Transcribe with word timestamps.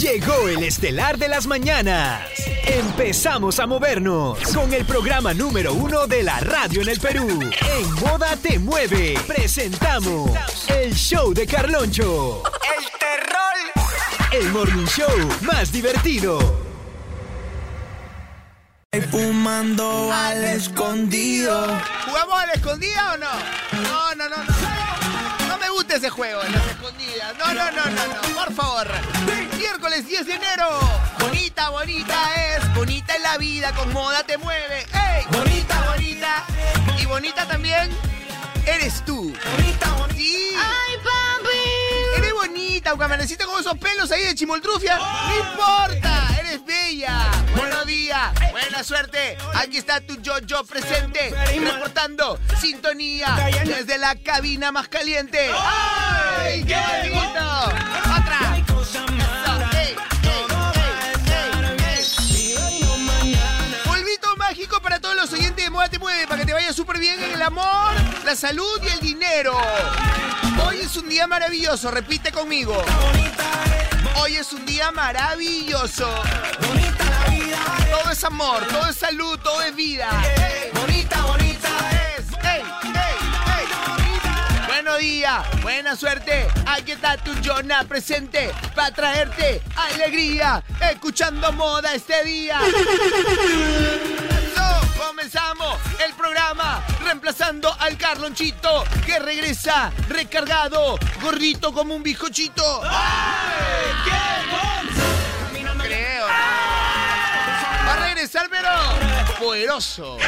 Llegó 0.00 0.48
el 0.48 0.62
estelar 0.62 1.18
de 1.18 1.28
las 1.28 1.46
mañanas. 1.46 2.22
Empezamos 2.64 3.60
a 3.60 3.66
movernos 3.66 4.38
con 4.54 4.72
el 4.72 4.86
programa 4.86 5.34
número 5.34 5.74
uno 5.74 6.06
de 6.06 6.22
la 6.22 6.40
radio 6.40 6.80
en 6.80 6.88
el 6.88 6.98
Perú. 6.98 7.28
En 7.28 7.94
Moda 7.96 8.34
Te 8.36 8.58
Mueve, 8.58 9.20
presentamos 9.26 10.30
el 10.68 10.94
show 10.94 11.34
de 11.34 11.46
Carloncho. 11.46 12.42
¡El 12.78 12.84
terror! 12.98 13.92
El 14.32 14.50
morning 14.52 14.86
show 14.86 15.28
más 15.42 15.70
divertido. 15.70 16.38
Fumando 19.10 20.10
al 20.10 20.42
escondido. 20.44 21.78
¿Jugamos 22.06 22.42
al 22.42 22.50
escondido 22.54 23.00
o 23.12 23.16
no? 23.18 23.82
No, 23.82 24.14
no, 24.14 24.28
no, 24.30 24.44
no. 24.44 24.79
No 25.70 25.74
me 25.74 25.82
gusta 25.82 25.96
ese 25.98 26.10
juego, 26.10 26.42
las 26.42 26.66
escondidas. 26.66 27.38
No, 27.38 27.54
no, 27.54 27.70
no, 27.70 27.84
no, 27.84 28.06
no. 28.08 28.34
Por 28.34 28.52
favor. 28.54 28.88
Miércoles 29.56 30.04
10 30.04 30.26
de 30.26 30.34
enero. 30.34 30.68
Bonita, 31.20 31.68
bonita 31.68 32.34
es. 32.34 32.74
Bonita 32.74 33.14
es 33.14 33.22
la 33.22 33.38
vida. 33.38 33.72
Con 33.76 33.92
moda 33.92 34.24
te 34.24 34.36
mueve. 34.36 34.84
¡Ey! 34.92 35.24
Bonita, 35.30 35.92
bonita. 35.92 36.44
Y 36.98 37.06
bonita 37.06 37.46
también 37.46 37.88
eres 38.66 39.04
tú. 39.04 39.32
Bonita, 39.56 39.92
bonita. 39.92 40.16
Sí. 40.16 40.56
Ay, 40.56 40.96
papi. 41.04 41.29
Bonita, 42.40 42.90
aunque 42.90 43.04
amaneciste 43.04 43.44
con 43.44 43.60
esos 43.60 43.76
pelos 43.76 44.10
ahí 44.10 44.22
de 44.24 44.34
chimoltrufia. 44.34 44.96
No 44.96 45.36
importa, 45.36 46.26
eres 46.38 46.64
bella. 46.64 47.26
Buenos 47.54 47.84
días, 47.84 48.32
buena 48.50 48.82
suerte. 48.82 49.36
Aquí 49.56 49.76
está 49.76 50.00
tu 50.00 50.18
yo-yo 50.22 50.64
presente, 50.64 51.34
reportando 51.60 52.38
sintonía 52.58 53.50
desde 53.66 53.98
la 53.98 54.14
cabina 54.16 54.72
más 54.72 54.88
caliente. 54.88 55.50
¡Ay, 55.54 56.64
qué 56.64 57.10
bonito! 57.12 57.64
Otra. 58.18 58.49
Los 65.20 65.32
oyentes 65.34 65.62
de 65.62 65.68
Moda 65.68 65.86
Te 65.86 65.98
Mueve, 65.98 66.26
para 66.26 66.40
que 66.40 66.46
te 66.46 66.54
vaya 66.54 66.72
súper 66.72 66.98
bien 66.98 67.22
en 67.22 67.32
el 67.32 67.42
amor, 67.42 67.92
la 68.24 68.34
salud 68.34 68.80
y 68.82 68.86
el 68.86 69.00
dinero. 69.00 69.54
Hoy 70.64 70.78
es 70.80 70.96
un 70.96 71.10
día 71.10 71.26
maravilloso, 71.26 71.90
repite 71.90 72.32
conmigo. 72.32 72.82
Hoy 74.16 74.36
es 74.36 74.50
un 74.54 74.64
día 74.64 74.90
maravilloso. 74.92 76.08
Todo 77.90 78.10
es 78.10 78.24
amor, 78.24 78.66
todo 78.68 78.88
es 78.88 78.96
salud, 78.96 79.38
todo 79.40 79.60
es 79.60 79.76
vida. 79.76 80.08
Bonita, 80.72 81.22
bonita 81.26 81.68
es. 82.16 82.24
Buenos 84.66 84.98
días, 84.98 85.60
buena 85.60 85.96
suerte. 85.96 86.48
Aquí 86.64 86.92
está 86.92 87.18
tu 87.18 87.32
Jonah 87.44 87.84
presente 87.84 88.50
para 88.74 88.90
traerte 88.94 89.60
alegría, 89.76 90.64
escuchando 90.90 91.52
moda 91.52 91.94
este 91.94 92.24
día. 92.24 92.58
Comenzamos 95.32 95.78
el 96.04 96.12
programa 96.14 96.84
reemplazando 97.04 97.72
al 97.78 97.96
Carlonchito 97.96 98.82
que 99.06 99.20
regresa 99.20 99.92
recargado, 100.08 100.98
gordito 101.22 101.72
como 101.72 101.94
un 101.94 102.02
bizcochito. 102.02 102.80
¡Ay, 102.82 103.92
qué 105.52 105.62
No 105.62 105.84
creo. 105.84 106.26
Va 106.26 107.92
a 107.92 107.96
regresar, 108.06 108.48
pero 108.50 108.70
poderoso. 109.38 110.18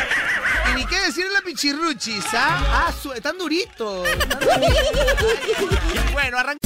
Y 0.71 0.75
ni 0.77 0.87
qué 0.87 1.01
decir 1.01 1.27
la 1.33 1.41
pichirruchis, 1.41 2.25
¿ah? 2.35 2.87
Ah, 2.87 2.93
su- 3.03 3.13
están 3.13 3.37
duritos. 3.39 4.07
están 4.09 4.39
duritos. 4.39 6.13
Bueno, 6.13 6.39
arranca. 6.39 6.63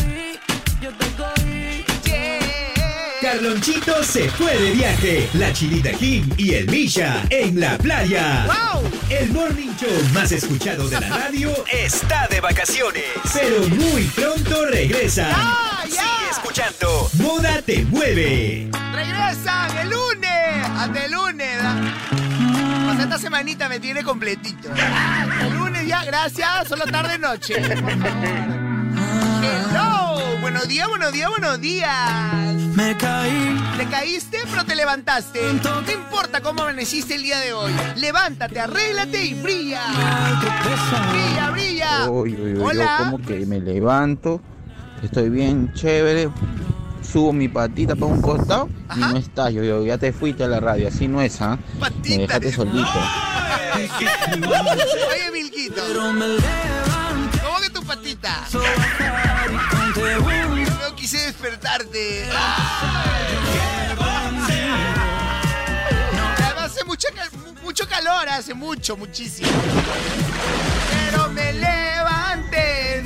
Carlonchito 3.26 4.04
se 4.04 4.28
fue 4.30 4.56
de 4.56 4.70
viaje. 4.70 5.28
La 5.32 5.52
Chinita 5.52 5.90
Kim 5.90 6.30
y 6.36 6.54
el 6.54 6.70
Misha 6.70 7.24
en 7.30 7.58
la 7.58 7.76
playa. 7.76 8.46
¡Wow! 8.46 8.88
El 9.10 9.32
morning 9.32 9.70
show 9.76 9.90
más 10.14 10.30
escuchado 10.30 10.88
de 10.88 11.00
la 11.00 11.08
radio 11.08 11.50
Está 11.72 12.28
de 12.28 12.40
vacaciones. 12.40 13.02
pero 13.34 13.66
muy 13.70 14.02
pronto 14.14 14.66
regresa. 14.66 15.28
¡Ah, 15.34 15.82
ya! 15.88 16.02
Sigue 16.02 16.30
escuchando. 16.30 17.10
Moda 17.14 17.60
te 17.62 17.84
mueve. 17.86 18.70
¡Regresan 18.94 19.76
el 19.78 19.90
lunes! 19.90 20.68
¡Hasta 20.76 21.04
el 21.04 21.10
lunes! 21.10 21.58
sea, 22.94 23.02
esta 23.02 23.18
semanita 23.18 23.68
me 23.68 23.80
tiene 23.80 24.04
completito. 24.04 24.68
El 25.42 25.52
lunes 25.52 25.84
ya, 25.88 26.04
gracias. 26.04 26.68
Solo 26.68 26.84
tarde 26.84 27.18
noche. 27.18 27.56
Por 27.56 27.76
favor. 27.98 28.06
Hello. 29.42 30.05
Buenos 30.40 30.68
días, 30.68 30.88
buenos 30.88 31.12
días, 31.12 31.28
buenos 31.30 31.60
días. 31.60 32.54
Me 32.74 32.96
caí. 32.96 33.56
Te 33.76 33.86
caíste, 33.86 34.38
pero 34.50 34.64
te 34.64 34.74
levantaste. 34.74 35.40
No 35.62 35.90
importa 35.92 36.40
cómo 36.40 36.62
amaneciste 36.62 37.14
el 37.14 37.22
día 37.22 37.38
de 37.40 37.52
hoy. 37.52 37.72
Levántate, 37.96 38.60
arréglate 38.60 39.24
y 39.24 39.34
brilla. 39.34 39.82
Brilla, 41.12 41.50
brilla. 41.50 42.10
Uy, 42.10 42.34
uy, 42.34 42.52
uy, 42.54 42.60
Hola. 42.62 42.96
yo 42.98 43.04
como 43.10 43.18
que 43.26 43.46
me 43.46 43.60
levanto, 43.60 44.40
estoy 45.02 45.28
bien 45.30 45.72
chévere, 45.74 46.28
subo 47.02 47.32
mi 47.32 47.48
patita 47.48 47.94
para 47.94 48.06
un 48.06 48.20
costado 48.22 48.68
y 48.96 49.02
Ajá. 49.02 49.08
no 49.12 49.16
estás, 49.18 49.52
yo, 49.52 49.62
yo 49.64 49.84
ya 49.84 49.98
te 49.98 50.12
fuiste 50.12 50.44
a 50.44 50.48
la 50.48 50.60
radio, 50.60 50.88
así 50.88 51.08
no 51.08 51.20
es, 51.22 51.40
¿ah? 51.40 51.58
Me 51.74 51.80
Patita. 51.80 52.18
dejaste 52.18 52.52
solito. 52.52 52.88
Oye, 53.74 55.30
Milquito. 55.32 55.82
Pero 55.88 56.12
me 56.12 56.26
levanto. 56.28 57.38
¿Cómo 57.44 57.58
que 57.60 57.70
tu 57.70 57.82
patita? 57.82 58.44
Quise 61.08 61.24
despertarte. 61.26 62.24
Además 66.36 66.64
hace 66.64 66.84
mucha 66.84 67.08
cal- 67.14 67.30
mu- 67.32 67.54
mucho 67.62 67.86
calor, 67.88 68.28
hace 68.28 68.54
mucho, 68.54 68.96
muchísimo. 68.96 69.48
Pero 70.90 71.28
me 71.28 71.52
levanté. 71.52 73.04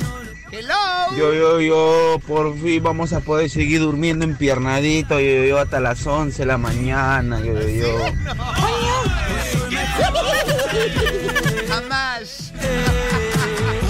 Hello. 0.51 0.75
Yo, 1.15 1.31
yo, 1.31 1.61
yo, 1.61 2.17
por 2.25 2.59
fin 2.59 2.81
vamos 2.81 3.13
a 3.13 3.19
poder 3.19 3.51
seguir 3.51 3.81
durmiendo 3.81 4.25
empiernadito, 4.25 5.19
yo, 5.19 5.29
yo, 5.35 5.43
yo, 5.43 5.59
hasta 5.59 5.79
las 5.79 6.03
11 6.07 6.39
de 6.39 6.45
la 6.47 6.57
mañana, 6.57 7.39
yo, 7.39 7.53
yo, 7.53 7.69
yo. 7.69 7.99
Jamás. 11.69 12.51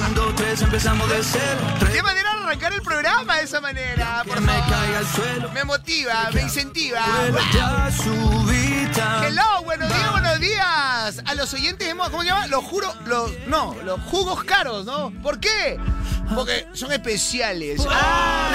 Un, 0.07 0.13
dos, 0.15 0.35
tres, 0.35 0.61
empezamos 0.61 1.09
de 1.09 1.23
cero. 1.23 1.61
¿Qué 1.79 1.85
manera 1.85 1.93
de 1.93 2.00
arrancar 2.51 2.73
el 2.73 2.81
programa 2.81 3.37
de 3.37 3.43
esa 3.43 3.61
manera? 3.61 4.23
Por 4.27 4.41
me 4.41 4.51
favor. 4.51 4.69
caiga 4.69 4.97
al 4.99 5.07
suelo. 5.07 5.51
Me 5.53 5.63
motiva, 5.63 6.29
me 6.33 6.41
incentiva. 6.41 7.01
Hello, 9.25 9.63
buenos 9.63 9.87
días, 9.87 10.11
buenos 10.11 10.39
días. 10.41 11.23
A 11.25 11.35
los 11.35 11.53
oyentes 11.53 11.87
hemos, 11.87 12.09
¿cómo 12.09 12.23
se 12.23 12.27
llama? 12.27 12.47
Los 12.47 12.65
juro, 12.65 12.93
los, 13.05 13.31
no, 13.47 13.73
los 13.85 14.01
jugos 14.01 14.43
caros, 14.43 14.85
¿no? 14.85 15.13
¿Por 15.23 15.39
qué? 15.39 15.79
Porque 16.35 16.67
son 16.73 16.91
especiales. 16.91 17.81
Ah. 17.89 18.49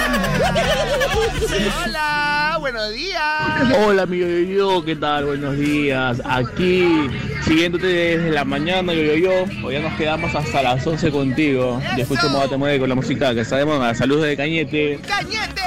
Hola, 1.84 2.56
buenos 2.60 2.92
días. 2.92 3.76
Hola 3.78 4.02
amigo 4.02 4.26
yo, 4.26 4.38
yo, 4.40 4.84
¿qué 4.84 4.96
tal? 4.96 5.24
Buenos 5.24 5.56
días. 5.56 6.20
Aquí 6.24 7.08
siguiéndote 7.46 7.86
desde 7.86 8.30
la 8.30 8.44
mañana 8.44 8.92
yo, 8.92 9.02
yo, 9.02 9.14
yo. 9.14 9.44
Hoy 9.64 9.74
ya 9.74 9.80
nos 9.80 9.94
quedamos 9.94 10.34
hasta 10.34 10.62
las 10.62 10.86
11 10.86 11.10
contigo. 11.10 11.80
Y 11.96 12.00
escucho 12.00 12.28
Moda 12.28 12.48
Te 12.48 12.56
Mueve 12.56 12.80
con 12.80 12.88
la 12.88 12.94
música 12.94 13.34
que 13.34 13.44
sabemos 13.44 13.82
a 13.82 13.94
salud 13.94 14.24
de 14.24 14.36
Cañete. 14.36 14.98
Cañete. 15.06 15.62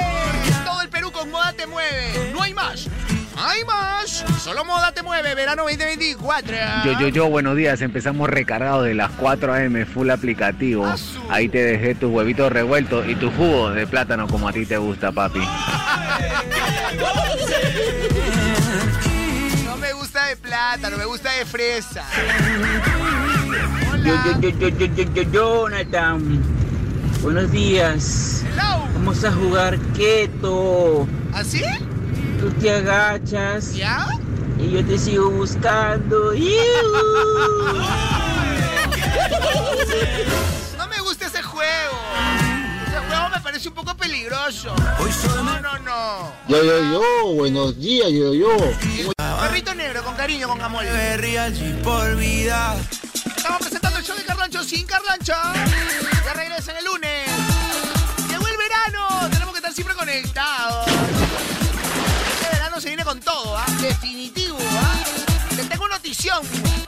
Todo 0.64 0.82
el 0.82 0.88
Perú 0.88 1.10
con 1.10 1.30
moda 1.30 1.52
te 1.54 1.66
mueve. 1.66 2.30
No 2.32 2.42
hay 2.42 2.54
más. 2.54 2.86
No 3.34 3.42
hay 3.42 3.64
más. 3.64 4.24
Solo 4.42 4.64
moda 4.64 4.92
te 4.92 5.02
mueve. 5.02 5.34
Verano 5.34 5.62
2024. 5.62 6.56
Yo, 6.84 7.00
yo, 7.00 7.08
yo, 7.08 7.28
buenos 7.28 7.56
días. 7.56 7.80
Empezamos 7.80 8.28
recargados 8.28 8.84
de 8.84 8.94
las 8.94 9.10
4 9.12 9.54
a.m. 9.54 9.86
full 9.86 10.10
aplicativo. 10.10 10.86
Azul. 10.86 11.22
Ahí 11.30 11.48
te 11.48 11.64
dejé 11.64 11.94
tus 11.94 12.12
huevitos 12.12 12.52
revueltos 12.52 13.08
y 13.08 13.14
tu 13.14 13.30
jugo 13.30 13.70
de 13.70 13.86
plátano 13.86 14.28
como 14.28 14.48
a 14.48 14.52
ti 14.52 14.66
te 14.66 14.76
gusta, 14.76 15.12
papi. 15.12 15.40
No 20.30 20.36
me 20.36 20.36
gusta 20.36 20.46
de 20.46 20.48
plátano, 20.48 20.96
me 20.96 21.04
gusta 21.06 21.32
de 21.32 21.44
fresa. 21.44 22.04
Yo, 23.82 23.90
Hola. 23.90 24.38
yo, 24.40 24.48
yo, 24.50 24.50
yo, 24.50 24.68
yo, 24.68 24.86
yo, 24.86 25.12
yo, 25.12 25.22
Jonathan. 25.32 26.40
Buenos 27.20 27.50
días. 27.50 28.44
Hello. 28.52 28.86
Vamos 28.94 29.24
a 29.24 29.32
jugar 29.32 29.76
keto. 29.96 31.08
¿Así? 31.32 31.64
Tú 32.38 32.48
te 32.60 32.70
agachas 32.70 33.74
¿Ya? 33.74 34.06
y 34.58 34.70
yo 34.70 34.84
te 34.84 34.98
sigo 34.98 35.30
buscando. 35.30 36.32
No 40.78 40.86
me 40.86 41.00
gusta 41.00 41.26
ese 41.26 41.42
juego. 41.42 41.96
Parece 43.50 43.68
un 43.68 43.74
poco 43.74 43.96
peligroso. 43.96 44.72
No, 45.42 45.60
no, 45.60 45.76
no. 45.80 46.32
Yo, 46.46 46.62
yo, 46.62 46.84
yo, 46.92 47.32
buenos 47.34 47.76
días, 47.80 48.08
yo, 48.08 48.32
yo. 48.32 48.56
Perrito 49.40 49.74
negro, 49.74 50.04
con 50.04 50.14
cariño, 50.14 50.46
con 50.46 50.62
amor. 50.62 50.84
Estamos 50.84 51.18
presentando 53.58 53.98
el 53.98 54.04
show 54.04 54.16
de 54.16 54.22
Carlancho 54.22 54.62
sin 54.62 54.86
Carlancho. 54.86 55.32
Ya 55.32 56.32
regresan 56.32 56.76
el 56.76 56.84
lunes. 56.84 57.28
Llegó 58.28 58.46
el 58.46 58.56
verano. 58.56 59.28
Tenemos 59.32 59.52
que 59.52 59.58
estar 59.58 59.72
siempre 59.72 59.96
conectados. 59.96 60.88
con 63.04 63.18
todo, 63.18 63.56
¿ah? 63.56 63.66
Definitivo, 63.80 64.58
¿ah? 64.60 65.02
Te 65.56 65.64
tengo 65.64 65.88
notición. 65.88 66.40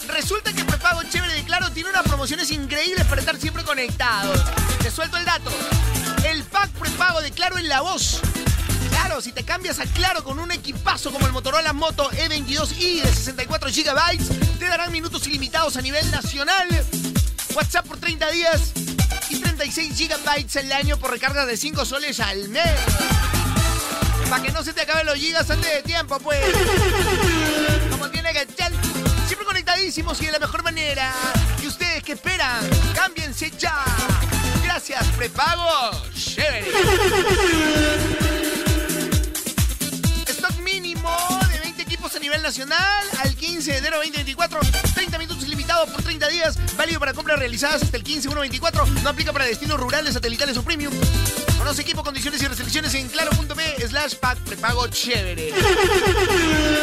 Resulta 0.07 0.53
que 0.53 0.65
prepago 0.65 1.03
chévere 1.03 1.35
de 1.35 1.43
Claro 1.43 1.73
tiene 1.73 1.91
unas 1.91 2.05
promociones 2.05 2.53
increíbles 2.53 3.05
para 3.07 3.21
estar 3.21 3.37
siempre 3.37 3.65
conectados. 3.65 4.39
Te 4.81 4.93
suelto 4.93 5.17
el 5.17 5.25
dato. 5.25 5.51
El 6.25 6.45
pack 6.45 6.71
prepago 6.73 7.21
de 7.21 7.31
Claro 7.31 7.59
en 7.59 7.69
la 7.69 7.81
voz. 7.81 8.21
Claro, 8.91 9.21
si 9.21 9.33
te 9.33 9.45
cambias 9.45 9.81
a 9.81 9.85
Claro 9.85 10.23
con 10.23 10.39
un 10.39 10.51
equipazo 10.53 11.11
como 11.11 11.27
el 11.27 11.33
Motorola 11.33 11.73
Moto 11.73 12.11
E22i 12.11 13.03
de 13.03 13.13
64 13.13 13.71
GB, 13.71 14.59
te 14.59 14.67
darán 14.67 14.93
minutos 14.93 15.27
ilimitados 15.27 15.77
a 15.77 15.83
nivel 15.83 16.09
nacional. 16.11 16.69
WhatsApp 17.55 17.87
por 17.87 17.99
30 17.99 18.31
días 18.31 18.73
y 19.29 19.41
36 19.41 19.99
GB 19.99 20.59
al 20.59 20.73
año 20.73 20.97
por 20.99 21.11
recarga 21.11 21.45
de 21.47 21.57
5 21.57 21.85
soles 21.85 22.21
al 22.21 22.49
mes. 22.49 22.71
Para 24.31 24.43
que 24.43 24.53
no 24.53 24.63
se 24.63 24.73
te 24.73 24.83
acaben 24.83 25.07
los 25.07 25.17
gigas 25.17 25.51
antes 25.51 25.71
de 25.71 25.83
tiempo, 25.83 26.19
pues. 26.21 26.41
Como 27.91 28.09
tiene 28.09 28.33
que 28.33 28.41
ser. 28.41 28.73
Siempre 29.27 29.45
conectadísimos 29.45 30.21
y 30.23 30.27
de 30.27 30.33
la 30.33 30.39
mejor 30.39 30.63
manera. 30.63 31.13
¿Y 31.63 31.67
ustedes 31.67 32.03
qué 32.03 32.13
esperan? 32.13 32.69
Cámbiense 32.95 33.53
ya. 33.59 33.85
Gracias, 34.75 35.07
prepago. 35.19 35.91
Chévere. 36.15 36.65
Stock 40.29 40.57
mínimo 40.61 41.15
de 41.53 41.59
20 41.61 41.83
equipos 41.83 42.17
a 42.17 42.19
nivel 42.19 42.41
nacional 42.41 43.07
al 43.19 43.37
15 43.37 43.71
de 43.71 43.77
enero 43.77 43.99
2024. 43.99 44.61
30 44.95 45.19
minutos 45.19 45.45
ilimitados 45.45 45.91
por 45.91 46.03
30 46.03 46.27
días. 46.29 46.59
Válido 46.75 47.01
para 47.01 47.13
compras 47.13 47.39
realizadas 47.39 47.83
hasta 47.83 47.99
el 47.99 48.03
15 48.03 48.31
1 48.31 48.41
24. 48.41 48.87
No 48.87 49.11
aplica 49.11 49.31
para 49.31 49.45
destinos 49.45 49.79
rurales, 49.79 50.15
satelitales 50.15 50.57
o 50.57 50.63
premium. 50.63 50.95
Equipo, 51.79 52.03
condiciones 52.05 52.43
y 52.43 52.47
restricciones 52.47 52.95
en 52.95 53.09
claro.p 53.09 53.89
slash 53.89 54.17
pack 54.17 54.39
prepago 54.41 54.87
chévere. 54.89 55.53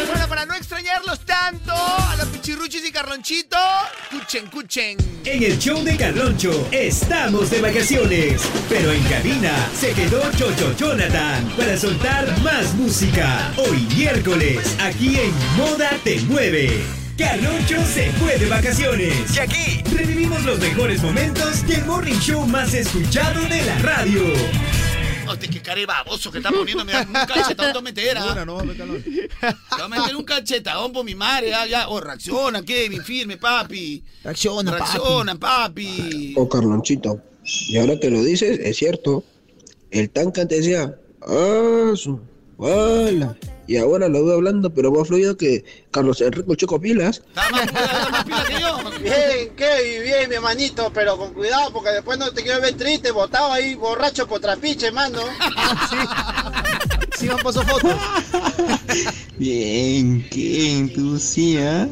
Bueno, 0.08 0.28
para 0.28 0.46
no 0.46 0.56
extrañarlos 0.56 1.20
tanto, 1.26 1.74
a 1.74 2.16
los 2.18 2.28
pichirruchis 2.30 2.86
y 2.86 2.92
carlonchito, 2.92 3.58
cuchen, 4.10 4.48
cuchen. 4.48 4.98
En 5.26 5.44
el 5.44 5.60
show 5.60 5.84
de 5.84 5.96
Carloncho 5.96 6.68
estamos 6.72 7.52
de 7.52 7.62
vacaciones, 7.62 8.42
pero 8.68 8.92
en 8.92 9.04
cabina 9.04 9.54
se 9.80 9.94
quedó 9.94 10.22
Chocho 10.32 10.76
Jonathan 10.76 11.48
para 11.56 11.78
soltar 11.78 12.40
más 12.42 12.74
música. 12.74 13.52
Hoy 13.58 13.88
miércoles, 13.96 14.76
aquí 14.80 15.20
en 15.20 15.34
Moda 15.56 15.92
Te 16.04 16.20
Mueve. 16.22 16.84
Carloncho 17.18 17.86
se 17.86 18.12
fue 18.14 18.38
de 18.38 18.48
vacaciones. 18.48 19.36
Y 19.36 19.40
aquí 19.40 19.80
Revivimos 20.00 20.46
los 20.46 20.60
mejores 20.60 21.02
momentos 21.02 21.68
del 21.68 21.84
morning 21.86 22.18
show 22.20 22.46
más 22.46 22.74
escuchado 22.74 23.42
de 23.42 23.62
la 23.66 23.78
radio. 23.80 24.22
Hostia, 25.30 25.50
qué 25.50 25.62
cara 25.62 25.80
de 25.80 25.86
baboso 25.86 26.31
que 26.31 26.40
está 26.40 26.50
poniendo. 26.50 26.84
Me 26.84 26.92
da 26.92 27.02
un 27.02 27.14
cachetón, 27.14 27.72
te 27.72 27.81
meter, 27.81 28.18
¿ah? 28.18 28.31
Una, 28.31 28.46
no, 28.46 28.58
Calón. 28.58 29.04
Te 29.04 29.30
voy 29.40 29.81
a 29.81 29.88
meter 29.88 30.16
un 30.16 30.24
cachetadón 30.24 30.92
por 30.92 31.06
mi 31.06 31.14
madre, 31.14 31.50
ya, 31.50 31.68
ya. 31.68 31.88
Oh, 31.90 32.00
reacciona, 32.00 32.64
Kevin, 32.64 33.04
firme, 33.04 33.38
papi. 33.38 34.04
Reacciona, 34.24 34.72
papi. 34.72 34.84
Reacciona, 34.84 35.36
papi. 35.40 36.34
Oh, 36.36 36.50
Carlonchito, 36.50 37.22
y 37.44 37.78
ahora 37.78 38.00
que 38.00 38.10
lo 38.10 38.24
dices, 38.24 38.60
es 38.60 38.78
cierto. 38.78 39.24
El 39.92 40.10
tanque 40.10 40.42
antes 40.42 40.60
decía, 40.60 40.96
ah, 41.22 41.94
su. 41.96 42.20
Y 43.69 43.77
ahora 43.77 44.10
lo 44.10 44.25
veo 44.25 44.38
hablando, 44.38 44.74
pero 44.74 44.92
más 44.92 45.07
fluido 45.07 45.38
que 45.38 45.63
Carlos 45.92 46.21
Enrique 46.21 46.56
Choco 46.56 46.81
Pilas. 46.81 47.21
Está 47.27 47.51
más, 47.51 47.66
está 47.68 48.10
más 48.10 48.24
pila 48.24 48.44
que 48.48 48.60
yo. 48.60 49.00
Bien, 49.00 49.56
Kevin, 49.56 50.04
bien, 50.04 50.30
mi 50.30 50.36
hermanito, 50.38 50.92
pero 50.92 51.16
con 51.19 51.36
cuidado 51.36 51.71
porque 51.71 51.92
después 51.92 52.18
no 52.18 52.31
te 52.31 52.42
quiero 52.42 52.62
ver 52.62 52.74
triste, 52.74 53.12
botado 53.12 53.51
ahí, 53.51 53.75
borracho 53.75 54.25
por 54.25 54.39
trapiche, 54.39 54.92
mano. 54.92 55.19
Sí, 57.19 57.27
me 57.27 57.36
pasó 57.44 57.62
fotos. 57.63 57.95
Bien, 59.38 60.25
¿quién? 60.31 60.94
Tú 60.94 61.19
sí, 61.19 61.57
¿ah? 61.57 61.86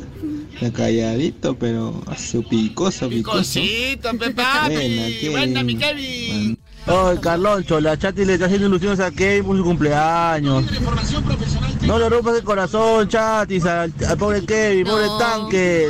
Está 0.53 0.71
calladito, 0.71 1.53
pero 1.59 2.01
a 2.07 2.17
su 2.17 2.43
picoso, 2.47 3.09
Mi 3.09 3.17
picoso. 3.17 3.37
cosito, 3.39 4.09
pe, 4.17 4.29
Buena. 4.29 4.69
Kevin. 4.69 5.31
Buena, 5.31 5.63
mi 5.63 5.75
Kevin. 5.75 6.57
Ay, 6.85 7.17
Carloncho, 7.17 7.81
la 7.81 7.97
chati 7.97 8.23
le 8.23 8.35
está 8.35 8.45
haciendo 8.45 8.67
ilusiones 8.67 9.01
a 9.01 9.11
Kevin 9.11 9.43
por 9.43 9.57
su 9.57 9.63
cumpleaños. 9.65 10.63
No 11.87 11.97
le 11.97 12.09
rompas 12.09 12.35
el 12.37 12.43
corazón, 12.43 13.07
chatis, 13.07 13.65
al, 13.65 13.93
al 14.07 14.17
pobre 14.17 14.43
Kevin, 14.45 14.85
pobre 14.85 15.05
No. 15.07 15.17
tanque. 15.17 15.89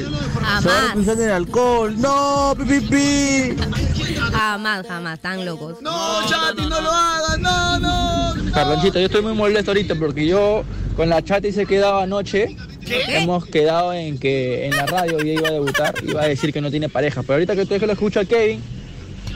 Se 0.61 0.67
va 0.67 0.79
a 0.79 0.83
expulsar 0.85 1.19
el 1.19 1.31
alcohol. 1.31 1.95
No, 1.99 2.55
pi, 2.57 2.63
pi, 2.65 2.79
pi. 2.87 3.55
jamás, 4.31 4.85
jamás, 4.87 5.19
tan 5.19 5.43
locos. 5.45 5.81
No, 5.81 6.19
Chati, 6.27 6.61
no 6.67 6.79
lo 6.81 6.91
hagas, 6.91 7.39
no, 7.39 7.79
no. 7.79 8.51
Carlonchito, 8.53 8.99
yo 8.99 9.05
estoy 9.07 9.21
muy 9.23 9.33
molesto 9.33 9.71
ahorita 9.71 9.95
porque 9.95 10.25
yo 10.27 10.63
con 10.95 11.09
la 11.09 11.21
chati 11.23 11.51
se 11.51 11.65
quedaba 11.65 12.03
anoche. 12.03 12.55
Hemos 13.09 13.45
quedado 13.47 13.91
en 13.93 14.17
que 14.19 14.65
en 14.67 14.75
la 14.75 14.85
radio 14.85 15.19
ella 15.19 15.33
iba 15.33 15.47
a 15.49 15.51
debutar, 15.51 15.95
iba 16.07 16.21
a 16.21 16.27
decir 16.27 16.53
que 16.53 16.61
no 16.61 16.69
tiene 16.71 16.89
pareja. 16.89 17.21
Pero 17.23 17.33
ahorita 17.33 17.55
que 17.55 17.63
estoy 17.63 17.79
que 17.79 17.87
lo 17.87 17.93
escucho 17.93 18.19
a 18.19 18.25
Kevin, 18.25 18.61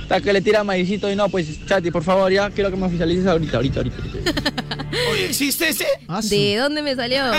está 0.04 0.22
que 0.22 0.32
le 0.32 0.42
tira 0.42 0.64
maicito 0.64 1.10
y 1.12 1.16
no, 1.16 1.28
pues 1.28 1.66
chati, 1.66 1.90
por 1.92 2.04
favor, 2.04 2.32
ya 2.32 2.50
quiero 2.52 2.70
que 2.72 2.78
me 2.78 2.86
oficialices 2.86 3.26
ahorita, 3.28 3.58
ahorita, 3.58 3.80
ahorita. 3.80 3.98
ahorita. 4.02 4.76
Oye, 5.12 5.26
¿existe 5.26 5.70
ese? 5.70 5.88
Ah, 6.08 6.20
¿De 6.22 6.58
dónde 6.58 6.82
me 6.82 6.96
salió? 6.96 7.24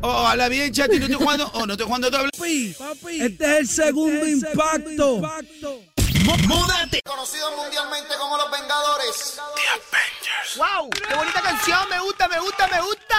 Oh, 0.00 0.26
habla 0.26 0.48
bien, 0.48 0.72
chati, 0.72 0.98
no 0.98 1.06
estoy 1.06 1.18
jugando. 1.22 1.50
Oh, 1.54 1.66
no 1.66 1.72
estoy 1.74 1.86
jugando 1.86 2.10
doble. 2.10 2.30
Este 2.34 3.44
es 3.44 3.58
el 3.60 3.68
segundo 3.68 4.26
impacto. 4.26 5.20
Moda 6.48 6.86
Te 6.90 7.00
Conocidos 7.02 7.52
mundialmente 7.56 8.14
como 8.18 8.36
los 8.36 8.50
Vengadores. 8.50 9.38
¡Wow! 10.56 10.90
¡Qué 10.90 11.14
bonita 11.14 11.42
canción! 11.42 11.88
¡Me 11.90 12.00
gusta, 12.00 12.28
me 12.28 12.40
gusta, 12.40 12.68
me 12.68 12.80
gusta! 12.80 13.16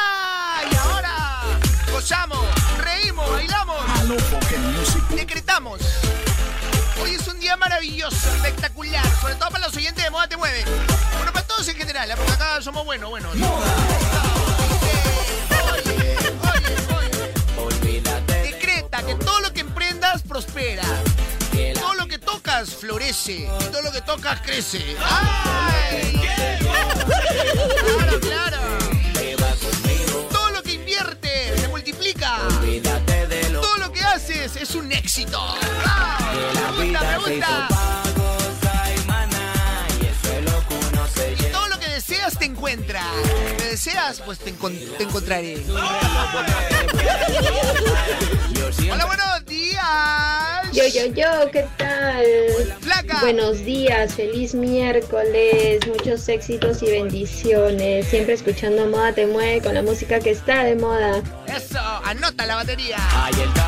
Y 0.72 0.76
ahora 0.76 1.44
gozamos, 1.92 2.40
reímos, 2.84 3.30
bailamos, 3.30 3.78
decretamos. 5.10 5.82
Hoy 7.06 7.14
es 7.14 7.28
un 7.28 7.40
día 7.40 7.56
maravilloso, 7.56 8.34
espectacular, 8.34 9.06
sobre 9.22 9.36
todo 9.36 9.52
para 9.52 9.68
los 9.68 9.78
oyentes 9.78 10.04
de 10.04 10.10
Moda 10.10 10.28
Te 10.28 10.38
Mueve. 10.38 10.66
Bueno, 11.18 11.32
para 11.32 11.46
todos 11.46 11.68
en 11.68 11.76
general, 11.76 12.12
porque 12.18 12.32
acá 12.32 12.60
somos 12.64 12.84
buenos, 12.84 13.12
buenos. 13.12 13.32
Oye, 13.36 13.46
oye, 16.52 16.74
oye. 17.84 18.02
Decreta 18.42 19.04
que 19.04 19.14
todo 19.14 19.40
lo 19.42 19.54
que 19.54 19.60
emprendas 19.60 20.24
prospera. 20.24 20.82
Todo 21.76 21.94
lo 21.94 22.08
que 22.08 22.18
tocas 22.18 22.74
florece. 22.74 23.34
Y 23.34 23.66
todo 23.66 23.84
lo 23.84 23.92
que 23.92 24.02
tocas 24.02 24.42
crece. 24.42 24.98
¡Ay! 25.00 26.20
Claro, 28.00 28.20
claro. 28.20 28.58
Todo 30.32 30.50
lo 30.50 30.64
que 30.64 30.74
inviertes 30.74 31.62
se 31.62 31.68
multiplica. 31.68 32.40
Todo 33.62 33.78
lo 33.78 33.92
que 33.92 34.02
haces 34.02 34.56
es 34.56 34.74
un 34.74 34.92
éxito. 34.92 35.40
¡Wow! 35.40 36.15
Y 37.28 37.42
todo 41.52 41.68
lo 41.68 41.80
que 41.80 41.88
deseas 41.90 42.38
te 42.38 42.46
encuentra. 42.46 43.02
Te 43.58 43.64
deseas, 43.72 44.22
pues 44.22 44.38
te, 44.40 44.52
te 44.52 45.04
encontraré. 45.04 45.64
Hola, 48.92 49.06
buenos 49.06 49.46
días. 49.46 49.65
Yo, 50.76 50.84
yo, 50.88 51.06
yo, 51.06 51.52
¿qué 51.52 51.66
tal? 51.78 52.26
Flaca. 52.82 53.22
Buenos 53.22 53.60
días, 53.60 54.14
feliz 54.14 54.54
miércoles, 54.54 55.80
muchos 55.88 56.28
éxitos 56.28 56.84
y 56.84 56.88
bendiciones. 56.88 58.06
Siempre 58.08 58.34
escuchando 58.34 58.86
Moda 58.88 59.14
Te 59.14 59.26
Mueve 59.26 59.62
con 59.62 59.74
la 59.74 59.82
música 59.82 60.20
que 60.20 60.32
está 60.32 60.66
de 60.66 60.76
moda. 60.76 61.24
Eso, 61.48 61.80
anota 62.04 62.46
la 62.46 62.56
batería. 62.56 62.98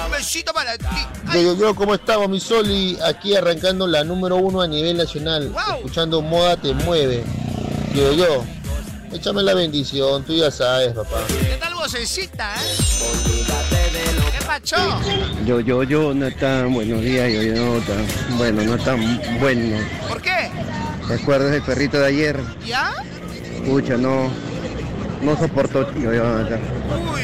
Un 0.05 0.11
besito 0.11 0.51
para 0.53 0.77
ti. 0.77 0.85
Yo, 1.27 1.31
Ay, 1.31 1.43
yo, 1.45 1.55
yo, 1.55 1.75
¿cómo 1.75 1.95
estamos, 1.95 2.27
mi 2.27 2.41
Soli? 2.41 2.97
Aquí 3.01 3.35
arrancando 3.37 3.87
la 3.87 4.03
número 4.03 4.35
uno 4.35 4.61
a 4.61 4.67
nivel 4.67 4.97
nacional. 4.97 5.47
Wow. 5.47 5.77
Escuchando 5.77 6.21
Moda 6.21 6.57
Te 6.57 6.73
Mueve. 6.73 7.23
Yo, 7.93 8.11
yo, 8.11 8.43
échame 9.13 9.43
la 9.43 9.53
bendición, 9.53 10.25
tú 10.25 10.35
ya 10.35 10.51
sabes, 10.51 10.93
papá. 10.93 11.23
¿Qué 11.27 11.57
tal 11.57 11.73
vocecita, 11.75 12.53
eh? 12.55 13.76
Yo, 15.45 15.59
yo, 15.61 15.83
yo, 15.83 16.13
no 16.13 16.31
tan 16.31 16.73
buenos 16.73 17.01
días, 17.01 17.31
yo, 17.31 17.41
yo, 17.43 17.53
no 17.55 17.79
tan 17.81 18.37
bueno, 18.37 18.63
no 18.63 18.77
tan 18.77 18.99
bueno. 19.39 19.77
¿Por 20.07 20.21
qué? 20.21 20.49
¿Recuerdas 21.07 21.53
el 21.53 21.61
perrito 21.61 21.99
de 21.99 22.05
ayer? 22.07 22.39
¿Ya? 22.65 22.91
Escucha, 23.55 23.97
no, 23.97 24.29
no 25.21 25.37
soportó, 25.37 25.93
yo, 25.95 26.13
yo, 26.13 26.23
no, 26.23 27.13
Uy. 27.13 27.21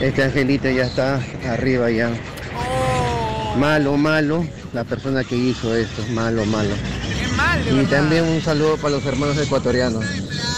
Este 0.00 0.24
angelito 0.24 0.68
ya 0.70 0.84
está 0.84 1.20
arriba 1.48 1.90
ya. 1.90 2.10
Oh, 2.56 3.56
Malo, 3.56 3.96
malo, 3.96 4.46
la 4.72 4.84
persona 4.84 5.22
que 5.22 5.36
hizo 5.36 5.76
esto, 5.76 6.02
malo, 6.12 6.44
malo. 6.46 6.74
qué 7.20 7.36
mal, 7.36 7.64
de 7.64 7.70
Y 7.72 7.74
verdad. 7.76 7.90
también 7.90 8.24
un 8.24 8.40
saludo 8.42 8.76
para 8.78 8.94
los 8.96 9.04
hermanos 9.04 9.36
ecuatorianos. 9.38 10.04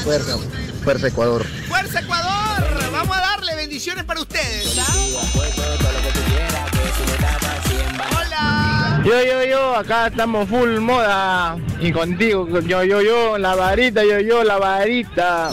Fuerza, 0.05 0.37
fuerza 0.85 1.09
Ecuador. 1.09 1.45
¡Fuerza 1.69 2.01
Ecuador! 2.01 2.33
Vamos 2.93 3.17
a 3.17 3.21
darle 3.21 3.55
bendiciones 3.57 4.05
para 4.05 4.21
ustedes, 4.21 4.79
¿ah? 4.79 4.95
Yo, 9.05 9.21
yo, 9.25 9.45
yo, 9.45 9.77
acá 9.77 10.07
estamos 10.07 10.49
full 10.49 10.79
moda. 10.79 11.57
Y 11.81 11.91
contigo, 11.91 12.47
yo, 12.61 12.85
yo, 12.85 13.03
yo, 13.03 13.37
la 13.37 13.57
varita, 13.57 14.05
yo, 14.05 14.21
yo, 14.21 14.45
la 14.45 14.59
varita. 14.59 15.51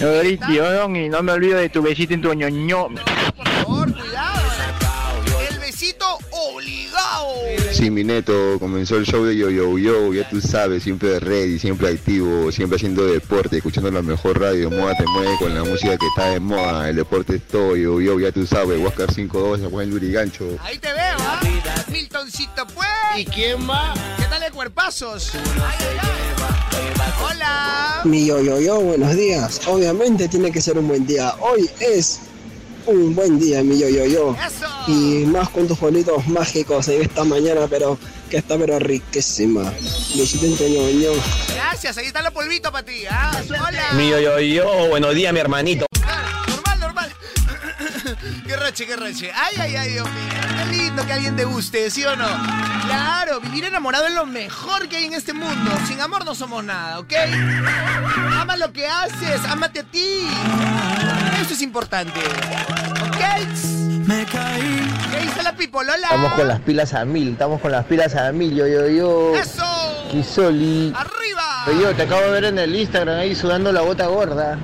y 0.00 1.08
no 1.08 1.22
me 1.22 1.32
olvido 1.32 1.58
de 1.58 1.68
tu 1.68 1.80
besito 1.80 2.12
en 2.12 2.22
tu 2.22 2.34
ñoño. 2.34 2.88
Por 3.36 3.48
favor, 3.48 3.92
cuidado. 3.94 4.40
El 5.48 5.58
besito 5.60 6.18
obligado. 6.32 7.34
Sí, 7.70 7.88
mi 7.90 8.02
neto, 8.02 8.58
comenzó 8.58 8.96
el 8.96 9.06
show 9.06 9.24
de 9.24 9.36
Yo 9.36 9.50
Yo 9.50 9.78
Yo, 9.78 10.12
ya 10.12 10.28
tú 10.28 10.40
sabes, 10.40 10.82
siempre 10.82 11.20
ready, 11.20 11.60
siempre 11.60 11.88
activo, 11.88 12.50
siempre 12.50 12.76
haciendo 12.76 13.06
deporte, 13.06 13.58
escuchando 13.58 13.92
la 13.92 14.02
mejor 14.02 14.40
radio, 14.40 14.70
moda 14.70 14.96
te 14.96 15.04
mueve 15.06 15.36
con 15.38 15.54
la 15.54 15.62
música 15.62 15.96
que 15.96 16.06
está 16.06 16.30
de 16.30 16.40
moda, 16.40 16.88
el 16.88 16.96
deporte 16.96 17.36
es 17.36 17.42
todo, 17.42 17.76
Yo 17.76 18.00
Yo, 18.00 18.18
ya 18.18 18.32
tú 18.32 18.44
sabes, 18.44 18.80
Huáscar 18.80 19.08
5-2, 19.08 19.70
Juan 19.70 19.90
Lurigancho. 19.90 20.48
Ahí 20.64 20.78
te 20.78 20.88
veo, 20.88 21.16
¿ah? 21.20 21.40
Miltoncito, 21.94 22.66
pues. 22.74 22.88
¿Y 23.16 23.24
quién 23.24 23.70
va? 23.70 23.94
¿Qué 24.18 24.24
tal 24.24 24.40
de 24.40 24.50
cuerpazos? 24.50 25.30
Ay, 25.32 25.76
ay, 25.78 25.96
ay. 26.02 27.12
Hola. 27.24 28.00
Mi 28.02 28.26
yo 28.26 28.42
yo 28.42 28.60
yo, 28.60 28.80
buenos 28.80 29.14
días. 29.14 29.60
Obviamente 29.68 30.26
tiene 30.26 30.50
que 30.50 30.60
ser 30.60 30.76
un 30.76 30.88
buen 30.88 31.06
día. 31.06 31.36
Hoy 31.38 31.70
es 31.78 32.18
un 32.86 33.14
buen 33.14 33.38
día, 33.38 33.62
mi 33.62 33.78
yo 33.78 33.88
yo 33.88 34.06
yo. 34.06 34.36
Y 34.88 35.24
más 35.26 35.48
con 35.50 35.68
tus 35.68 35.78
bolitos 35.78 36.26
mágicos 36.26 36.88
en 36.88 37.02
esta 37.02 37.22
mañana, 37.22 37.68
pero 37.70 37.96
que 38.28 38.38
está 38.38 38.58
pero 38.58 38.80
riquísima. 38.80 39.72
Besito 40.16 40.66
ñoño. 40.66 41.12
Gracias, 41.54 41.96
ahí 41.96 42.06
está 42.06 42.22
los 42.22 42.32
polvitos 42.32 42.72
para 42.72 42.84
ti, 42.84 43.06
¿ah? 43.08 43.40
Hola. 43.48 43.92
Mi 43.92 44.10
yo, 44.10 44.18
yo, 44.18 44.40
yo, 44.40 44.88
buenos 44.88 45.14
días, 45.14 45.32
mi 45.32 45.38
hermanito. 45.38 45.86
Qué 48.76 48.96
roche. 48.96 49.30
Ay, 49.32 49.54
ay, 49.60 49.76
ay, 49.76 49.92
Dios 49.92 50.10
mío. 50.10 50.32
Qué 50.58 50.76
lindo 50.76 51.06
que 51.06 51.12
alguien 51.12 51.36
te 51.36 51.44
guste, 51.44 51.90
¿sí 51.90 52.04
o 52.04 52.16
no? 52.16 52.26
Claro, 52.86 53.40
vivir 53.40 53.64
enamorado 53.64 54.08
es 54.08 54.14
lo 54.14 54.26
mejor 54.26 54.88
que 54.88 54.96
hay 54.96 55.04
en 55.04 55.14
este 55.14 55.32
mundo. 55.32 55.70
Sin 55.86 56.00
amor 56.00 56.24
no 56.24 56.34
somos 56.34 56.64
nada, 56.64 56.98
¿ok? 56.98 57.12
Ama 58.40 58.56
lo 58.56 58.72
que 58.72 58.88
haces, 58.88 59.40
ámate 59.48 59.80
a 59.80 59.84
ti. 59.84 60.28
Eso 61.40 61.54
es 61.54 61.62
importante. 61.62 62.18
¿Ok? 62.18 63.48
Me 64.06 64.26
caí. 64.26 64.92
¿Qué 65.12 65.20
dice 65.20 65.42
la 65.44 65.54
pipolola? 65.54 66.08
Estamos 66.08 66.32
con 66.32 66.48
las 66.48 66.60
pilas 66.60 66.94
a 66.94 67.04
mil, 67.04 67.32
estamos 67.32 67.60
con 67.60 67.70
las 67.70 67.84
pilas 67.84 68.16
a 68.16 68.32
mil, 68.32 68.56
yo, 68.56 68.66
yo, 68.66 68.88
yo. 68.88 69.36
¡Eso! 69.36 69.64
Kisoli. 70.10 70.92
¡Arriba! 70.96 71.64
Oye, 71.68 71.80
yo 71.80 71.94
te 71.94 72.02
acabo 72.02 72.22
de 72.22 72.30
ver 72.30 72.44
en 72.46 72.58
el 72.58 72.74
Instagram 72.74 73.20
ahí 73.20 73.36
sudando 73.36 73.70
la 73.70 73.82
bota 73.82 74.08
gorda. 74.08 74.58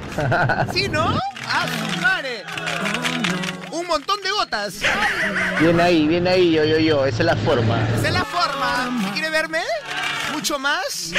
¿Sí, 0.75 0.89
no? 0.89 1.17
¡Ah, 1.47 1.67
su 1.67 2.01
madre! 2.01 2.45
Un 3.91 3.97
montón 3.97 4.23
de 4.23 4.31
gotas. 4.31 4.75
bien 5.59 5.81
ahí, 5.81 6.07
bien 6.07 6.29
ahí, 6.29 6.53
yo, 6.53 6.65
yo, 6.65 6.79
yo. 6.79 7.07
Esa 7.07 7.19
es 7.19 7.25
la 7.27 7.35
forma. 7.35 7.77
Esa 7.99 8.07
es 8.07 8.15
la 8.15 8.25
forma. 8.25 9.11
¿Quiere 9.15 9.31
verme? 9.31 9.63
¿Mucho 10.33 10.61
más? 10.61 11.11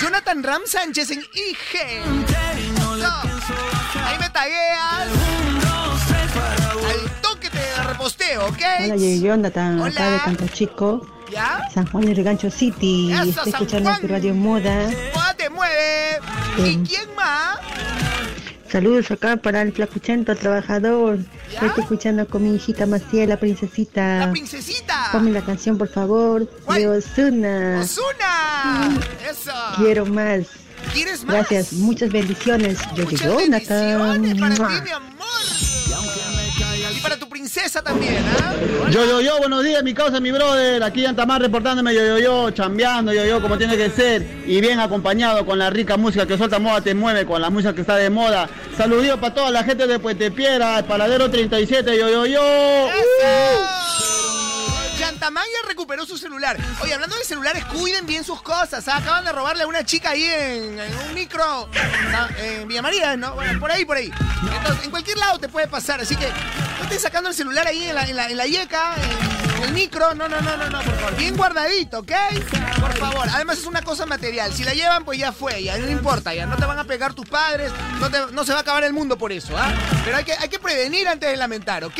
Jonathan 0.00 0.42
Ram 0.42 0.62
Sánchez 0.66 1.12
en 1.12 1.20
IG. 1.20 2.02
No. 2.98 3.20
Ahí 4.04 4.18
me 4.18 4.28
tagueas. 4.30 5.06
Al 6.90 7.20
toque 7.22 7.50
te 7.50 7.82
reposteo, 7.84 8.46
¿ok? 8.48 8.58
Hola, 8.86 8.96
yo, 8.96 9.22
yo, 9.24 9.36
Nathan, 9.36 9.80
Hola. 9.80 9.90
acá 9.92 10.10
de 10.10 10.18
Canto 10.18 10.48
Chico, 10.48 11.06
¿Ya? 11.30 11.60
San 11.72 11.86
Juan 11.86 12.04
del 12.04 12.24
Gancho 12.24 12.50
City. 12.50 13.12
Eso, 13.12 13.22
Estoy 13.22 13.34
San 13.34 13.48
escuchando 13.62 13.90
Juan. 13.90 14.00
tu 14.00 14.08
radio 14.08 14.34
moda. 14.34 14.90
Moda 15.14 15.34
te 15.34 15.48
mueve. 15.50 16.18
¿Y 16.58 16.78
quién 16.78 17.14
más? 17.14 17.58
Saludos 18.70 19.10
acá 19.10 19.36
para 19.38 19.62
el 19.62 19.72
flacuchento 19.72 20.36
trabajador. 20.36 21.18
Estoy 21.50 21.70
escuchando 21.78 22.26
con 22.28 22.42
mi 22.42 22.54
hijita 22.54 22.84
Maciel, 22.86 23.30
la 23.30 23.38
princesita. 23.38 24.18
La 24.26 24.30
princesita. 24.30 25.08
Ponme 25.10 25.30
la 25.30 25.42
canción, 25.42 25.78
por 25.78 25.88
favor, 25.88 26.48
de 26.74 26.88
Ozuna. 26.88 27.80
¡Osuna! 27.80 28.98
Eso. 29.28 29.52
Quiero 29.78 30.04
más. 30.04 30.46
¿Quieres 30.92 31.24
más? 31.24 31.36
Gracias, 31.36 31.72
muchas 31.72 32.10
bendiciones. 32.10 32.78
Yo. 32.94 33.06
Para 33.06 33.60
ti, 33.60 34.34
mi 34.34 34.42
amor. 34.42 35.17
Princesa 37.48 37.80
también, 37.80 38.22
¿ah? 38.26 38.54
Yo, 38.90 39.06
yo, 39.06 39.22
yo, 39.22 39.38
buenos 39.38 39.64
días, 39.64 39.82
mi 39.82 39.94
causa, 39.94 40.20
mi 40.20 40.30
brother. 40.30 40.82
Aquí 40.82 41.06
en 41.06 41.16
Tamar 41.16 41.40
reportándome, 41.40 41.94
yo, 41.94 42.04
yo, 42.04 42.18
yo, 42.18 42.50
chambeando, 42.50 43.10
yo, 43.10 43.24
yo, 43.24 43.40
como 43.40 43.56
tiene 43.56 43.74
que 43.74 43.88
ser. 43.88 44.42
Y 44.46 44.60
bien 44.60 44.78
acompañado 44.80 45.46
con 45.46 45.58
la 45.58 45.70
rica 45.70 45.96
música 45.96 46.26
que 46.26 46.36
suelta 46.36 46.58
moda 46.58 46.82
te 46.82 46.94
mueve, 46.94 47.24
con 47.24 47.40
la 47.40 47.48
música 47.48 47.74
que 47.74 47.80
está 47.80 47.96
de 47.96 48.10
moda. 48.10 48.50
Saluditos 48.76 49.18
para 49.18 49.32
toda 49.32 49.50
la 49.50 49.64
gente 49.64 49.86
de 49.86 49.98
Puente 49.98 50.30
Piedra, 50.30 50.80
el 50.80 50.84
paradero 50.84 51.30
37, 51.30 51.96
yo, 51.96 52.10
yo, 52.10 52.26
yo. 52.26 52.88
Chantamán 52.90 54.17
ya 54.98 55.68
recuperó 55.68 56.04
su 56.04 56.18
celular. 56.18 56.56
Oye, 56.82 56.92
hablando 56.92 57.16
de 57.16 57.24
celulares, 57.24 57.64
cuiden 57.66 58.06
bien 58.06 58.24
sus 58.24 58.42
cosas. 58.42 58.88
¿ah? 58.88 58.96
Acaban 58.96 59.24
de 59.24 59.32
robarle 59.32 59.62
a 59.62 59.66
una 59.66 59.84
chica 59.84 60.10
ahí 60.10 60.24
en, 60.24 60.78
un 61.08 61.14
micro 61.14 61.68
ah, 62.14 62.28
en 62.38 62.66
Villa 62.66 62.82
María, 62.82 63.16
¿no? 63.16 63.34
Bueno, 63.34 63.60
por 63.60 63.70
ahí, 63.70 63.84
por 63.84 63.96
ahí. 63.96 64.10
Entonces, 64.56 64.84
en 64.84 64.90
cualquier 64.90 65.18
lado 65.18 65.38
te 65.38 65.48
puede 65.48 65.68
pasar. 65.68 66.00
Así 66.00 66.16
que 66.16 66.26
no 66.26 66.84
estés 66.84 67.02
sacando 67.02 67.28
el 67.28 67.34
celular 67.34 67.66
ahí 67.66 67.84
en 67.84 67.94
la, 67.94 68.08
en 68.08 68.16
la, 68.16 68.26
en 68.28 68.50
yeca, 68.50 68.94
en, 68.96 69.62
el 69.64 69.72
micro. 69.72 70.14
No, 70.14 70.28
no, 70.28 70.40
no, 70.40 70.56
no, 70.56 70.68
no, 70.68 70.82
por 70.82 70.94
favor. 70.96 71.16
Bien 71.16 71.36
guardadito, 71.36 72.00
¿ok? 72.00 72.12
Por 72.80 72.96
favor. 72.96 73.28
Además 73.32 73.58
es 73.58 73.66
una 73.66 73.82
cosa 73.82 74.04
material. 74.04 74.52
Si 74.52 74.64
la 74.64 74.74
llevan, 74.74 75.04
pues 75.04 75.18
ya 75.18 75.32
fue. 75.32 75.62
Ya 75.62 75.78
no 75.78 75.88
importa. 75.88 76.34
Ya 76.34 76.46
no 76.46 76.56
te 76.56 76.64
van 76.64 76.78
a 76.78 76.84
pegar 76.84 77.14
tus 77.14 77.26
padres. 77.26 77.70
No 78.32 78.44
se 78.44 78.52
va 78.52 78.58
a 78.58 78.62
acabar 78.62 78.84
el 78.84 78.92
mundo 78.92 79.16
por 79.16 79.32
eso, 79.32 79.56
¿ah? 79.56 79.72
Pero 80.04 80.16
hay 80.16 80.24
que, 80.24 80.32
hay 80.32 80.48
que 80.48 80.58
prevenir 80.58 81.06
antes 81.06 81.30
de 81.30 81.36
lamentar, 81.36 81.84
¿ok? 81.84 81.98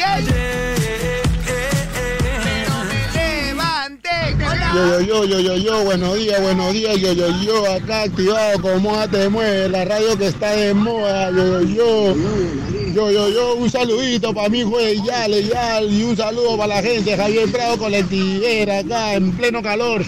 Yo, 4.74 5.00
yo, 5.00 5.24
yo, 5.24 5.24
yo, 5.24 5.40
yo, 5.40 5.56
yo, 5.56 5.84
buenos 5.84 6.14
días, 6.14 6.40
buenos 6.42 6.72
días, 6.72 6.96
yo, 6.98 7.12
yo, 7.12 7.28
yo, 7.42 7.72
acá 7.72 8.02
activado 8.02 8.60
con 8.60 8.82
Moda 8.82 9.08
Te 9.08 9.28
Mueve, 9.28 9.68
la 9.68 9.84
radio 9.84 10.18
que 10.18 10.26
está 10.26 10.50
de 10.50 10.74
moda, 10.74 11.30
yo, 11.30 11.62
yo, 11.62 12.14
yo, 12.14 12.92
yo, 12.92 13.10
yo, 13.10 13.28
yo, 13.30 13.54
un 13.54 13.70
saludito 13.70 14.34
para 14.34 14.50
mi 14.50 14.60
hijo 14.60 14.78
de 14.78 15.00
Yale, 15.02 15.44
Yal, 15.44 15.90
y 15.90 16.02
un 16.02 16.16
saludo 16.16 16.58
para 16.58 16.76
la 16.76 16.82
gente, 16.82 17.16
Javier 17.16 17.50
Prado 17.50 17.78
con 17.78 17.92
la 17.92 18.02
tiguera 18.02 18.80
acá 18.80 19.14
en 19.14 19.32
pleno 19.32 19.62
calor, 19.62 20.04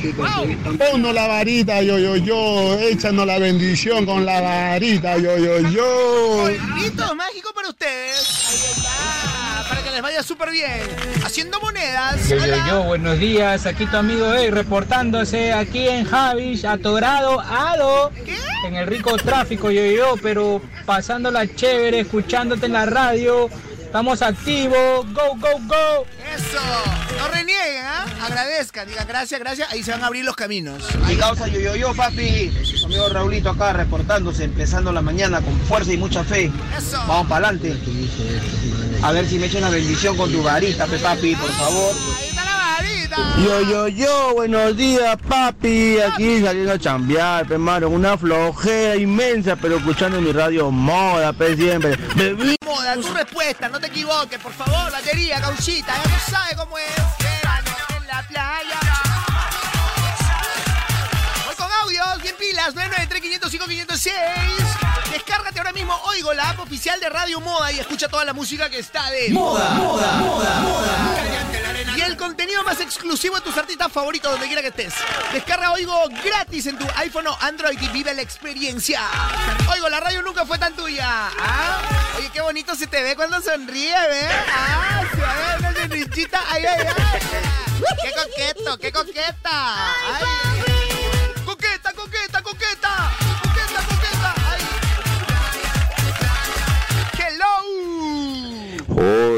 ponnos 0.79 1.15
la 1.15 1.27
varita, 1.27 1.83
yo, 1.83 1.99
yo, 1.99 2.17
yo, 2.17 2.79
échanos 2.81 3.27
la 3.27 3.39
bendición 3.39 4.05
con 4.05 4.27
la 4.27 4.41
varita, 4.41 5.17
yo, 5.17 5.39
yo, 5.39 5.61
yo. 5.71 6.51
Mágicos 7.17 7.53
para 7.53 7.69
ustedes. 7.69 8.80
Que 9.91 9.95
les 9.97 10.03
vaya 10.03 10.23
súper 10.23 10.53
bien. 10.53 10.83
Haciendo 11.25 11.59
monedas. 11.61 12.29
Yo, 12.29 12.37
yo, 12.69 12.85
buenos 12.85 13.19
días, 13.19 13.67
aquí 13.67 13.87
tu 13.87 13.97
amigo 13.97 14.33
Ey, 14.33 14.49
reportándose 14.51 15.53
aquí 15.53 15.89
en 15.89 16.05
Javis, 16.05 16.65
atorado, 16.65 17.41
ado, 17.41 18.13
en 18.69 18.77
el 18.77 18.87
rico 18.87 19.17
tráfico, 19.17 19.73
yo, 19.73 19.85
yo, 19.87 20.15
pero 20.23 20.63
pasándola 20.87 21.45
chévere, 21.57 22.01
escuchándote 22.01 22.67
en 22.67 22.75
la 22.75 22.87
radio, 22.87 23.51
estamos 23.81 24.23
activos, 24.23 25.13
go, 25.13 25.35
go, 25.37 25.59
go. 25.67 26.07
Eso. 26.37 26.61
No 27.19 27.27
renieguen, 27.29 27.85
¿ah? 27.85 28.07
Agradezcan. 28.23 28.87
Digan 28.87 29.09
gracias, 29.09 29.41
gracias. 29.41 29.73
Ahí 29.73 29.83
se 29.83 29.91
van 29.91 30.05
a 30.05 30.07
abrir 30.07 30.25
los 30.25 30.37
caminos. 30.37 30.85
Mi 31.09 31.17
causa 31.17 31.49
yo, 31.49 31.59
yo, 31.59 31.75
yo, 31.75 31.95
papi. 31.95 32.53
Su 32.65 32.87
amigo 32.87 33.09
Raulito 33.09 33.51
acá 33.51 33.73
reportándose, 33.73 34.45
empezando 34.45 34.93
la 34.93 35.03
mañana 35.03 35.41
con 35.41 35.59
fuerza 35.63 35.93
y 35.93 35.97
mucha 35.97 36.23
fe. 36.23 36.53
Eso. 36.79 36.99
Vamos 37.09 37.27
para 37.27 37.49
adelante. 37.49 37.77
A 39.03 39.13
ver 39.13 39.27
si 39.27 39.39
me 39.39 39.47
echan 39.47 39.63
la 39.63 39.71
bendición 39.71 40.17
con 40.17 40.31
tu 40.31 40.43
varita, 40.43 40.87
pe, 40.87 40.99
papi, 40.99 41.35
por 41.35 41.51
favor. 41.53 41.95
Yo, 43.43 43.63
yo, 43.63 43.89
yo, 43.89 44.35
buenos 44.35 44.77
días, 44.77 45.17
papi. 45.27 45.99
Aquí 45.99 46.43
saliendo 46.43 46.73
a 46.73 46.79
chambear, 46.79 47.47
pe, 47.47 47.57
mano. 47.57 47.89
Una 47.89 48.19
flojera 48.19 48.97
inmensa, 48.97 49.57
pero 49.57 49.79
escuchando 49.79 50.21
mi 50.21 50.33
radio 50.33 50.71
moda, 50.71 51.33
pe, 51.33 51.57
siempre. 51.57 51.97
Bebí. 52.15 52.57
Moda, 52.65 52.95
tu 52.97 53.13
respuesta, 53.15 53.69
no 53.71 53.81
te 53.81 53.87
equivoques, 53.87 54.39
por 54.39 54.53
favor. 54.53 54.93
Batería, 54.93 55.41
gauchita, 55.41 55.97
ya 55.97 56.03
tú 56.03 56.31
sabes 56.31 56.55
cómo 56.57 56.77
es. 56.79 56.95
Verano 57.19 57.71
en 57.97 58.07
la 58.07 58.23
playa. 58.29 58.81
Voy 61.47 61.55
con 61.57 61.69
audios, 61.83 62.23
bien 62.23 62.35
pilas, 62.39 62.75
993-505-506. 62.75 64.11
Descárgate 65.11 65.20
ahora 65.20 65.20
mismo 65.91 66.11
Oigo, 66.11 66.35
la 66.35 66.51
app 66.51 66.61
oficial 66.61 67.01
de 67.01 67.09
Radio 67.09 67.41
Moda 67.41 67.73
y 67.73 67.81
escucha 67.81 68.09
toda 68.09 68.25
la 68.25 68.33
música 68.33 68.69
que 68.71 68.79
está 68.79 69.11
de 69.11 69.31
Moda, 69.31 69.71
moda, 69.71 70.13
moda, 70.19 70.61
moda. 70.61 71.97
Y 71.97 72.01
el 72.03 72.17
contenido 72.17 72.63
más 72.63 72.81
exclusivo 72.81 73.37
de 73.37 73.41
tus 73.43 73.57
artistas 73.57 73.91
favoritos, 73.91 74.31
donde 74.31 74.47
quiera 74.47 74.63
que 74.63 74.69
estés. 74.69 74.95
Descarga 75.33 75.73
Oigo 75.73 76.09
gratis 76.25 76.67
en 76.67 76.79
tu 76.79 76.87
iPhone 76.97 77.27
o 77.27 77.37
Android 77.41 77.81
y 77.81 77.89
vive 77.89 78.15
la 78.15 78.23
experiencia. 78.23 79.03
Oigo, 79.73 79.89
la 79.89 80.01
radio 80.01 80.23
nunca 80.23 80.45
fue 80.47 80.59
tan 80.59 80.75
tuya. 80.75 81.31
¿Ah? 81.39 81.81
Oye, 82.19 82.31
qué 82.33 82.41
bonito 82.41 82.75
se 82.75 82.87
te 82.87 83.03
ve 83.03 83.17
cuando 83.17 83.41
sonríe, 83.41 83.95
¿ves? 84.09 84.31
Ah, 84.55 85.03
se 85.13 85.21
va 85.21 85.31
a 85.31 85.37
ver 85.37 85.59
una 85.59 85.75
sonrisita. 85.75 86.43
Ay, 86.51 86.65
ay, 86.67 86.87
ay. 86.87 87.21
Qué 88.03 88.13
coqueto, 88.13 88.79
qué 88.79 88.93
coqueta. 88.93 89.95
Ay. 90.15 90.25
Coqueta, 90.65 90.80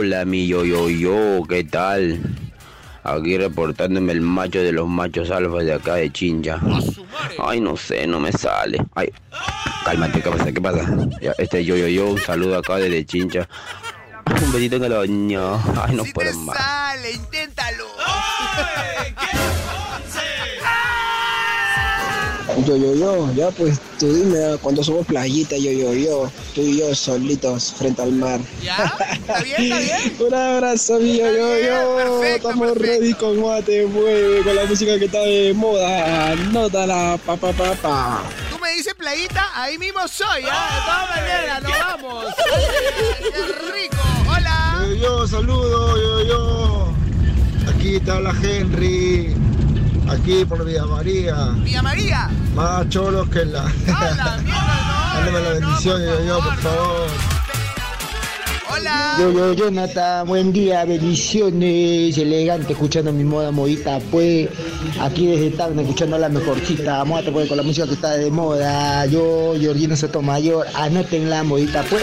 Hola, 0.02 0.24
mi 0.24 0.48
yo, 0.48 0.64
yo, 0.64 0.90
yo, 0.90 1.44
¿qué 1.48 1.62
tal? 1.62 2.20
Aquí 3.04 3.38
reportándome 3.38 4.10
el 4.10 4.20
macho 4.20 4.58
de 4.58 4.72
los 4.72 4.88
machos 4.88 5.30
alfas 5.30 5.64
de 5.64 5.74
acá 5.74 5.94
de 5.94 6.10
Chincha. 6.10 6.58
Ay, 7.38 7.60
no 7.60 7.76
sé, 7.76 8.04
no 8.08 8.18
me 8.18 8.32
sale. 8.32 8.84
Ay, 8.96 9.12
Cálmate, 9.84 10.20
¿qué 10.20 10.28
pasa? 10.28 10.52
¿Qué 10.52 10.60
pasa? 10.60 11.08
Este 11.38 11.64
yo, 11.64 11.76
yo, 11.76 11.86
yo, 11.86 12.08
un 12.08 12.18
saludo 12.18 12.58
acá 12.58 12.78
desde 12.78 13.06
Chincha. 13.06 13.48
Un 14.44 14.52
besito 14.52 14.74
en 14.74 14.84
el 14.86 14.92
baño. 14.92 15.62
Ay, 15.80 15.94
no 15.94 16.02
puedo 16.12 16.36
más. 16.40 16.56
Sale, 16.56 17.12
inténtalo. 17.12 17.86
Yo, 22.58 22.76
yo, 22.76 22.94
yo, 22.94 23.32
ya 23.32 23.50
pues 23.50 23.80
tú 23.98 24.12
dime 24.12 24.38
ah, 24.44 24.58
cuando 24.60 24.84
somos 24.84 25.06
playita, 25.06 25.56
yo, 25.56 25.72
yo, 25.72 25.94
yo, 25.94 26.30
tú 26.54 26.60
y 26.60 26.78
yo 26.78 26.94
solitos 26.94 27.72
frente 27.72 28.02
al 28.02 28.12
mar. 28.12 28.40
¿Ya? 28.62 28.92
¿Está 29.10 29.40
bien? 29.42 29.62
¿Está 29.62 29.78
bien? 29.78 30.16
Un 30.26 30.34
abrazo, 30.34 30.98
mi 31.00 31.16
yo, 31.16 31.32
yo, 31.32 31.58
yo. 31.58 32.22
Estamos 32.22 32.76
ready 32.76 33.14
con 33.14 33.40
Mate 33.40 33.86
Mueve, 33.86 34.42
con 34.42 34.54
la 34.54 34.66
música 34.66 34.98
que 34.98 35.06
está 35.06 35.20
de 35.20 35.54
moda. 35.54 36.32
Anótala, 36.32 37.18
pa, 37.24 37.36
pa, 37.36 37.52
pa, 37.52 37.72
pa. 37.74 38.22
Tú 38.50 38.58
me 38.58 38.74
dices 38.74 38.94
playita, 38.94 39.50
ahí 39.54 39.78
mismo 39.78 40.06
soy, 40.06 40.44
¿ah? 40.50 40.68
De 40.74 40.80
todas 40.84 41.08
maneras, 41.16 41.62
nos 41.62 41.78
vamos. 41.78 42.34
¡Qué 43.18 43.72
rico! 43.72 44.02
¡Hola! 44.28 44.86
Yo, 44.88 44.94
yo, 44.94 45.26
saludo, 45.26 45.96
yo, 45.96 46.28
yo. 46.28 46.92
Aquí 47.74 47.98
te 47.98 48.10
habla 48.10 48.34
Henry. 48.42 49.34
Aquí 50.08 50.44
por 50.44 50.64
Villa 50.64 50.84
María. 50.84 51.34
Villa 51.62 51.82
María. 51.82 52.30
Más 52.54 52.88
cholos 52.88 53.28
que 53.28 53.44
la. 53.44 53.62
Mándame 53.86 55.40
la 55.40 55.50
bendición, 55.50 56.02
yo, 56.02 56.24
yo, 56.24 56.40
por 56.40 56.56
favor. 56.56 57.08
Hola. 58.70 59.16
Yo, 59.18 59.32
yo, 59.32 59.52
Jonathan, 59.52 60.26
buen 60.26 60.52
día, 60.52 60.84
bendiciones, 60.84 62.16
elegante, 62.16 62.72
escuchando 62.72 63.12
mi 63.12 63.22
moda 63.22 63.50
modita, 63.50 63.98
pues, 64.10 64.48
aquí 65.00 65.26
desde 65.26 65.50
Tacna, 65.50 65.82
escuchando 65.82 66.16
la 66.18 66.30
mejorcita, 66.30 67.04
moda, 67.04 67.30
pues, 67.30 67.48
con 67.48 67.58
la 67.58 67.62
música 67.62 67.86
que 67.86 67.94
está 67.94 68.12
de 68.12 68.30
moda, 68.30 69.04
yo, 69.06 69.54
Georgino 69.58 69.94
Sotomayor, 69.94 70.66
anoten 70.74 71.28
la 71.28 71.42
modita, 71.42 71.84
pues. 71.88 72.02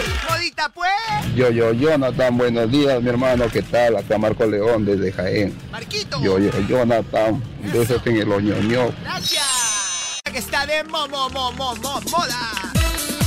Pues. 0.68 0.90
Yo, 1.34 1.48
yo, 1.50 1.72
Jonathan, 1.72 2.36
buenos 2.36 2.70
días, 2.70 3.02
mi 3.02 3.08
hermano, 3.08 3.46
¿qué 3.50 3.62
tal? 3.62 3.96
Acá 3.96 4.18
Marco 4.18 4.44
León 4.44 4.84
desde 4.84 5.10
Jaén. 5.10 5.56
Marquito. 5.70 6.22
Yo, 6.22 6.38
yo, 6.38 6.50
Jonathan, 6.68 7.42
besos 7.72 8.02
en 8.06 8.16
el 8.18 8.30
oñoño. 8.30 8.92
Gracias. 9.02 10.20
Que 10.30 10.38
está 10.38 10.66
de 10.66 10.84
mo, 10.84 11.08
mo, 11.08 11.30
mo, 11.30 11.50
mo, 11.52 11.74
mo, 11.76 12.00
moda. 12.10 12.52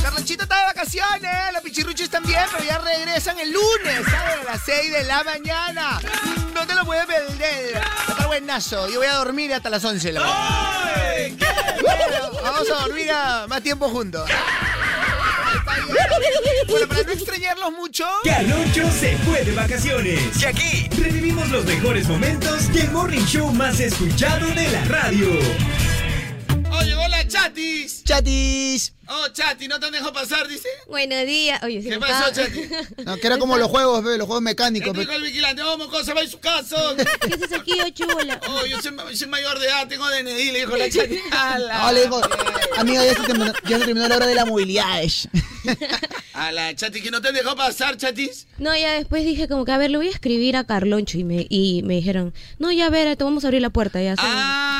Carlonchito 0.00 0.44
está 0.44 0.60
de 0.60 0.64
vacaciones, 0.66 1.52
los 1.52 1.62
pichirruchos 1.62 2.08
también, 2.08 2.40
pero 2.52 2.64
ya 2.64 2.78
regresan 2.78 3.36
el 3.40 3.50
lunes, 3.52 4.02
¿sabes? 4.08 4.46
A 4.46 4.52
las 4.52 4.62
6 4.64 4.92
de 4.92 5.04
la 5.04 5.24
mañana. 5.24 6.00
No 6.54 6.64
te 6.64 6.74
lo 6.74 6.84
puedes 6.84 7.04
perder. 7.04 7.82
Está 8.08 8.26
buenazo. 8.28 8.88
Yo 8.90 8.98
voy 9.00 9.08
a 9.08 9.14
dormir 9.14 9.52
hasta 9.52 9.70
las 9.70 9.84
11 9.84 10.06
de 10.06 10.12
la 10.12 10.20
mañana. 10.20 11.36
Bueno, 11.80 12.40
Vamos 12.42 12.70
a 12.70 12.74
dormir 12.86 13.10
a 13.10 13.46
más 13.48 13.60
tiempo 13.62 13.88
juntos. 13.88 14.30
Bueno, 16.68 16.88
para 16.88 17.02
no 17.02 17.12
extrañarlos 17.12 17.72
mucho. 17.72 18.04
Caloncho 18.24 18.90
se 18.90 19.16
fue 19.18 19.44
de 19.44 19.52
vacaciones. 19.52 20.20
Y 20.40 20.44
aquí 20.44 20.88
revivimos 21.00 21.48
los 21.50 21.64
mejores 21.64 22.08
momentos 22.08 22.72
del 22.72 22.90
morning 22.90 23.24
show 23.26 23.52
más 23.52 23.80
escuchado 23.80 24.46
de 24.48 24.68
la 24.68 24.84
radio. 24.84 25.28
Oh, 27.24 27.26
chatis. 27.26 28.04
Chatis. 28.04 28.92
Oh, 29.06 29.28
chati, 29.32 29.68
¿no 29.68 29.78
te 29.80 29.86
han 29.86 29.92
dejado 29.92 30.12
pasar, 30.12 30.46
dice? 30.48 30.68
Buenos 30.88 31.24
días. 31.26 31.62
Oye, 31.62 31.82
¿Qué 31.82 31.98
pasó, 31.98 32.28
estaba- 32.30 32.48
chati? 32.48 33.02
No, 33.04 33.16
que 33.16 33.26
era 33.26 33.38
como 33.38 33.56
los 33.56 33.68
juegos, 33.68 34.02
ve, 34.04 34.16
los 34.18 34.26
juegos 34.26 34.42
mecánicos. 34.42 34.92
Me 34.94 35.00
dijo 35.00 35.12
el 35.12 35.22
vigilante, 35.22 35.62
vamos, 35.62 35.88
cosa, 35.88 36.12
va 36.14 36.20
a 36.22 36.26
su 36.26 36.38
casa. 36.40 36.76
¿Qué 37.20 37.34
haces 37.34 37.52
aquí, 37.52 37.72
ocho 37.84 38.06
bola? 38.06 38.40
Oh, 38.48 38.64
yo 38.66 38.80
soy, 38.80 39.16
soy 39.16 39.28
mayor 39.28 39.58
de 39.58 39.66
edad, 39.66 39.88
tengo 39.88 40.06
DNI, 40.08 40.52
le 40.52 40.58
dijo 40.60 40.76
la 40.76 40.88
chati. 40.90 41.18
No, 41.84 41.92
le 41.92 42.02
digo, 42.02 42.20
amiga, 42.76 43.04
ya 43.04 43.14
se, 43.14 43.22
terminó, 43.22 43.52
ya 43.68 43.78
se 43.78 43.84
terminó 43.84 44.08
la 44.08 44.16
hora 44.16 44.26
de 44.26 44.34
la 44.34 44.44
movilidad. 44.46 45.02
A 46.34 46.52
la 46.52 46.74
chati, 46.74 47.00
que 47.02 47.10
no 47.10 47.20
te 47.22 47.28
han 47.28 47.34
dejado 47.34 47.56
pasar, 47.56 47.96
chatis. 47.96 48.46
No, 48.58 48.74
ya 48.76 48.92
después 48.94 49.24
dije 49.24 49.48
como 49.48 49.64
que, 49.64 49.72
a 49.72 49.78
ver, 49.78 49.90
le 49.90 49.96
voy 49.98 50.08
a 50.08 50.10
escribir 50.10 50.56
a 50.56 50.64
Carloncho 50.64 51.18
y 51.18 51.24
me, 51.24 51.46
y 51.48 51.82
me 51.84 51.94
dijeron, 51.94 52.34
no, 52.58 52.70
ya 52.72 52.86
a 52.86 52.90
ver, 52.90 53.16
te 53.16 53.24
vamos 53.24 53.44
a 53.44 53.48
abrir 53.48 53.62
la 53.62 53.70
puerta, 53.70 54.00
ya. 54.02 54.14
Ah, 54.18 54.73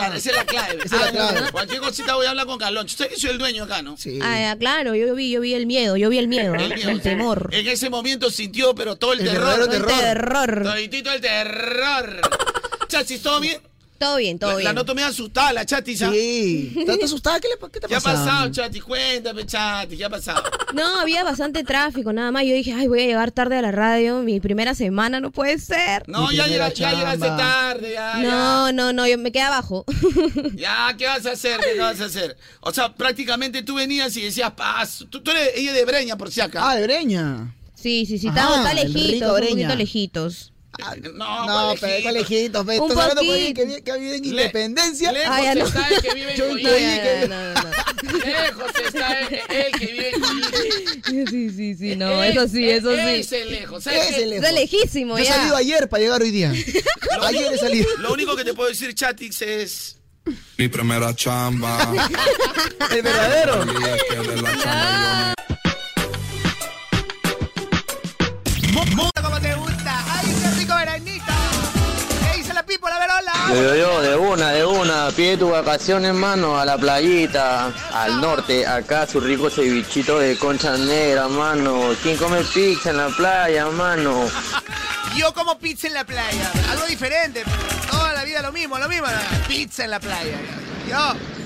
claro, 0.00 0.14
esa 0.16 0.30
es 0.30 0.36
la 0.36 0.44
clave. 0.44 0.78
Esa 0.84 0.96
es 1.08 1.14
la 1.14 1.24
Ah, 1.28 1.30
clave. 1.32 1.52
Cualquier 1.52 1.80
cosita 1.80 2.14
voy 2.14 2.26
a 2.26 2.30
hablar 2.30 2.46
con 2.46 2.58
Carloncho. 2.58 2.92
Usted 2.92 3.08
que 3.08 3.16
soy 3.16 3.30
el 3.30 3.38
dueño 3.38 3.64
acá, 3.64 3.82
¿no? 3.82 3.96
Sí. 3.96 4.18
Ah, 4.22 4.56
claro, 4.58 4.94
yo 4.94 5.14
vi, 5.14 5.30
yo 5.30 5.40
vi 5.40 5.54
el 5.54 5.66
miedo, 5.66 5.96
yo 5.96 6.08
vi 6.10 6.18
el 6.18 6.28
miedo, 6.28 6.54
El 6.54 7.00
temor. 7.00 7.48
En 7.52 7.66
ese 7.66 7.90
momento 7.90 8.30
sintió, 8.30 8.74
pero 8.74 8.96
todo 8.96 9.12
el, 9.12 9.20
El 9.20 9.28
terror. 9.28 9.46
verdadero 9.58 9.64
El 9.64 9.86
terror. 9.86 10.46
terror. 10.46 10.62
Toditito 10.64 11.12
el 11.12 11.20
terror. 11.20 12.20
Chatis, 12.88 13.22
¿todo 13.22 13.40
bien? 13.40 13.60
Todo 14.00 14.16
bien, 14.16 14.38
todo 14.38 14.52
la, 14.52 14.56
bien. 14.56 14.64
la 14.64 14.72
noto 14.72 14.94
medio 14.94 15.08
asustada, 15.08 15.52
la 15.52 15.66
chatis. 15.66 16.00
¿ah? 16.00 16.10
Sí. 16.10 16.72
¿Estás 16.74 17.02
asustada? 17.02 17.38
¿Qué, 17.38 17.48
le, 17.48 17.70
qué 17.70 17.80
te 17.80 17.86
¿Qué 17.86 17.94
ha 17.96 18.00
pasa? 18.00 18.24
pasado, 18.24 18.50
chatis? 18.50 18.82
Cuéntame, 18.82 19.44
chatis, 19.44 19.98
¿qué 19.98 20.04
ha 20.06 20.08
pasado? 20.08 20.42
No, 20.72 21.00
había 21.00 21.22
bastante 21.22 21.64
tráfico, 21.64 22.12
nada 22.12 22.30
más. 22.30 22.44
Yo 22.44 22.54
dije, 22.54 22.72
ay, 22.72 22.86
voy 22.86 23.00
a 23.02 23.04
llegar 23.04 23.30
tarde 23.32 23.58
a 23.58 23.62
la 23.62 23.72
radio, 23.72 24.20
mi 24.22 24.40
primera 24.40 24.74
semana, 24.74 25.20
no 25.20 25.32
puede 25.32 25.58
ser. 25.58 26.04
No, 26.08 26.32
ya, 26.32 26.46
llega- 26.46 26.72
ya 26.72 26.92
llegaste 26.94 27.26
tarde, 27.26 27.92
ya. 27.92 28.16
No, 28.22 28.72
no, 28.72 28.92
no, 28.94 29.06
yo 29.06 29.18
me 29.18 29.32
quedé 29.32 29.42
abajo. 29.42 29.84
Ya, 30.54 30.88
Ya, 30.90 30.96
¿qué 30.96 31.06
vas 31.06 31.26
a 31.26 31.32
hacer? 31.32 31.60
¿Qué 31.60 31.78
vas 31.78 32.00
a 32.00 32.04
hacer? 32.06 32.38
O 32.60 32.72
sea, 32.72 32.94
prácticamente 32.94 33.62
tú 33.62 33.74
venías 33.74 34.16
y 34.16 34.22
decías, 34.22 34.52
paz. 34.52 35.04
Tú, 35.10 35.20
tú 35.22 35.30
eres 35.32 35.50
ella 35.56 35.72
de 35.74 35.84
Breña, 35.84 36.16
por 36.16 36.30
si 36.30 36.40
acá. 36.40 36.70
Ah, 36.70 36.74
de 36.76 36.84
Breña. 36.84 37.54
Sí, 37.74 38.06
sí, 38.06 38.18
sí, 38.18 38.28
estamos 38.28 38.62
tan 38.62 38.78
un 38.78 38.92
poquito 39.50 39.74
lejitos. 39.74 40.49
No, 41.14 41.46
No, 41.46 41.68
pues, 41.70 41.80
pero 41.80 42.02
colejitos. 42.04 42.62
Un 42.64 42.70
Estás 42.70 42.90
hablando 42.96 43.20
con 43.22 43.30
alguien 43.34 43.54
que, 43.54 43.64
vi- 43.66 43.82
que 43.82 43.98
vive 43.98 44.16
en 44.16 44.24
Independencia. 44.24 45.12
Lejos 45.12 45.28
Ah, 45.36 45.42
ya 45.42 45.54
no. 45.56 45.66
está 45.66 45.88
el 45.88 46.00
que 46.02 46.14
vive 46.14 46.30
en 46.32 46.36
Yo 46.38 46.48
Coyique. 46.48 46.68
creí 46.70 47.00
que- 47.00 47.28
No, 47.28 47.54
no, 47.54 47.62
no. 47.62 48.18
Lejos 48.24 48.72
está 48.86 49.20
el, 49.20 49.34
el 49.34 49.72
que 49.72 49.86
vive 49.86 50.10
en 50.14 50.20
Coyique. 50.20 51.26
Sí, 51.30 51.50
sí, 51.50 51.74
sí, 51.74 51.96
no, 51.96 52.22
eso 52.22 52.48
sí, 52.48 52.70
eso 52.70 52.94
sí. 52.94 53.00
Ese 53.00 53.44
lejos. 53.46 53.84
¿sabes 53.84 54.10
Ese 54.10 54.26
lejos. 54.26 54.44
Está 54.46 54.52
lejísimo 54.58 55.18
Yo 55.18 55.24
he 55.24 55.26
ya. 55.26 55.34
salido 55.36 55.56
ayer 55.56 55.88
para 55.88 56.02
llegar 56.02 56.22
hoy 56.22 56.30
día. 56.30 56.50
ayer 57.22 57.52
he 57.52 57.58
salido. 57.58 57.86
Lo 57.98 58.12
único 58.12 58.34
que 58.36 58.44
te 58.44 58.54
puedo 58.54 58.68
decir, 58.70 58.94
Chatix, 58.94 59.42
es... 59.42 59.96
Mi 60.56 60.68
primera 60.68 61.14
chamba. 61.14 61.92
El 62.94 63.02
verdadero. 63.02 63.64
Y 68.62 68.72
Yo, 73.50 73.56
yo, 73.56 73.74
yo, 73.74 74.00
de 74.00 74.16
una, 74.16 74.52
de 74.52 74.64
una, 74.64 75.08
pide 75.10 75.36
tu 75.36 75.48
vacaciones, 75.50 76.14
mano, 76.14 76.56
a 76.56 76.64
la 76.64 76.78
playita, 76.78 77.72
al 77.92 78.20
norte, 78.20 78.64
acá 78.64 79.08
su 79.08 79.18
rico 79.18 79.50
cevichito 79.50 80.20
de 80.20 80.38
concha 80.38 80.76
negra, 80.76 81.26
mano. 81.26 81.90
¿Quién 82.00 82.16
come 82.16 82.44
pizza 82.44 82.90
en 82.90 82.98
la 82.98 83.08
playa, 83.08 83.66
mano? 83.70 84.28
Yo 85.16 85.34
como 85.34 85.58
pizza 85.58 85.88
en 85.88 85.94
la 85.94 86.04
playa. 86.04 86.52
Algo 86.70 86.86
diferente. 86.86 87.42
pero 87.44 87.90
Toda 87.90 88.12
la 88.12 88.22
vida 88.22 88.40
lo 88.40 88.52
mismo, 88.52 88.78
lo 88.78 88.88
mismo. 88.88 89.08
Pizza 89.48 89.84
en 89.84 89.90
la 89.90 89.98
playa. 89.98 90.38
Yo, 90.88 90.96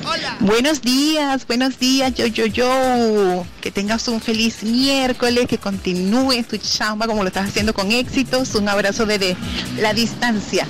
hola. 0.07 0.37
Buenos 0.41 0.83
días, 0.83 1.47
buenos 1.47 1.79
días, 1.79 2.13
yo, 2.13 2.27
yo, 2.27 2.45
yo. 2.45 3.47
Que 3.63 3.71
tengas 3.71 4.09
un 4.09 4.21
feliz 4.21 4.63
miércoles, 4.63 5.47
que 5.49 5.57
continúes 5.57 6.47
tu 6.49 6.59
chamba 6.59 7.07
como 7.07 7.23
lo 7.23 7.29
estás 7.29 7.49
haciendo 7.49 7.73
con 7.73 7.93
éxitos. 7.93 8.55
Un 8.55 8.69
abrazo 8.69 9.07
desde 9.07 9.39
la 9.79 9.95
distancia. 9.95 10.67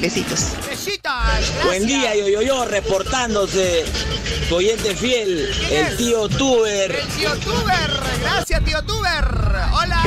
Besitos. 0.00 0.52
Besitos. 0.68 1.12
Buen 1.64 1.86
día, 1.86 2.14
yo, 2.14 2.28
yo, 2.28 2.42
yo, 2.42 2.64
reportándose. 2.64 3.84
Tu 4.48 4.56
oyente 4.56 4.94
fiel, 4.94 5.50
el 5.70 5.96
tío 5.96 6.28
Tuber. 6.28 6.90
El 6.90 7.08
tío 7.08 7.30
Tuber. 7.36 7.90
Gracias, 8.22 8.64
tío 8.64 8.82
Tuber. 8.82 9.24
Hola. 9.72 10.02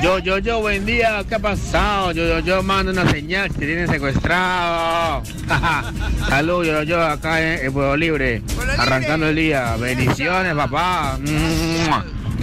Yo, 0.00 0.18
yo, 0.18 0.38
yo, 0.38 0.60
buen 0.60 0.86
día, 0.86 1.24
¿qué 1.28 1.34
ha 1.34 1.38
pasado? 1.40 2.12
Yo, 2.12 2.24
yo, 2.24 2.38
yo, 2.38 2.62
mando 2.62 2.92
una 2.92 3.10
señal 3.10 3.48
que 3.48 3.58
te 3.58 3.66
tienen 3.66 3.88
secuestrado. 3.88 5.22
Salud, 6.28 6.64
yo, 6.64 6.72
yo, 6.72 6.82
yo, 6.84 7.02
acá 7.02 7.40
en, 7.40 7.66
en 7.66 7.72
Pueblo 7.72 7.96
Libre, 7.96 8.42
arrancando 8.78 9.28
el 9.28 9.36
día. 9.36 9.76
Bendiciones, 9.76 10.54
papá. 10.54 11.18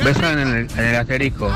Besos 0.04 0.24
en 0.24 0.40
el, 0.40 0.68
en 0.72 0.80
el 0.80 0.96
asterisco. 0.98 1.52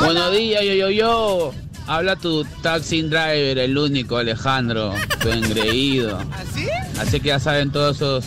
Buenos 0.00 0.32
días, 0.32 0.62
yo, 0.64 0.72
yo, 0.72 0.90
yo. 0.90 1.54
Habla 1.90 2.14
tu 2.14 2.44
taxi 2.62 3.02
driver, 3.02 3.58
el 3.58 3.76
único, 3.76 4.16
Alejandro, 4.16 4.94
tu 5.20 5.28
engreído. 5.28 6.20
¿Así? 6.30 6.68
Así 7.00 7.18
que 7.18 7.26
ya 7.26 7.40
saben 7.40 7.72
todos 7.72 7.96
esos, 7.96 8.24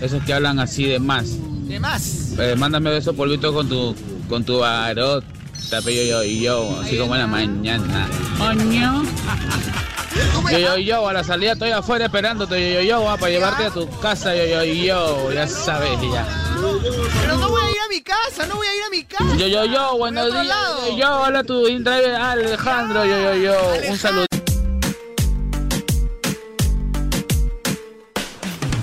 esos 0.00 0.22
que 0.22 0.32
hablan 0.32 0.60
así 0.60 0.84
de 0.84 1.00
más. 1.00 1.36
De 1.66 1.80
más. 1.80 2.36
Eh, 2.38 2.54
mándame 2.56 2.96
esos 2.96 3.16
polvitos 3.16 3.52
con 3.52 3.68
tu, 3.68 3.96
con 4.28 4.44
tu 4.44 4.58
barot. 4.58 5.24
Tape 5.68 5.96
yo, 5.96 6.22
yo, 6.22 6.22
yo, 6.22 6.80
así 6.80 6.96
como 6.96 7.16
en 7.16 7.22
la 7.22 7.26
mañana. 7.26 8.06
Oño. 8.38 9.02
Yo, 10.50 10.58
yo, 10.58 10.76
yo, 10.76 11.08
a 11.08 11.12
la 11.12 11.24
salida 11.24 11.52
estoy 11.52 11.70
afuera 11.70 12.06
esperándote, 12.06 12.74
yo, 12.74 12.80
yo, 12.80 13.00
yo, 13.00 13.10
ah, 13.10 13.16
para 13.16 13.32
llevarte 13.32 13.64
a 13.64 13.70
tu 13.70 13.88
casa, 14.00 14.34
yo, 14.34 14.44
yo, 14.44 14.64
yo, 14.64 15.32
ya 15.32 15.46
sabes, 15.48 15.90
ya. 16.12 16.26
Pero 17.20 17.36
no 17.38 17.48
voy 17.48 17.62
a 17.62 17.70
ir 17.70 17.76
a 17.78 17.88
mi 17.88 18.00
casa, 18.02 18.46
no 18.46 18.56
voy 18.56 18.66
a 18.66 18.76
ir 18.76 18.82
a 18.82 18.90
mi 18.90 19.04
casa. 19.04 19.36
Yo, 19.36 19.46
yo, 19.46 19.64
yo, 19.64 19.96
buenos 19.96 20.26
días, 20.26 20.56
yo, 20.88 20.96
yo, 20.96 21.22
hola 21.22 21.42
tu 21.44 21.66
Alejandro, 21.66 23.04
yo, 23.04 23.22
yo, 23.22 23.34
yo, 23.34 23.90
un 23.90 23.98
saludo. 23.98 24.31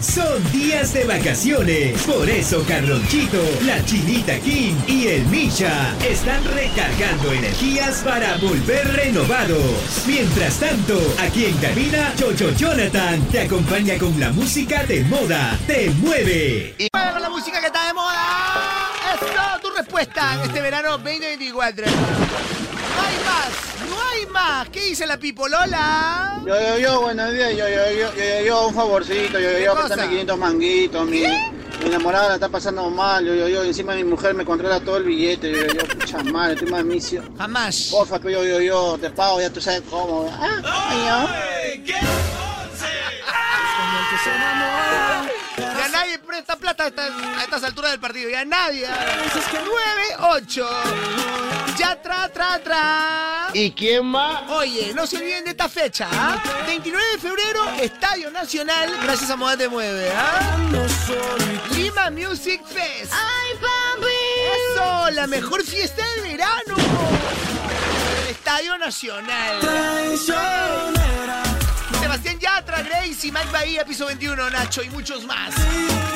Son 0.01 0.51
días 0.51 0.93
de 0.93 1.05
vacaciones. 1.05 2.01
Por 2.03 2.29
eso 2.29 2.63
Carlonchito, 2.67 3.41
la 3.65 3.83
Chinita 3.85 4.39
King 4.39 4.75
y 4.87 5.07
el 5.07 5.25
Misha 5.27 5.95
están 6.07 6.43
recargando 6.45 7.33
energías 7.33 8.01
para 8.03 8.37
volver 8.37 8.87
renovados. 8.93 10.03
Mientras 10.07 10.59
tanto, 10.59 10.99
aquí 11.19 11.45
en 11.45 11.57
cabina, 11.57 12.13
Chocho 12.17 12.51
Jonathan 12.55 13.21
te 13.31 13.41
acompaña 13.41 13.97
con 13.97 14.19
la 14.19 14.31
música 14.31 14.83
de 14.85 15.03
moda. 15.05 15.57
Te 15.67 15.89
mueve. 15.91 16.75
Y 16.77 16.89
con 16.89 17.21
la 17.21 17.29
música 17.29 17.59
que 17.59 17.67
está 17.67 17.87
de 17.87 17.93
moda. 17.93 18.91
Es 19.13 19.61
tu 19.61 19.69
respuesta 19.71 20.35
en 20.35 20.41
este 20.49 20.61
verano 20.61 20.91
2024. 20.91 21.85
No 21.85 21.91
hay 23.01 23.15
más, 23.25 23.68
no 23.89 23.97
hay 24.01 24.25
más. 24.27 24.69
¿Qué 24.69 24.81
dice 24.81 25.05
la 25.05 25.17
Pipolola? 25.17 26.41
Yo, 26.45 26.55
yo, 26.59 26.77
yo, 26.79 27.01
buenos 27.01 27.33
días, 27.33 27.51
yo, 27.51 27.67
yo, 27.67 27.91
yo, 27.91 27.91
yo, 27.91 28.13
yo, 28.15 28.45
yo, 28.45 28.67
un 28.67 28.73
favorcito, 28.73 29.39
yo, 29.39 29.51
yo, 29.51 29.57
¿Qué 29.57 29.63
yo, 29.63 29.75
préstame 29.75 30.09
500 30.09 30.37
manguitos, 30.37 31.05
mi, 31.07 31.21
mi 31.21 31.85
enamorada 31.85 32.29
la 32.29 32.33
está 32.35 32.49
pasando 32.49 32.89
mal, 32.89 33.25
yo, 33.25 33.35
yo, 33.35 33.47
yo, 33.47 33.63
encima 33.63 33.95
mi 33.95 34.03
mujer 34.03 34.33
me 34.33 34.45
controla 34.45 34.79
todo 34.79 34.97
el 34.97 35.03
billete, 35.03 35.51
yo, 35.51 35.57
yo, 35.57 35.73
yo, 35.73 35.99
pucha 35.99 36.23
madre, 36.23 36.53
estoy 36.53 36.71
más 36.71 36.85
misio. 36.85 37.23
Jamás. 37.37 37.89
Porfa, 37.91 38.19
que 38.19 38.31
yo, 38.31 38.43
yo, 38.43 38.61
yo, 38.61 38.97
te 38.99 39.09
pago, 39.09 39.41
ya 39.41 39.49
tú 39.49 39.61
sabes 39.61 39.83
cómo. 39.89 40.29
Ah, 40.39 40.61
Ya 45.91 45.99
nadie 45.99 46.19
presta 46.19 46.55
plata 46.55 46.83
a 46.83 46.87
estas, 46.87 47.09
a 47.09 47.43
estas 47.43 47.63
alturas 47.63 47.91
del 47.91 47.99
partido. 47.99 48.29
Ya 48.29 48.45
nadie. 48.45 48.87
9-8. 50.19 50.67
Ya 51.77 51.99
tra, 52.01 52.29
tra, 52.29 52.59
tra. 52.59 53.47
¿Y 53.53 53.71
quién 53.71 54.05
más? 54.05 54.43
Oye, 54.49 54.93
no 54.93 55.07
se 55.07 55.17
olviden 55.17 55.45
de 55.45 55.51
esta 55.51 55.67
fecha. 55.67 56.07
¿ah? 56.11 56.41
29 56.67 57.05
de 57.13 57.17
febrero, 57.17 57.69
Estadio 57.81 58.29
Nacional. 58.29 58.95
Gracias 59.01 59.29
a 59.31 59.35
Moda 59.35 59.57
Te 59.57 59.67
Mueve. 59.67 60.11
¿ah? 60.15 60.57
Lima 61.73 62.11
Music 62.11 62.61
Fest. 62.67 63.11
¡Ay, 63.13 63.53
papi! 63.59 64.07
Eso, 64.73 65.09
la 65.11 65.25
mejor 65.27 65.63
fiesta 65.63 66.03
del 66.15 66.21
verano. 66.33 66.75
El 68.21 68.27
Estadio 68.27 68.77
Nacional. 68.77 69.59
Sebastián 71.99 72.39
Yatra, 72.39 72.81
Gracie, 72.81 73.31
Mike 73.31 73.49
Bahía, 73.51 73.85
Piso 73.85 74.05
21, 74.05 74.49
Nacho 74.49 74.81
y 74.83 74.89
muchos 74.89 75.25
más. 75.25 75.53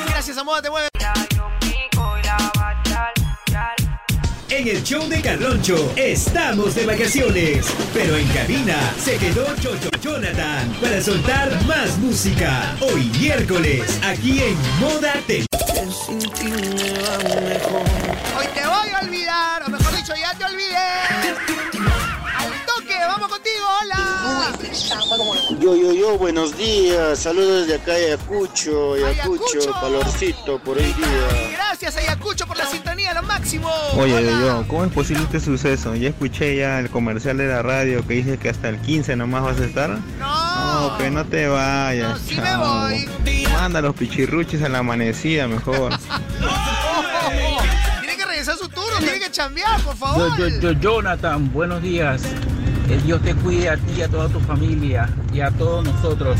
Gracias 0.08 0.38
a 0.38 0.44
Moda 0.44 0.62
Te 0.62 0.70
Mueve. 0.70 0.88
En 4.50 4.68
el 4.68 4.82
show 4.84 5.08
de 5.08 5.20
Carloncho 5.20 5.92
estamos 5.96 6.74
de 6.76 6.86
vacaciones, 6.86 7.66
pero 7.92 8.16
en 8.16 8.26
cabina 8.28 8.76
se 9.02 9.16
quedó 9.18 9.44
Chocho 9.56 9.90
Jonathan 10.00 10.72
para 10.80 11.02
soltar 11.02 11.50
más 11.64 11.98
música. 11.98 12.76
Hoy 12.80 13.10
miércoles, 13.18 14.00
aquí 14.04 14.40
en 14.42 14.56
Moda 14.78 15.14
Te 15.26 15.44
Hoy 18.36 18.46
te 18.54 18.66
voy 18.66 18.90
a 18.90 19.00
olvidar, 19.02 19.62
o 19.64 19.70
mejor 19.70 19.96
dicho, 19.96 20.14
ya 20.14 20.34
te 20.38 20.44
olvidé. 20.44 21.73
Yo, 25.60 25.76
yo, 25.76 25.92
yo, 25.92 26.18
buenos 26.18 26.56
días, 26.56 27.18
saludos 27.18 27.66
de 27.66 27.76
acá 27.76 27.92
de 27.92 28.06
Ayacucho, 28.06 28.94
Ayacucho, 28.94 29.72
calorcito 29.80 30.58
por 30.58 30.76
hoy 30.78 30.92
día. 30.92 31.50
Gracias, 31.52 31.96
Ayacucho, 31.96 32.46
por 32.46 32.56
la 32.56 32.66
sintonía, 32.66 33.14
lo 33.14 33.22
máximo. 33.22 33.68
Oye, 33.96 34.16
Hola. 34.16 34.40
yo, 34.40 34.64
¿cómo 34.68 34.84
es 34.84 34.92
posible 34.92 35.22
este 35.24 35.40
suceso? 35.40 35.94
Ya 35.94 36.08
escuché 36.08 36.56
ya 36.56 36.80
el 36.80 36.90
comercial 36.90 37.36
de 37.36 37.48
la 37.48 37.62
radio 37.62 38.06
que 38.06 38.14
dice 38.14 38.38
que 38.38 38.48
hasta 38.48 38.68
el 38.68 38.78
15 38.80 39.16
nomás 39.16 39.42
vas 39.44 39.60
a 39.60 39.64
estar. 39.64 39.90
No. 40.18 40.88
No, 40.90 40.98
que 40.98 41.10
no 41.10 41.24
te 41.24 41.46
vayas, 41.46 42.20
sí 42.26 42.36
me 42.36 42.56
voy. 42.56 43.08
Manda 43.52 43.80
los 43.80 43.94
pichirruchis 43.94 44.62
a 44.62 44.68
la 44.68 44.78
amanecida 44.78 45.46
mejor. 45.46 45.92
Tiene 48.00 48.16
que 48.16 48.24
regresar 48.24 48.56
su 48.56 48.68
turno, 48.68 48.98
tiene 48.98 49.20
que 49.20 49.30
chambear, 49.30 49.80
por 49.80 49.96
favor. 49.96 50.36
Yo, 50.36 50.48
yo, 50.48 50.60
yo, 50.60 50.72
Jonathan, 50.72 51.52
buenos 51.52 51.82
días. 51.82 52.22
Que 52.86 52.98
Dios 52.98 53.22
te 53.22 53.34
cuide 53.34 53.70
a 53.70 53.76
ti 53.76 53.94
y 53.98 54.02
a 54.02 54.08
toda 54.08 54.28
tu 54.28 54.40
familia 54.40 55.08
y 55.32 55.40
a 55.40 55.50
todos 55.50 55.84
nosotros. 55.84 56.38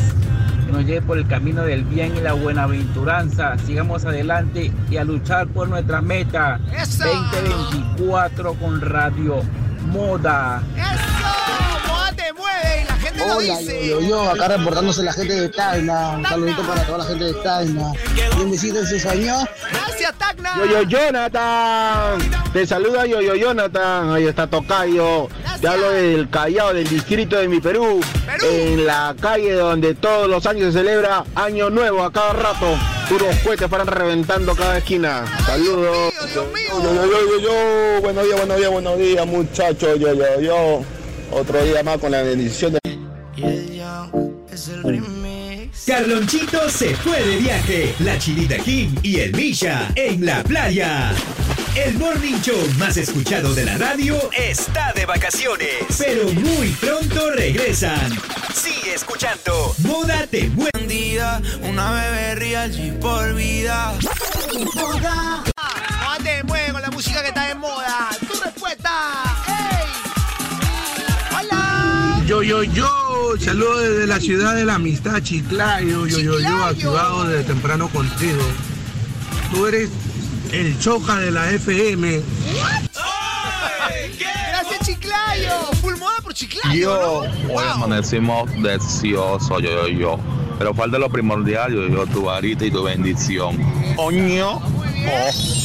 Que 0.67 0.73
nos 0.73 0.85
lleve 0.85 1.03
por 1.03 1.19
el 1.19 1.27
camino 1.27 1.63
del 1.63 1.85
bien 1.85 2.17
y 2.17 2.21
la 2.21 2.35
buenaventuranza. 2.35 3.57
Sigamos 3.59 4.05
adelante 4.05 4.73
y 4.91 4.97
a 4.97 5.05
luchar 5.05 5.47
por 5.49 5.69
nuestra 5.69 6.01
meta. 6.01 6.61
2024 6.71 8.55
con 8.55 8.81
Radio 8.81 9.43
Moda. 9.91 10.63
Te 10.75 11.44
Lo 13.27 13.37
Hola, 13.37 13.59
dice. 13.59 13.89
yo, 13.89 14.01
yo, 14.01 14.09
yo, 14.09 14.31
acá 14.31 14.49
reportándose 14.49 15.03
la 15.03 15.13
gente 15.13 15.35
de 15.35 15.49
Tacna. 15.49 16.11
Un 16.19 16.27
saludito 16.27 16.63
para 16.63 16.83
toda 16.85 16.99
la 16.99 17.05
gente 17.05 17.25
de 17.25 17.35
Tacna. 17.35 17.93
Un 18.41 18.51
besito 18.51 18.81
en. 18.87 19.49
Gracias, 19.73 20.15
Tacna. 20.19 20.55
Yo, 20.59 20.67
yo, 20.67 20.83
Jonathan. 20.83 22.19
Te 22.53 22.67
saluda 22.67 23.07
yo, 23.07 23.21
yo, 23.21 23.35
Jonathan. 23.35 24.13
Ahí 24.13 24.27
está 24.27 24.47
Tocayo. 24.47 25.29
Te 25.61 25.69
hablo 25.69 25.91
del 25.91 26.29
Callao, 26.29 26.75
del 26.75 26.89
distrito 26.89 27.37
de 27.37 27.49
mi 27.49 27.61
Perú. 27.61 28.01
En 28.43 28.87
la 28.87 29.15
calle 29.21 29.53
donde 29.55 29.95
todos 29.95 30.29
los 30.29 30.45
años 30.47 30.73
se 30.73 30.81
celebra 30.81 31.25
Año 31.35 31.71
Nuevo 31.71 32.05
a 32.05 32.13
cada 32.13 32.33
rato. 32.33 32.67
Puros 33.09 33.37
cohetes 33.45 33.69
para 33.69 33.85
reventando 33.85 34.55
cada 34.55 34.79
esquina. 34.79 35.25
Saludos. 35.47 36.13
Yo, 36.35 36.45
yo, 36.55 37.05
yo, 37.07 37.07
yo, 37.07 37.39
yo. 37.41 38.01
Buenos 38.03 38.25
días, 38.25 38.39
buenos 38.39 38.57
días, 38.59 38.71
buenos 38.71 38.99
días, 38.99 39.27
muchachos. 39.27 39.99
Yo, 39.99 40.13
yo, 40.15 40.41
yo. 40.41 40.81
Otro 41.31 41.63
día 41.65 41.83
más 41.83 41.99
con 41.99 42.11
la 42.13 42.23
bendición 42.23 42.73
de. 42.73 42.94
Carlonchito 45.87 46.69
se 46.69 46.95
fue 46.97 47.23
de 47.23 47.37
viaje. 47.37 47.95
La 48.01 48.19
Chinita 48.19 48.57
King 48.59 48.89
y 49.03 49.21
el 49.21 49.35
Misha 49.35 49.91
en 49.95 50.25
la 50.25 50.43
playa. 50.43 51.13
El 51.75 51.95
morning 51.99 52.41
show 52.43 52.57
más 52.79 52.97
escuchado 52.97 53.55
de 53.55 53.65
la 53.65 53.79
radio 53.79 54.17
está 54.37 54.93
de 54.93 55.07
vacaciones. 55.07 55.85
Pero 55.99 56.33
muy 56.33 56.69
pronto 56.81 57.31
regresan. 57.33 58.13
Sigue 58.55 58.95
escuchando. 58.95 59.75
Moda 59.79 60.27
te 60.27 60.49
mueve. 60.51 60.75
Una 61.63 61.93
bebé 61.93 62.35
real 62.35 62.71
y 62.79 62.91
por 62.93 63.35
vida. 63.35 63.95
Moda 64.75 65.43
Te 66.23 66.43
Mueve 66.45 66.73
con 66.73 66.83
la 66.83 66.91
música 66.91 67.23
que 67.23 67.29
está 67.29 67.49
de 67.49 67.55
moda. 67.55 68.11
Tu 68.21 68.41
respuesta. 68.41 68.91
¡Ey! 69.49 69.87
Hola. 71.37 72.23
Yo, 72.27 72.43
yo, 72.43 72.63
yo, 72.63 73.14
saludo 73.39 73.81
desde 73.81 74.07
la 74.07 74.21
ciudad 74.21 74.55
de 74.55 74.65
la 74.65 74.75
amistad, 74.75 75.21
Chiclayo, 75.23 76.07
yo, 76.07 76.19
yo, 76.19 76.41
yo, 76.41 76.65
activado 76.65 77.25
desde 77.25 77.45
temprano 77.45 77.89
contigo. 77.89 78.43
Tú 79.53 79.67
eres 79.67 79.91
el 80.53 80.79
choca 80.79 81.17
de 81.17 81.31
la 81.31 81.51
FM. 81.51 82.23
Gracias, 84.49 84.87
Chiclayo. 84.87 85.61
Full 85.81 85.97
moda 85.97 86.21
por 86.23 86.35
Chiclayo. 86.35 86.75
Yo, 86.75 87.25
¿no? 87.49 87.55
hoy 87.55 87.65
amanecimos 87.71 88.51
deseosos, 88.63 89.63
yo, 89.63 89.89
yo, 89.89 89.89
yo. 89.89 90.19
Pero 90.59 90.73
falta 90.75 90.99
lo 90.99 91.09
primordial, 91.11 91.73
yo, 91.73 91.89
yo, 91.89 92.07
tu 92.07 92.25
varita 92.25 92.65
y 92.65 92.71
tu 92.71 92.85
bendición. 92.85 93.59
Oño. 93.97 94.61
Ahí 95.07 95.64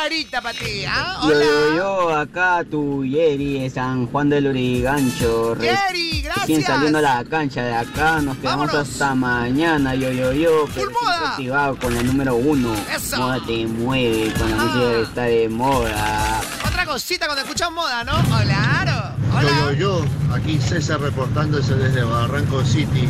varita 0.00 0.40
para 0.40 0.58
ti, 0.58 0.84
¿ah? 0.88 1.20
Yo, 1.22 1.28
Hola. 1.28 1.44
yo, 1.44 1.76
yo, 1.76 2.16
acá 2.16 2.64
tu 2.70 3.04
Yeri 3.04 3.60
de 3.60 3.70
San 3.70 4.06
Juan 4.06 4.30
del 4.30 4.46
Urigancho. 4.46 5.54
Yeri, 5.56 6.22
gracias. 6.22 6.48
Recién 6.48 6.62
saliendo 6.64 6.98
a 6.98 7.02
la 7.02 7.24
cancha 7.24 7.62
de 7.62 7.74
acá, 7.74 8.20
nos 8.22 8.38
quedamos 8.38 8.72
hasta 8.72 9.14
mañana, 9.14 9.94
yo, 9.94 10.10
yo, 10.10 10.32
yo. 10.32 10.64
Pero 10.74 10.90
activado 11.26 11.76
con 11.76 11.94
la 11.94 12.02
número 12.02 12.34
uno. 12.34 12.74
Eso. 12.94 13.18
Moda 13.18 13.40
te 13.46 13.66
mueve, 13.66 14.32
con 14.32 14.50
la 14.50 14.56
música 14.56 14.80
que 14.80 15.02
está 15.02 15.22
de 15.24 15.48
moda. 15.50 16.40
Otra 16.66 16.86
cosita 16.86 17.26
cuando 17.26 17.42
escuchas 17.42 17.70
moda, 17.70 18.02
¿no? 18.02 18.12
Claro. 18.24 19.16
Yo, 19.42 19.72
yo, 19.72 19.72
yo, 19.72 20.34
aquí 20.34 20.58
César 20.60 21.00
reportándose 21.00 21.74
desde 21.74 22.02
Barranco 22.04 22.64
City. 22.64 23.06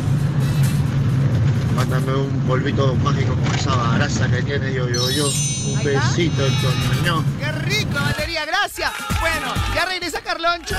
Mándame 1.81 2.12
un 2.12 2.40
polvito 2.47 2.95
mágico 2.97 3.35
con 3.35 3.55
esa 3.55 3.75
baraza 3.75 4.31
que 4.31 4.43
tiene 4.43 4.71
yo, 4.75 4.87
yo, 4.87 5.11
yo. 5.12 5.29
Un 5.29 5.83
besito, 5.83 6.45
Antonio. 6.45 7.25
¡Qué 7.38 7.51
rico, 7.53 7.95
batería! 7.95 8.45
¡Gracias! 8.45 8.93
Bueno, 9.19 9.55
ya 9.75 9.87
regresa 9.87 10.21
Carloncho 10.21 10.77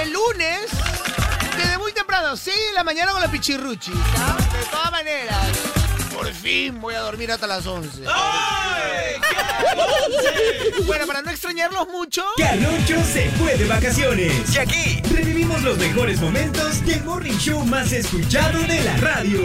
el 0.00 0.12
lunes 0.12 0.70
desde 1.56 1.76
muy 1.76 1.90
temprano, 1.90 2.36
6 2.36 2.56
de 2.68 2.72
la 2.72 2.84
mañana 2.84 3.10
con 3.10 3.20
la 3.20 3.28
pichirruchi. 3.32 3.90
De 3.90 4.64
todas 4.70 4.92
maneras. 4.92 5.44
Por 6.14 6.32
fin 6.32 6.80
voy 6.80 6.94
a 6.94 7.00
dormir 7.00 7.32
hasta 7.32 7.48
las 7.48 7.66
11. 7.66 8.02
bueno, 10.86 11.04
para 11.08 11.22
no 11.22 11.32
extrañarlos 11.32 11.88
mucho. 11.88 12.22
Carloncho 12.38 13.02
se 13.12 13.28
fue 13.32 13.56
de 13.56 13.66
vacaciones. 13.66 14.54
Y 14.54 14.58
aquí 14.58 15.02
revivimos 15.12 15.60
los 15.62 15.76
mejores 15.78 16.20
momentos 16.20 16.86
del 16.86 17.02
morning 17.02 17.36
show 17.38 17.64
más 17.64 17.90
escuchado 17.90 18.60
de 18.60 18.84
la 18.84 18.96
radio. 18.98 19.40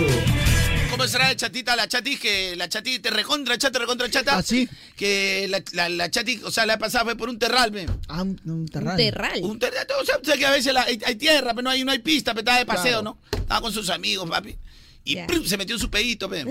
¿Cómo 0.98 1.08
será 1.08 1.28
de 1.30 1.36
chatita 1.36 1.76
la 1.76 1.88
chati? 1.88 2.18
Que 2.18 2.56
la 2.56 2.68
chati 2.68 2.98
te 2.98 3.12
recontra 3.12 3.56
chata, 3.56 3.78
recontra 3.78 4.10
chata. 4.10 4.36
¿Ah, 4.36 4.42
sí? 4.42 4.68
Que 4.96 5.46
la, 5.48 5.62
la, 5.74 5.90
la 5.90 6.10
chati, 6.10 6.42
o 6.44 6.50
sea, 6.50 6.66
la 6.66 6.80
pasada 6.80 7.06
fue 7.06 7.16
por 7.16 7.30
un 7.30 7.38
terral, 7.38 7.72
me. 7.72 7.86
Ah, 8.08 8.24
un, 8.24 8.42
un 8.46 8.68
terral. 8.68 8.98
Terral. 8.98 9.40
Un 9.44 9.60
terral. 9.60 9.86
O 10.02 10.06
sea, 10.06 10.18
o 10.20 10.26
sea, 10.26 10.36
que 10.38 10.46
a 10.48 10.50
veces 10.50 10.74
la- 10.74 10.82
hay, 10.86 11.00
hay 11.06 11.16
tierra, 11.16 11.52
pero 11.52 11.62
no 11.62 11.70
hay, 11.70 11.84
no 11.84 11.92
hay 11.92 12.00
pista, 12.00 12.32
pero 12.34 12.42
estaba 12.42 12.58
de 12.58 12.66
paseo, 12.66 13.02
Claro. 13.02 13.04
¿no? 13.04 13.20
Estaba 13.38 13.62
con 13.62 13.72
sus 13.72 13.92
amigos, 13.92 14.28
papi. 14.28 14.58
Y 15.04 15.18
se 15.46 15.56
metió 15.58 15.78
su 15.78 15.92
pedito, 15.92 16.28
pe. 16.30 16.44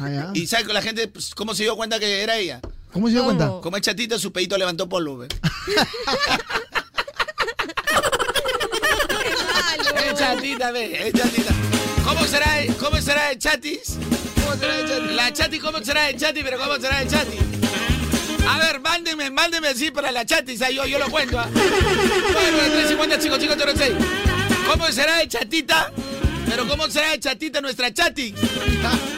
Ah, 0.00 0.08
ya. 0.10 0.30
Y 0.32 0.46
¿sabes 0.46 0.66
que 0.66 0.72
la 0.72 0.80
gente 0.80 1.06
pues, 1.08 1.34
cómo 1.34 1.54
se 1.54 1.64
dio 1.64 1.76
cuenta 1.76 2.00
que 2.00 2.22
era 2.22 2.38
ella? 2.38 2.60
¿Cómo 2.94 3.08
se 3.08 3.12
dio 3.12 3.24
cuenta? 3.24 3.48
Como 3.62 3.76
es 3.76 3.82
chatita, 3.82 4.18
su 4.18 4.32
pedito 4.32 4.56
levantó 4.56 4.88
polvo, 4.88 5.18
pe. 5.18 5.28
Es 10.08 10.14
chatita, 10.18 10.70
ve, 10.70 11.08
es 11.08 11.12
chatita. 11.12 11.54
¿Cómo 12.12 12.26
será, 12.26 12.46
cómo 12.78 13.00
será 13.00 13.30
el 13.30 13.38
chatis? 13.38 13.96
¿Cómo 14.44 14.54
será 14.56 14.80
el 14.80 14.86
chatis? 14.86 15.12
La 15.12 15.32
chati, 15.32 15.58
¿cómo 15.58 15.78
será 15.82 16.10
el 16.10 16.16
chati? 16.18 16.42
Pero 16.42 16.58
¿cómo 16.58 16.76
será 16.76 17.00
el 17.00 17.08
chati? 17.08 17.38
A 18.46 18.58
ver, 18.58 18.80
mándeme, 18.80 19.30
mándeme 19.30 19.68
así 19.68 19.90
para 19.90 20.12
la 20.12 20.26
chatis, 20.26 20.60
ahí 20.60 20.74
yo, 20.74 20.84
yo 20.84 20.98
lo 20.98 21.10
cuento. 21.10 21.38
¿ah? 21.38 21.48
350 21.52 23.18
chicos, 23.18 23.38
chicos, 23.38 23.56
06. 23.56 23.92
¿Cómo 24.70 24.88
será 24.92 25.22
el 25.22 25.28
chatita? 25.28 25.90
Pero 26.46 26.68
¿cómo 26.68 26.86
será 26.90 27.14
el 27.14 27.20
chatita 27.20 27.62
nuestra 27.62 27.94
chati? 27.94 28.34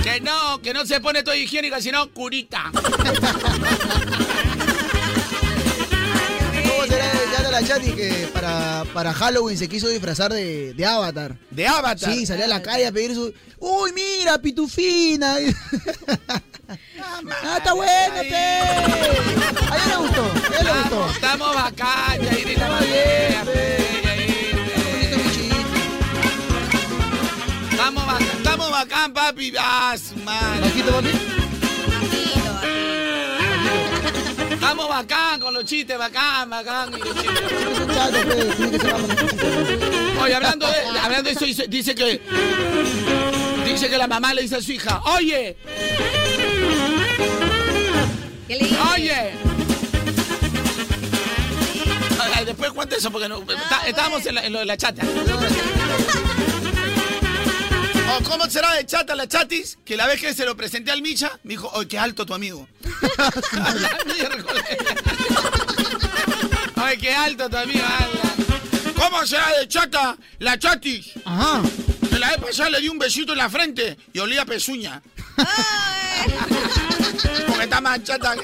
Que 0.04 0.20
no, 0.20 0.60
que 0.62 0.72
no 0.72 0.86
se 0.86 1.00
pone 1.00 1.24
todo 1.24 1.34
higiénica, 1.34 1.80
sino 1.80 2.08
curita. 2.10 2.70
la 7.54 7.64
Chati 7.64 7.92
que 7.92 8.28
para, 8.32 8.84
para 8.92 9.12
Halloween 9.12 9.56
se 9.56 9.68
quiso 9.68 9.88
disfrazar 9.88 10.32
de, 10.32 10.74
de 10.74 10.86
Avatar? 10.86 11.36
¿De 11.52 11.68
Avatar? 11.68 12.12
Sí, 12.12 12.26
salió 12.26 12.46
a 12.46 12.48
la 12.48 12.60
calle 12.60 12.84
a 12.84 12.90
pedir 12.90 13.14
su. 13.14 13.32
¡Uy, 13.60 13.92
mira, 13.92 14.38
pitufina! 14.38 15.36
¡Ah, 16.68 17.58
está 17.58 17.74
buena, 17.74 18.22
pe! 18.22 18.34
A 18.34 19.76
ella 19.76 19.86
le 19.86 19.96
gustó, 19.98 20.22
a 20.24 20.60
ella 20.60 20.74
le 20.74 20.80
gustó. 20.80 21.10
Estamos 21.10 21.54
bacán, 21.54 22.20
Yairi, 22.22 22.56
la 22.56 22.80
Yairi. 22.80 23.34
Estamos 27.70 28.06
bacán, 28.06 28.36
estamos 28.36 28.70
bacán, 28.70 29.12
papi. 29.12 29.52
Ah, 29.60 29.96
su 29.96 30.16
madre. 30.24 30.60
¿Bajito, 30.60 30.90
papi? 30.92 31.43
Estamos 34.74 34.88
bacán 34.92 35.38
con 35.38 35.54
los 35.54 35.64
chistes, 35.64 35.96
bacán, 35.96 36.50
bacán. 36.50 36.92
Oye, 40.20 40.34
hablando 40.34 40.66
de, 40.66 40.98
hablando 41.00 41.22
de 41.22 41.30
eso, 41.36 41.44
dice, 41.44 41.66
dice 41.68 41.94
que. 41.94 42.20
Dice 43.64 43.88
que 43.88 43.96
la 43.96 44.08
mamá 44.08 44.34
le 44.34 44.42
dice 44.42 44.56
a 44.56 44.60
su 44.60 44.72
hija, 44.72 45.00
oye. 45.16 45.56
Oye. 48.94 49.32
Ay, 52.34 52.44
después 52.44 52.72
cuenta 52.72 52.96
eso 52.96 53.12
porque 53.12 53.28
no, 53.28 53.42
está- 53.42 53.86
estábamos 53.86 54.26
en, 54.26 54.34
la- 54.34 54.44
en 54.44 54.52
lo 54.54 54.58
de 54.58 54.64
la 54.64 54.76
chata. 54.76 55.02
¿Cómo 58.22 58.48
será 58.48 58.74
de 58.74 58.86
chata 58.86 59.14
la 59.14 59.26
chatis? 59.26 59.78
Que 59.84 59.96
la 59.96 60.06
vez 60.06 60.20
que 60.20 60.32
se 60.34 60.44
lo 60.44 60.56
presenté 60.56 60.90
al 60.92 61.02
Micha, 61.02 61.32
me 61.42 61.54
dijo, 61.54 61.68
oye, 61.74 61.88
qué 61.88 61.98
alto 61.98 62.24
tu 62.24 62.34
amigo. 62.34 62.68
A 63.52 63.74
la 63.74 63.98
miércoles. 64.04 64.64
Oye, 66.76 66.98
qué 66.98 67.12
alto 67.12 67.50
tu 67.50 67.56
amigo. 67.56 67.84
¿Cómo 68.96 69.26
será 69.26 69.58
de 69.58 69.66
chata 69.66 70.16
la 70.38 70.58
chatis? 70.58 71.12
Ajá. 71.24 71.62
Que 72.08 72.18
la 72.18 72.30
vez 72.30 72.38
pasada 72.38 72.70
le 72.70 72.80
di 72.80 72.88
un 72.88 72.98
besito 72.98 73.32
en 73.32 73.38
la 73.38 73.50
frente 73.50 73.96
y 74.12 74.18
olía 74.20 74.42
a 74.42 74.46
pezuña. 74.46 75.02
Porque 77.46 77.64
está 77.64 77.80
más 77.80 78.02
chata. 78.04 78.36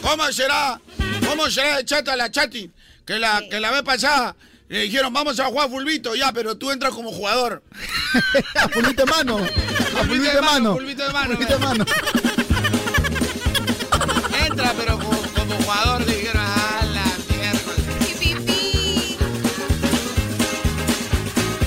¿Cómo 0.00 0.32
será? 0.32 0.80
¿Cómo 1.28 1.50
será 1.50 1.78
de 1.78 1.84
chata 1.84 2.14
la 2.16 2.30
chati? 2.30 2.70
Que 3.04 3.18
la, 3.18 3.42
que 3.50 3.58
la 3.58 3.72
vez 3.72 3.82
pasada 3.82 4.36
le 4.70 4.82
dijeron, 4.82 5.12
vamos 5.12 5.38
a 5.40 5.46
jugar 5.46 5.68
fulbito, 5.68 6.14
ya, 6.14 6.32
pero 6.32 6.56
tú 6.56 6.70
entras 6.70 6.92
como 6.94 7.10
jugador. 7.10 7.62
A 8.62 8.68
pulvito 8.68 9.04
de 9.04 9.10
mano. 9.10 9.38
A 9.38 9.98
pulvito 10.02 10.32
de 10.32 10.40
mano. 10.40 10.74
De 10.76 11.12
mano. 11.12 11.34
Pulvito 11.36 11.52
de 11.52 11.58
mano. 11.58 11.84
Entra, 14.46 14.72
pero 14.78 14.98
como, 14.98 15.20
como 15.36 15.54
jugador 15.56 16.06
le 16.06 16.14
dijeron, 16.16 16.42
a 16.42 16.84
la 16.86 17.04
miércoles. 17.28 17.80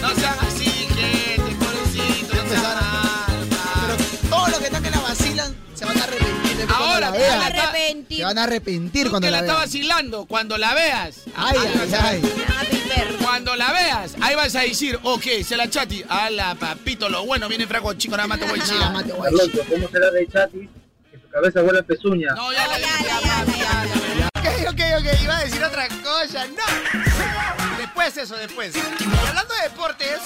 No 0.02 0.10
sean 0.16 0.38
así, 0.48 0.66
gente, 0.66 1.56
pobrecito, 1.60 2.36
no 2.36 2.50
sean 2.50 2.63
mal, 2.63 3.48
Pero 3.50 4.30
todos 4.30 4.50
los 4.50 4.60
que 4.60 4.66
están 4.66 4.84
que 4.84 4.92
la 4.92 5.00
vacilan 5.02 5.56
se 5.76 5.86
van 5.86 5.98
a 6.00 6.04
arrepentir. 6.04 6.68
Ahora, 6.74 7.12
se 7.13 7.20
van 7.30 7.42
a 7.42 7.46
arrepentir. 7.48 8.18
Se 8.18 8.24
van 8.24 8.38
a 8.38 8.44
arrepentir 8.44 9.04
Tú 9.06 9.10
cuando 9.12 9.28
que 9.28 9.32
la 9.32 9.38
la 9.38 9.44
está 9.44 9.54
vean. 9.54 9.66
vacilando, 9.66 10.26
cuando 10.26 10.58
la 10.58 10.74
veas. 10.74 11.16
Ay, 11.36 11.58
ahí 11.58 11.68
ay, 11.68 12.22
vas 12.22 12.83
Cuando 13.21 13.56
la 13.56 13.71
veas, 13.71 14.15
ahí 14.21 14.36
vas 14.36 14.56
a 14.56 14.62
decir, 14.62 14.99
ok, 15.03 15.23
se 15.45 15.58
la 15.58 15.69
chati. 15.69 16.03
A 16.08 16.29
la 16.29 16.56
papito, 16.56 17.10
lo 17.10 17.25
bueno, 17.25 17.47
viene 17.47 17.67
fraco 17.67 17.93
chico, 17.93 18.15
nada 18.15 18.27
más 18.27 18.39
te 18.39 18.45
voy 18.45 18.60
a 18.60 18.63
decir. 18.63 19.65
¿cómo 19.69 19.89
será 19.89 20.12
de 20.12 20.27
chatis? 20.27 20.69
Que 21.12 21.17
su 21.19 21.29
cabeza 21.29 21.63
huele 21.63 21.79
a 21.79 21.84
pezuña. 21.84 22.34
No, 22.36 22.51
ya 22.53 22.67
la 22.67 22.79
ya, 22.79 22.99
ya. 23.01 24.29
Ok, 24.39 24.47
ok, 24.69 24.82
ok, 24.99 25.21
iba 25.21 25.38
a 25.38 25.43
decir 25.43 25.63
otra 25.63 25.88
cosa, 25.88 26.45
no. 26.47 27.77
Después 27.77 28.17
eso, 28.17 28.36
después. 28.36 28.75
Y 28.75 29.27
hablando 29.27 29.53
de 29.56 29.62
deportes, 29.63 30.19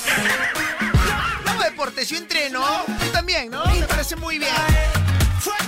hablando 1.39 1.63
de 1.63 1.69
deportes, 1.69 2.09
yo 2.09 2.17
entreno, 2.17 2.63
tú 2.87 3.05
también, 3.11 3.49
¿no? 3.51 3.65
Me 3.65 3.87
parece 3.87 4.15
muy 4.15 4.39
bien. 4.39 4.53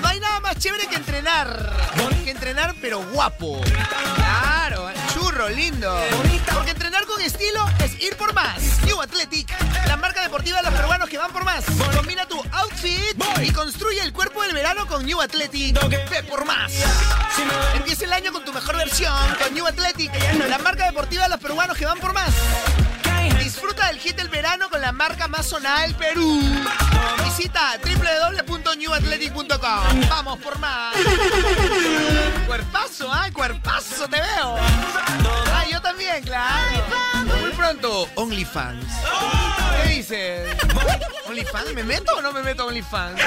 No 0.01 0.07
hay 0.07 0.19
nada 0.19 0.39
más 0.39 0.57
chévere 0.57 0.87
que 0.87 0.95
entrenar. 0.95 1.71
Que 2.23 2.31
entrenar, 2.31 2.75
pero 2.81 3.01
guapo. 3.11 3.61
Claro, 3.61 4.58
lindo. 5.47 5.95
Porque 6.53 6.71
entrenar 6.71 7.05
con 7.05 7.21
estilo 7.21 7.65
es 7.83 8.01
ir 8.01 8.17
por 8.17 8.33
más. 8.33 8.59
New 8.83 8.99
Athletic, 9.01 9.47
la 9.87 9.95
marca 9.95 10.21
deportiva 10.21 10.57
de 10.57 10.63
los 10.63 10.73
peruanos 10.73 11.07
que 11.07 11.17
van 11.17 11.31
por 11.31 11.45
más. 11.45 11.63
Combina 11.95 12.25
tu 12.25 12.43
outfit 12.51 13.15
y 13.41 13.51
construye 13.51 14.01
el 14.01 14.11
cuerpo 14.11 14.41
del 14.41 14.53
verano 14.53 14.85
con 14.87 15.05
New 15.05 15.21
Athletic. 15.21 15.79
Ve 16.09 16.23
por 16.23 16.45
más. 16.45 16.73
Empieza 17.75 18.05
el 18.05 18.13
año 18.13 18.33
con 18.33 18.43
tu 18.43 18.51
mejor 18.51 18.75
versión 18.75 19.13
con 19.41 19.53
New 19.53 19.65
Athletic, 19.65 20.11
la 20.49 20.57
marca 20.57 20.85
deportiva 20.85 21.23
de 21.23 21.29
los 21.29 21.39
peruanos 21.39 21.77
que 21.77 21.85
van 21.85 21.99
por 21.99 22.13
más. 22.13 22.33
Disfruta 23.43 23.87
del 23.87 23.99
hit 23.99 24.15
del 24.15 24.29
verano 24.29 24.69
con 24.69 24.79
la 24.81 24.91
marca 24.91 25.27
más 25.27 25.47
sonada 25.47 25.81
del 25.81 25.95
Perú. 25.95 26.39
Visita 27.23 27.77
www.newathletic.com. 27.83 30.09
Vamos 30.09 30.37
por 30.39 30.57
más. 30.59 30.95
Cuerpazo, 32.47 33.11
¿ah? 33.11 33.27
Cuerpazo, 33.33 34.07
te 34.07 34.17
veo. 34.21 34.55
Ah, 35.53 35.65
yo 35.69 35.81
también, 35.81 36.23
claro. 36.23 36.83
Muy 37.41 37.51
pronto, 37.51 38.07
OnlyFans. 38.15 38.85
¿Qué 39.83 39.89
dices? 39.89 40.55
¿OnlyFans? 41.27 41.73
¿Me 41.73 41.83
meto 41.83 42.13
o 42.17 42.21
no 42.21 42.31
me 42.31 42.41
meto 42.41 42.63
a 42.63 42.67
OnlyFans? 42.67 43.19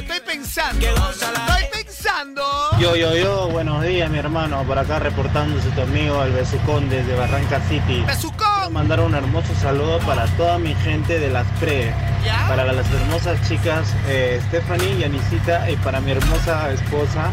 Lo 0.00 0.14
estoy 0.14 0.34
pensando. 0.34 0.86
Estoy 0.86 1.84
pensando. 1.84 2.42
Yo, 2.78 2.96
yo, 2.96 3.14
yo, 3.14 3.48
buenos 3.48 3.82
días, 3.84 4.10
mi 4.10 4.16
hermano. 4.16 4.62
Por 4.64 4.78
acá 4.78 4.98
reportándose 4.98 5.68
tu 5.72 5.82
amigo 5.82 6.22
el 6.22 6.32
Besucón 6.32 6.88
desde 6.88 7.14
Barranca 7.16 7.60
City. 7.68 8.02
¡Besucón! 8.06 8.48
Quiero 8.54 8.70
mandar 8.70 9.00
un 9.00 9.14
hermoso 9.14 9.54
saludo 9.60 9.98
para 9.98 10.24
toda 10.38 10.58
mi 10.58 10.74
gente 10.76 11.18
de 11.18 11.28
las 11.28 11.46
pre. 11.60 11.92
¿Ya? 12.24 12.46
Para 12.48 12.72
las 12.72 12.90
hermosas 12.90 13.46
chicas 13.46 13.94
eh, 14.08 14.40
Stephanie 14.48 15.00
y 15.00 15.04
Anisita 15.04 15.70
y 15.70 15.76
para 15.76 16.00
mi 16.00 16.12
hermosa 16.12 16.72
esposa 16.72 17.30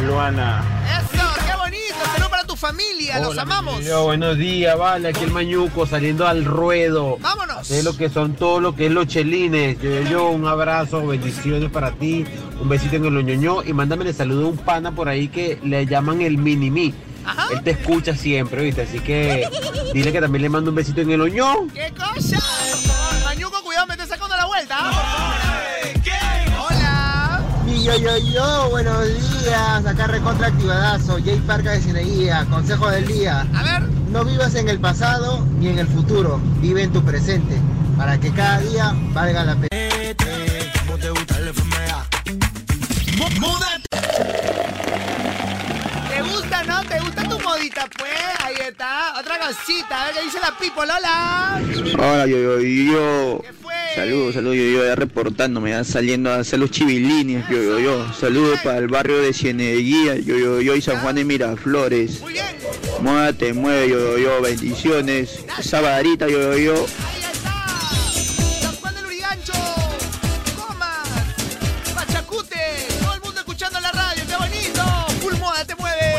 Luana. 0.00 0.64
Eso. 0.86 1.17
Familia. 2.58 3.20
Los 3.20 3.38
amamos. 3.38 3.84
Buenos 4.02 4.36
días, 4.36 4.76
vale, 4.76 5.08
aquí 5.08 5.22
el 5.22 5.30
Mañuco 5.30 5.86
saliendo 5.86 6.26
al 6.26 6.44
ruedo. 6.44 7.16
Vámonos. 7.20 7.66
Sé 7.66 7.84
lo 7.84 7.96
que 7.96 8.10
son 8.10 8.34
todo 8.34 8.60
lo 8.60 8.74
que 8.74 8.86
es 8.86 8.92
los 8.92 9.06
chelines. 9.06 9.80
Yo, 9.80 10.02
yo, 10.02 10.28
un 10.30 10.44
abrazo, 10.44 11.06
bendiciones 11.06 11.70
para 11.70 11.92
ti, 11.92 12.24
un 12.60 12.68
besito 12.68 12.96
en 12.96 13.04
el 13.04 13.16
oñoño 13.16 13.62
y 13.62 13.72
mándame 13.72 14.08
el 14.08 14.14
saludo 14.14 14.46
a 14.46 14.50
un 14.50 14.56
pana 14.56 14.90
por 14.92 15.08
ahí 15.08 15.28
que 15.28 15.60
le 15.62 15.86
llaman 15.86 16.20
el 16.20 16.36
mini 16.36 16.68
mi. 16.70 16.94
Él 17.52 17.62
te 17.62 17.70
escucha 17.72 18.16
siempre, 18.16 18.64
¿viste? 18.64 18.82
Así 18.82 18.98
que 18.98 19.48
dile 19.92 20.10
que 20.12 20.20
también 20.20 20.42
le 20.42 20.48
mando 20.48 20.70
un 20.70 20.76
besito 20.76 21.00
en 21.00 21.12
el 21.12 21.20
oñón. 21.20 21.70
¿Qué 21.70 21.92
cosa? 21.96 22.42
Mañuco, 23.24 23.62
cuidado, 23.62 23.86
me 23.86 23.94
estás 23.94 24.08
sacando 24.08 24.36
la 24.36 24.46
vuelta. 24.46 24.76
¿ah? 24.80 25.17
Yo, 27.88 27.96
yo, 27.96 28.18
yo, 28.18 28.68
buenos 28.68 29.02
días. 29.06 29.86
Acá 29.86 30.08
recontra 30.08 30.48
activadazo. 30.48 31.18
Jay 31.24 31.40
Parca 31.46 31.70
de 31.70 31.80
Cineguía. 31.80 32.44
Consejo 32.50 32.90
del 32.90 33.06
día. 33.06 33.46
A 33.54 33.62
ver. 33.62 33.88
No 34.12 34.26
vivas 34.26 34.54
en 34.56 34.68
el 34.68 34.78
pasado 34.78 35.42
ni 35.58 35.68
en 35.68 35.78
el 35.78 35.86
futuro. 35.86 36.38
Vive 36.60 36.82
en 36.82 36.92
tu 36.92 37.02
presente. 37.02 37.58
Para 37.96 38.20
que 38.20 38.30
cada 38.30 38.60
día 38.60 38.94
valga 39.14 39.42
la 39.42 39.56
pena. 39.56 39.68
¿Te 41.00 41.10
gusta, 41.10 41.38
no? 46.68 46.84
¿Te 46.84 47.00
gusta 47.00 47.22
tu 47.28 47.38
modita? 47.40 47.88
Pues 47.98 48.12
ahí 48.44 48.54
está. 48.68 49.14
Otra 49.18 49.38
cosita. 49.38 50.02
A 50.02 50.04
ver 50.06 50.14
qué 50.14 50.22
dice 50.22 50.38
la 50.40 50.56
people. 50.58 50.82
Hola. 50.82 51.60
Hola, 51.98 52.26
yo, 52.26 52.38
yo, 52.38 52.60
yo. 52.60 53.42
Saludos, 53.94 54.34
saludos, 54.34 54.56
yo, 54.56 54.62
yo, 54.62 54.84
ya 54.84 54.94
reportándome, 54.94 55.70
ya 55.70 55.82
saliendo 55.82 56.30
a 56.30 56.36
hacer 56.36 56.58
los 56.58 56.70
chivilines, 56.70 57.48
yo, 57.48 57.60
yo, 57.60 57.78
yo. 57.80 58.12
Saludos 58.12 58.60
para 58.62 58.78
el 58.78 58.86
barrio 58.86 59.18
de 59.18 59.32
Cieneguía, 59.32 60.16
yo, 60.16 60.36
yo, 60.36 60.60
yo, 60.60 60.76
y 60.76 60.82
San 60.82 61.00
Juan 61.00 61.16
de 61.16 61.24
Miraflores. 61.24 62.22
Moda 63.00 63.32
te 63.32 63.52
mueve, 63.54 63.88
yo, 63.88 63.98
yo, 63.98 64.18
yo, 64.18 64.42
bendiciones. 64.42 65.44
Yo, 65.62 66.28
yo, 66.28 66.56
yo. 66.56 66.86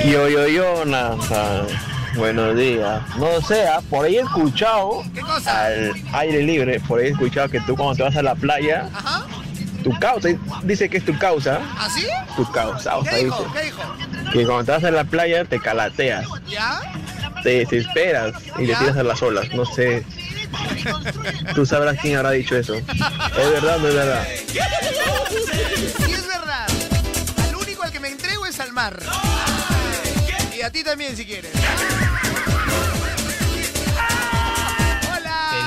Yo, 0.06 0.28
yo, 0.28 0.48
yo, 0.48 0.86
Nasa. 0.86 1.64
Buenos 2.16 2.56
días. 2.58 3.02
No 3.18 3.40
sé, 3.42 3.68
ah, 3.68 3.82
por 3.90 4.06
ahí 4.06 4.18
he 4.18 4.22
escuchado 4.22 5.04
al 5.46 5.94
aire 6.14 6.42
libre, 6.42 6.80
por 6.82 7.00
ahí 7.00 7.08
he 7.08 7.10
escuchado 7.12 7.50
que 7.50 7.60
tú 7.62 7.76
cuando 7.76 7.96
te 7.96 8.04
vas 8.04 8.16
a 8.16 8.24
la 8.24 8.34
playa, 8.36 8.90
Ajá. 8.94 9.26
tu 9.84 9.92
causa, 10.00 10.30
dice 10.64 10.90
que 10.90 10.98
es 10.98 11.06
tu 11.06 11.18
causa, 11.18 11.60
¿Así? 11.78 12.08
tu 12.36 12.50
causa, 12.52 12.98
o 12.98 13.04
sea, 13.04 13.12
¿Qué 13.14 13.26
dice 13.26 13.38
dijo? 13.38 13.54
¿Qué 13.54 13.62
dijo? 13.62 13.82
que 14.34 14.46
cuando 14.46 14.66
te 14.66 14.72
vas 14.72 14.84
a 14.84 14.92
la 14.92 15.04
playa 15.04 15.46
te 15.46 15.60
calateas, 15.60 16.26
¿Ya? 16.48 16.82
te 17.44 17.60
desesperas 17.60 18.34
y 18.58 18.66
le 18.66 18.76
tiras 18.76 18.98
a 18.98 19.04
las 19.04 19.22
olas, 19.22 19.48
no 19.54 19.66
sé. 19.66 20.04
Tú 21.54 21.64
sabrás 21.66 21.98
quién 22.02 22.18
habrá 22.18 22.32
dicho 22.32 22.56
eso. 22.58 22.74
¿Es 22.74 23.52
verdad 23.52 23.78
no 23.78 23.88
es 23.88 23.94
verdad? 23.94 24.28
Sí, 24.48 26.12
es 26.12 26.28
verdad. 26.28 26.68
Al 27.48 27.56
único 27.56 27.84
al 27.84 27.92
que 27.92 28.00
me 28.00 28.10
entrego 28.10 28.46
es 28.48 28.60
al 28.60 28.74
mar. 28.74 29.00
Y 30.60 30.62
a 30.62 30.70
ti 30.70 30.84
también, 30.84 31.16
si 31.16 31.26
quieres. 31.26 31.52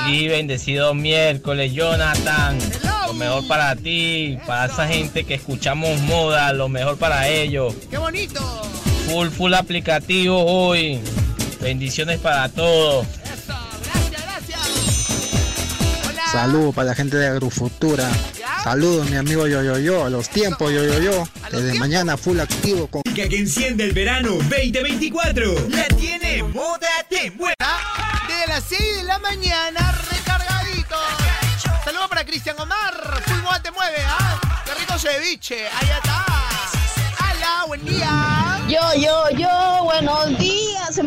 Feliz 0.05 0.21
y 0.21 0.27
bendecido 0.27 0.93
miércoles, 0.93 1.73
Jonathan. 1.73 2.59
Lo 3.07 3.13
mejor 3.13 3.47
para 3.47 3.75
ti, 3.75 4.37
para 4.45 4.71
esa 4.71 4.87
gente 4.87 5.23
que 5.23 5.33
escuchamos 5.33 5.99
moda, 6.01 6.53
lo 6.53 6.69
mejor 6.69 6.99
para 6.99 7.27
ellos. 7.27 7.73
¡Qué 7.89 7.97
bonito! 7.97 8.39
Full, 9.07 9.29
full 9.29 9.55
aplicativo 9.55 10.45
hoy. 10.45 10.99
Bendiciones 11.59 12.19
para 12.19 12.47
todos. 12.49 13.07
Saludos 16.31 16.75
para 16.75 16.89
la 16.89 16.95
gente 16.95 17.17
de 17.17 17.25
Agrofutura. 17.25 18.07
Saludos, 18.63 19.09
mi 19.09 19.17
amigo 19.17 19.45
Yo 19.45 19.61
Yo 19.61 19.77
Yo. 19.77 20.05
A 20.05 20.09
los 20.09 20.29
tiempos, 20.29 20.71
Yo 20.71 20.85
Yo 20.85 20.99
Yo. 20.99 21.27
Desde 21.51 21.77
mañana 21.79 22.15
full 22.15 22.39
activo 22.39 22.87
con. 22.87 23.01
Que 23.03 23.27
que 23.27 23.37
enciende 23.37 23.83
el 23.83 23.91
verano 23.91 24.31
2024. 24.31 25.69
La 25.69 25.87
tiene 25.89 26.43
Moda 26.43 26.87
Te 27.09 27.29
Mueve. 27.31 27.55
Desde 28.27 28.47
las 28.47 28.63
6 28.69 28.95
de 28.97 29.03
la 29.03 29.19
mañana, 29.19 29.91
recargadito. 30.09 30.95
Saludos 31.83 32.07
para 32.07 32.23
Cristian 32.25 32.57
Omar. 32.57 33.21
Full 33.25 33.41
moda 33.41 33.61
te 33.61 33.71
mueve, 33.71 33.97
¿ah? 34.07 34.63
Qué 34.65 34.73
rico 34.75 34.97
ceviche. 34.97 35.67
Ahí 35.67 35.89
está. 35.89 36.25
Hola, 37.19 37.65
buen 37.67 37.83
día. 37.83 38.61
Yo, 38.69 38.79
yo, 38.95 39.37
yo, 39.37 39.83
buenos 39.83 40.37
días. 40.39 40.42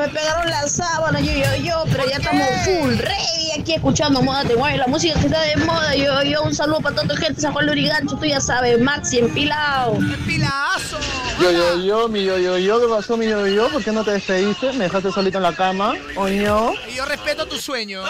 Me 0.06 0.12
pegaron 0.12 0.48
las 0.48 0.76
sábanas, 0.76 1.20
yo, 1.20 1.32
yo, 1.32 1.56
yo, 1.64 1.84
pero 1.90 2.08
ya 2.08 2.18
estamos 2.18 2.46
full 2.64 2.96
ready 2.96 3.50
aquí 3.58 3.74
escuchando 3.74 4.22
Moda 4.22 4.44
Te 4.44 4.54
Mueve, 4.54 4.78
la 4.78 4.86
música 4.86 5.18
que 5.18 5.26
está 5.26 5.42
de 5.42 5.56
moda. 5.56 5.96
Yo, 5.96 6.22
yo, 6.22 6.44
un 6.44 6.54
saludo 6.54 6.80
para 6.80 6.94
toda 6.94 7.08
tu 7.08 7.16
gente, 7.16 7.40
San 7.40 7.52
Juan 7.52 7.66
Lurigancho, 7.66 8.16
tú 8.16 8.24
ya 8.24 8.40
sabes, 8.40 8.80
Maxi, 8.80 9.18
empilado. 9.18 9.96
Empilazo. 9.96 10.98
Yo, 11.40 11.50
yo, 11.50 11.84
yo, 11.84 12.08
mi 12.08 12.24
yo, 12.24 12.38
yo, 12.38 12.56
yo, 12.56 12.80
¿qué 12.80 12.86
pasó, 12.86 13.16
mi 13.16 13.26
yo, 13.26 13.48
yo? 13.48 13.68
¿Por 13.68 13.82
qué 13.82 13.90
no 13.90 14.04
te 14.04 14.12
despediste? 14.12 14.72
¿Me 14.74 14.84
dejaste 14.84 15.10
solito 15.10 15.38
en 15.38 15.42
la 15.42 15.56
cama? 15.56 15.94
Oño. 16.14 16.70
Y 16.88 16.94
yo 16.94 17.04
respeto 17.04 17.48
tu 17.48 17.56
sueño. 17.56 18.04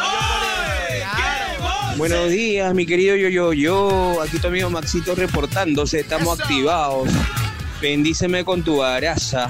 Buenos 1.97 2.29
días, 2.29 2.75
mi 2.75 2.85
querido 2.85 3.17
yo, 3.17 3.31
yo, 3.31 3.53
yo. 3.55 4.21
Aquí 4.23 4.39
tu 4.39 4.49
amigo 4.49 4.69
Maxito 4.69 5.15
reportándose. 5.15 6.01
Estamos 6.01 6.39
activados. 6.39 7.09
Bendíceme 7.81 8.45
con 8.45 8.63
tu 8.63 8.83
araza. 8.83 9.49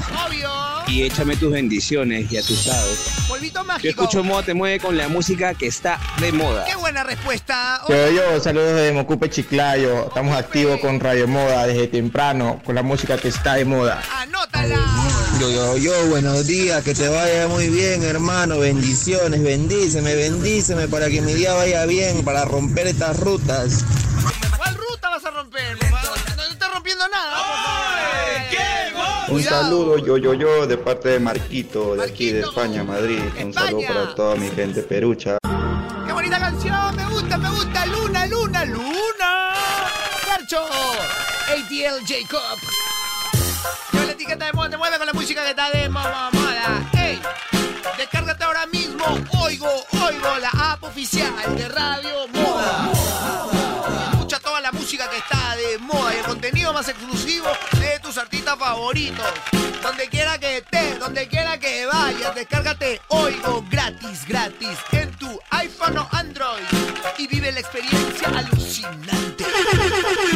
Y 0.88 1.02
échame 1.02 1.36
tus 1.36 1.52
bendiciones, 1.52 2.30
ya 2.30 2.42
tú 2.42 2.54
sabes. 2.54 2.98
Polvito 3.28 3.60
Yo 3.60 3.64
mágico. 3.64 3.88
escucho 3.88 4.22
Moda 4.22 4.44
Te 4.44 4.54
Mueve 4.54 4.78
con 4.78 4.96
la 4.96 5.08
música 5.08 5.54
que 5.54 5.66
está 5.66 5.98
de 6.20 6.30
moda. 6.32 6.64
Qué 6.64 6.76
buena 6.76 7.02
respuesta. 7.02 7.80
Yo, 7.88 8.10
yo, 8.10 8.40
saludos 8.40 8.74
desde 8.74 8.92
Mocupe 8.92 9.28
Chiclayo. 9.28 10.06
Estamos 10.06 10.36
activos 10.36 10.78
con 10.80 11.00
Radio 11.00 11.26
Moda 11.26 11.66
desde 11.66 11.88
temprano, 11.88 12.60
con 12.64 12.76
la 12.76 12.82
música 12.82 13.18
que 13.18 13.28
está 13.28 13.54
de 13.54 13.64
moda. 13.64 14.00
Yo, 15.40 15.50
yo, 15.50 15.76
yo, 15.76 16.06
buenos 16.06 16.46
días, 16.46 16.82
que 16.82 16.94
te 16.94 17.08
vaya 17.08 17.48
muy 17.48 17.68
bien, 17.68 18.02
hermano. 18.04 18.58
Bendiciones, 18.58 19.42
bendíceme, 19.42 20.14
bendíceme 20.14 20.88
para 20.88 21.10
que 21.10 21.20
mi 21.20 21.34
día 21.34 21.52
vaya 21.52 21.84
bien, 21.84 22.24
para 22.24 22.44
romper 22.44 22.86
estas 22.86 23.18
rutas. 23.18 23.84
Un 29.36 29.42
saludo, 29.42 29.98
yo, 29.98 30.16
yo, 30.16 30.32
yo, 30.32 30.66
de 30.66 30.78
parte 30.78 31.10
de 31.10 31.20
Marquito, 31.20 31.94
de 31.94 32.04
aquí 32.04 32.32
de 32.32 32.40
España, 32.40 32.82
Madrid. 32.82 33.20
Un 33.44 33.52
saludo 33.52 33.82
para 33.86 34.14
toda 34.14 34.34
mi 34.34 34.48
gente 34.48 34.82
perucha. 34.82 35.36
¡Qué 36.06 36.12
bonita 36.14 36.38
canción! 36.38 36.96
Me 36.96 37.04
gusta, 37.04 37.36
me 37.36 37.50
gusta. 37.50 37.84
Luna, 37.84 38.24
luna, 38.24 38.64
luna. 38.64 39.52
Garcho. 40.26 40.64
ATL 40.64 42.00
Jacob. 42.06 42.58
Yo 43.92 44.06
la 44.06 44.12
etiqueta 44.12 44.46
de 44.46 44.52
moda 44.54 44.70
te 44.70 44.78
mueve 44.78 44.96
con 44.96 45.06
la 45.06 45.12
música 45.12 45.44
que 45.44 45.50
está 45.50 45.70
de 45.70 45.86
moda. 45.90 46.30
moda. 46.32 46.90
¡Ey! 46.94 47.20
Descárgate 47.98 48.42
ahora 48.42 48.64
mismo. 48.68 49.04
Oigo, 49.38 49.68
oigo 50.02 50.38
la 50.40 50.72
app 50.72 50.82
oficial 50.82 51.34
de 51.54 51.68
Radio 51.68 52.26
Moda. 52.32 52.90
Escucha 54.12 54.40
toda 54.40 54.62
la 54.62 54.72
música 54.72 55.10
que 55.10 55.18
está 55.18 55.56
de 55.56 55.76
moda 55.76 56.14
y 56.14 56.18
el 56.20 56.24
contenido 56.24 56.72
más 56.72 56.88
exclusivo 56.88 57.48
Donde 58.86 60.08
quiera 60.08 60.38
que 60.38 60.58
estés, 60.58 61.00
donde 61.00 61.26
quiera 61.26 61.58
que 61.58 61.86
vayas, 61.86 62.32
descárgate 62.36 63.00
Oigo 63.08 63.64
gratis, 63.68 64.24
gratis 64.28 64.78
en 64.92 65.10
tu 65.16 65.40
iPhone 65.50 65.98
o 65.98 66.08
Android 66.12 66.62
y 67.18 67.26
vive 67.26 67.50
la 67.50 67.58
experiencia 67.58 68.28
alucinante. 68.28 69.44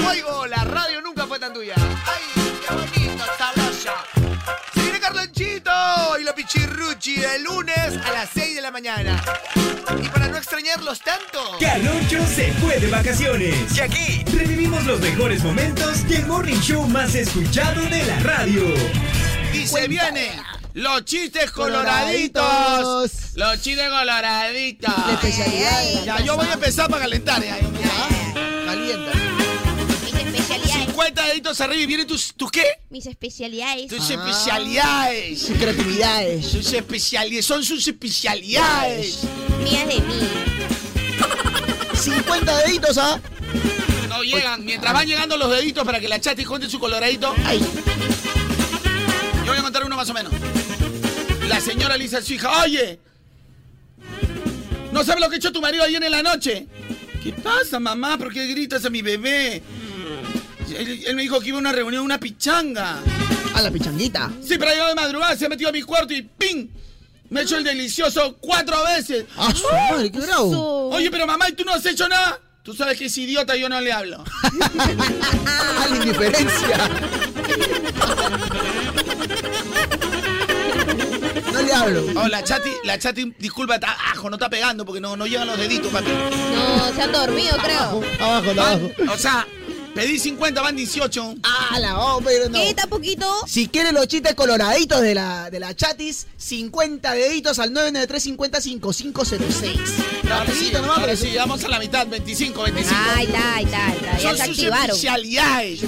Oigo, 0.04 0.48
la 0.48 0.64
radio 0.64 1.00
nunca 1.00 1.28
fue 1.28 1.38
tan 1.38 1.52
tuya. 1.52 1.74
¡Ay, 1.76 2.42
qué 2.66 2.74
bonito, 2.74 3.24
sabroso! 3.38 3.92
Se 4.74 4.82
viene 4.82 4.98
Carlonchito 4.98 6.18
y 6.18 6.24
los 6.24 6.34
pichirruchi 6.34 7.20
de 7.20 7.38
lunes 7.38 7.98
a 8.04 8.10
las 8.10 8.30
6 8.34 8.49
de 8.49 8.49
la 8.49 8.49
mañana. 8.90 9.22
Y 10.02 10.08
para 10.08 10.28
no 10.28 10.36
extrañarlos 10.36 11.00
tanto... 11.00 11.58
Carloncho 11.58 12.26
se 12.26 12.52
fue 12.54 12.78
de 12.78 12.88
vacaciones. 12.88 13.54
Y 13.76 13.80
aquí 13.80 14.24
revivimos 14.32 14.84
los 14.84 15.00
mejores 15.00 15.42
momentos 15.42 16.08
del 16.08 16.26
morning 16.26 16.60
show 16.60 16.86
más 16.88 17.14
escuchado 17.14 17.82
de 17.82 18.04
la 18.04 18.18
radio. 18.20 18.62
Y 19.52 19.66
se 19.66 19.88
vienen 19.88 20.32
los 20.74 21.04
chistes 21.04 21.50
coloraditos. 21.50 23.12
Los 23.34 23.62
chistes 23.62 23.88
coloraditos. 23.88 24.94
La 25.06 25.12
especialidad. 25.14 26.04
Ya, 26.04 26.20
yo 26.20 26.36
voy 26.36 26.48
a 26.48 26.54
empezar 26.54 26.88
para 26.88 27.02
calentar. 27.02 27.42
Ya, 27.42 27.58
Calienta. 28.66 29.29
Mis 31.00 31.08
especialidades. 31.08 31.10
50 31.10 31.22
deditos 31.22 31.60
arriba 31.60 31.82
y 31.82 31.86
vienen 31.86 32.06
tus, 32.06 32.34
¿tus 32.34 32.50
qué? 32.50 32.64
Mis 32.90 33.06
especialidades. 33.06 33.88
Tus 33.88 34.10
especialidades. 34.10 35.40
Sus 35.40 35.56
creatividades. 35.56 36.46
Sus 36.46 36.72
especialidades. 36.72 37.46
Son 37.46 37.64
sus 37.64 37.86
especialidades. 37.86 39.20
Mías 39.62 39.88
de 39.88 40.00
mí. 40.00 40.28
50 41.94 42.58
deditos, 42.64 42.98
¿ah? 42.98 43.20
No 44.08 44.22
llegan. 44.22 44.64
Mientras 44.64 44.92
van 44.92 45.06
llegando 45.06 45.36
los 45.36 45.50
deditos 45.50 45.84
para 45.84 46.00
que 46.00 46.08
la 46.08 46.20
chati 46.20 46.44
cuente 46.44 46.68
su 46.68 46.78
coloradito. 46.78 47.34
Ay. 47.44 47.60
Yo 49.44 49.46
voy 49.46 49.58
a 49.58 49.62
contar 49.62 49.84
uno 49.84 49.96
más 49.96 50.10
o 50.10 50.14
menos. 50.14 50.32
La 51.48 51.60
señora 51.60 51.96
le 51.96 52.04
dice 52.04 52.18
a 52.18 52.22
su 52.22 52.34
hija, 52.34 52.62
oye, 52.62 53.00
¿no 54.92 55.02
sabes 55.02 55.20
lo 55.20 55.28
que 55.28 55.34
ha 55.34 55.38
hecho 55.38 55.52
tu 55.52 55.60
marido 55.60 55.82
ayer 55.82 56.02
en 56.02 56.12
la 56.12 56.22
noche? 56.22 56.66
¿Qué 57.22 57.32
pasa, 57.32 57.80
mamá? 57.80 58.16
¿Por 58.16 58.32
qué 58.32 58.46
gritas 58.46 58.84
a 58.84 58.90
mi 58.90 59.02
bebé? 59.02 59.62
Él, 60.76 61.02
él 61.06 61.16
me 61.16 61.22
dijo 61.22 61.40
que 61.40 61.48
iba 61.48 61.58
a 61.58 61.60
una 61.60 61.72
reunión, 61.72 62.04
una 62.04 62.18
pichanga. 62.18 62.98
A 63.54 63.62
la 63.62 63.70
pichanguita. 63.70 64.30
Sí, 64.42 64.56
pero 64.58 64.70
ha 64.70 64.72
llegado 64.72 64.90
de 64.90 64.94
madrugada, 64.94 65.36
se 65.36 65.46
ha 65.46 65.48
metido 65.48 65.70
a 65.70 65.72
mi 65.72 65.82
cuarto 65.82 66.12
y 66.14 66.22
¡ping! 66.22 66.68
Me 67.30 67.40
ha 67.40 67.42
hecho 67.44 67.56
el 67.56 67.64
delicioso 67.64 68.36
cuatro 68.40 68.76
veces. 68.84 69.24
¡Ah, 69.36 69.52
su 69.54 69.66
madre, 69.68 70.10
qué 70.10 70.18
bravo! 70.18 70.88
Oye, 70.90 71.10
pero 71.10 71.26
mamá, 71.26 71.48
¿y 71.48 71.52
tú 71.52 71.64
no 71.64 71.72
has 71.72 71.86
hecho 71.86 72.08
nada? 72.08 72.40
Tú 72.62 72.74
sabes 72.74 72.98
que 72.98 73.06
es 73.06 73.18
idiota, 73.18 73.56
yo 73.56 73.68
no 73.68 73.80
le 73.80 73.92
hablo. 73.92 74.24
¡Ah, 75.46 75.86
la 75.88 75.96
indiferencia! 75.96 76.90
No 81.52 81.62
le 81.62 81.72
hablo. 81.72 82.04
Oh, 82.16 82.28
la 82.28 82.42
chati, 82.44 82.70
la 82.84 82.98
chati, 82.98 83.34
disculpa, 83.38 83.76
está 83.76 83.92
ajo, 84.12 84.28
no 84.28 84.36
está 84.36 84.50
pegando 84.50 84.84
porque 84.84 85.00
no, 85.00 85.16
no 85.16 85.26
llegan 85.26 85.46
los 85.46 85.58
deditos, 85.58 85.92
papi. 85.92 86.10
No, 86.10 86.94
se 86.94 87.02
han 87.02 87.12
dormido, 87.12 87.56
creo. 87.58 88.02
Abajo, 88.20 88.50
abajo. 88.50 88.90
O 89.12 89.16
sea, 89.18 89.46
pedí 89.94 90.18
50, 90.18 90.60
van 90.60 90.76
18. 90.76 91.34
¡Ah, 91.42 91.78
la 91.80 91.98
oh, 91.98 92.20
pero 92.24 92.48
no! 92.48 92.58
¿Qué? 92.58 92.70
¿Está 92.70 92.86
poquito? 92.86 93.26
Si 93.46 93.68
quieren 93.68 93.94
los 93.94 94.06
chistes 94.08 94.34
coloraditos 94.34 95.00
de 95.00 95.14
la, 95.14 95.50
de 95.50 95.60
la 95.60 95.74
chatis, 95.74 96.26
50 96.36 97.12
deditos 97.12 97.58
al 97.58 97.72
993-50-5506. 97.72 100.22
Rapidito 100.24 100.80
nomás, 100.80 100.98
Ahora 100.98 101.12
pero 101.12 101.16
sí, 101.16 101.32
vamos 101.36 101.64
a 101.64 101.68
la 101.68 101.78
mitad, 101.78 102.06
25, 102.06 102.62
25. 102.62 102.96
Ahí 103.16 103.26
está, 103.26 103.54
ahí 103.54 103.64
está, 103.64 103.86
ahí 103.86 103.96
está. 103.96 104.18
Ya 104.18 104.28
Son 104.28 104.36
se 104.36 104.42
activaron. 104.44 104.84
especialidades. 104.90 105.80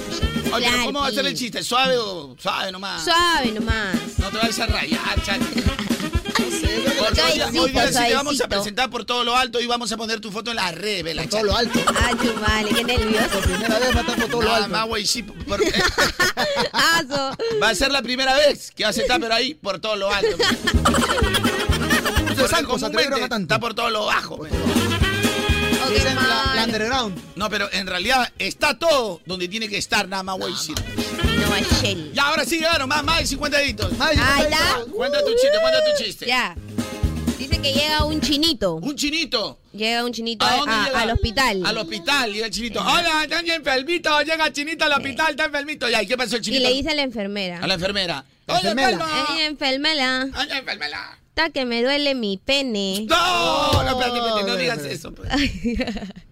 Oye, 0.53 0.67
pero 0.71 0.85
¿cómo 0.85 0.99
va 0.99 1.07
a 1.07 1.11
ser 1.11 1.25
el 1.25 1.35
chiste? 1.37 1.63
¿Suave 1.63 1.97
o 1.97 2.35
suave 2.39 2.71
nomás? 2.71 3.03
Suave 3.03 3.51
nomás. 3.51 3.95
No 4.19 4.29
te 4.29 4.37
vayas 4.37 4.59
a 4.59 4.65
rayar, 4.67 5.23
chati. 5.25 5.45
Porque 6.99 7.21
hoy, 7.21 7.31
Suavecito, 7.37 7.63
hoy 7.63 7.71
día 7.71 7.87
sí 7.91 7.93
te 8.07 8.13
vamos 8.15 8.41
a 8.41 8.47
presentar 8.47 8.89
por 8.89 9.05
todo 9.05 9.23
lo 9.23 9.35
alto 9.35 9.59
y 9.59 9.67
vamos 9.67 9.91
a 9.91 9.97
poner 9.97 10.19
tu 10.19 10.31
foto 10.31 10.51
en 10.51 10.57
la 10.57 10.71
red, 10.71 11.05
Por 11.15 11.27
todo 11.27 11.43
lo 11.43 11.55
alto. 11.57 11.79
Ay, 12.01 12.15
chumale, 12.21 12.69
qué 12.69 12.83
nervioso. 12.83 13.29
Por 13.29 13.41
primera 13.43 13.79
vez 13.79 13.95
va 13.95 13.99
a 13.99 14.01
estar 14.01 14.15
por 14.15 14.29
todo 14.29 14.41
lo 14.41 14.47
Nada 14.47 14.57
alto. 14.57 14.69
más, 14.69 14.85
güey, 14.87 15.05
sí, 15.05 15.23
por- 15.23 15.61
Va 17.61 17.69
a 17.69 17.75
ser 17.75 17.91
la 17.91 18.01
primera 18.01 18.35
vez 18.35 18.71
que 18.71 18.83
vas 18.85 18.97
a 18.97 19.01
estar 19.01 19.19
pero 19.19 19.33
ahí 19.33 19.53
por 19.55 19.79
todo 19.79 19.95
lo 19.95 20.11
alto. 20.11 20.37
Está 23.37 23.59
por 23.59 23.73
todo 23.73 23.89
lo 23.89 24.05
bajo. 24.05 24.37
pues. 24.37 24.51
Dicen 25.93 26.15
la, 26.15 26.53
la 26.55 26.63
underground. 26.63 27.19
No, 27.35 27.49
pero 27.49 27.69
en 27.71 27.87
realidad 27.87 28.31
está 28.39 28.77
todo 28.79 29.21
donde 29.25 29.47
tiene 29.47 29.67
que 29.69 29.77
estar, 29.77 30.07
nada 30.07 30.23
más, 30.23 30.37
güey. 30.37 30.53
Sí. 31.81 32.11
Ya, 32.13 32.23
ahora 32.27 32.45
sí 32.45 32.57
llegaron, 32.57 32.87
más, 32.89 33.03
más 33.03 33.19
de 33.19 33.27
50 33.27 33.57
deditos. 33.57 33.91
Ahí 33.99 34.15
está. 34.17 34.79
Cuenta 34.93 35.19
tu 35.23 35.31
chiste, 35.31 35.57
cuenta 35.61 35.79
tu 35.85 36.03
chiste. 36.03 36.25
Ya. 36.25 36.55
Dice 37.37 37.59
que 37.61 37.73
llega 37.73 38.05
un 38.05 38.21
chinito. 38.21 38.75
¿Un 38.75 38.95
chinito? 38.95 39.59
Llega 39.73 40.03
un 40.05 40.13
chinito 40.13 40.45
¿A 40.45 40.49
a- 40.49 40.53
a- 40.53 40.85
llega? 40.87 41.01
al 41.01 41.09
hospital. 41.11 41.65
Al 41.65 41.77
hospital, 41.77 42.31
llega 42.33 42.45
el 42.45 42.51
chinito. 42.51 42.79
Hola, 42.81 43.23
están 43.23 43.49
enfermito. 43.49 44.21
Llega 44.21 44.47
el 44.47 44.53
chinito 44.53 44.85
al 44.85 44.93
hospital, 44.93 45.31
está 45.31 45.45
enfermito. 45.45 45.89
Ya, 45.89 46.01
¿y 46.03 46.07
qué 46.07 46.15
pasó 46.17 46.35
el 46.35 46.41
Y 46.41 46.45
chinito? 46.45 46.63
le 46.69 46.73
dice 46.73 46.89
a 46.91 46.93
la 46.93 47.01
enfermera. 47.01 47.59
A 47.61 47.67
la 47.67 47.73
enfermera. 47.73 48.25
Oye, 48.47 48.69
enferma. 48.69 49.09
enfermera. 49.45 50.27
Oye, 50.39 50.57
enfermera. 50.57 51.19
Está 51.29 51.49
que 51.49 51.65
me 51.65 51.81
duele 51.81 52.13
mi 52.13 52.37
pene. 52.37 53.05
No, 53.09 53.83
no, 53.83 53.89
espérate, 53.89 54.17
espérate, 54.19 54.43
no 54.47 54.55
digas 54.55 54.79
eso. 54.85 55.13
pues. 55.13 55.29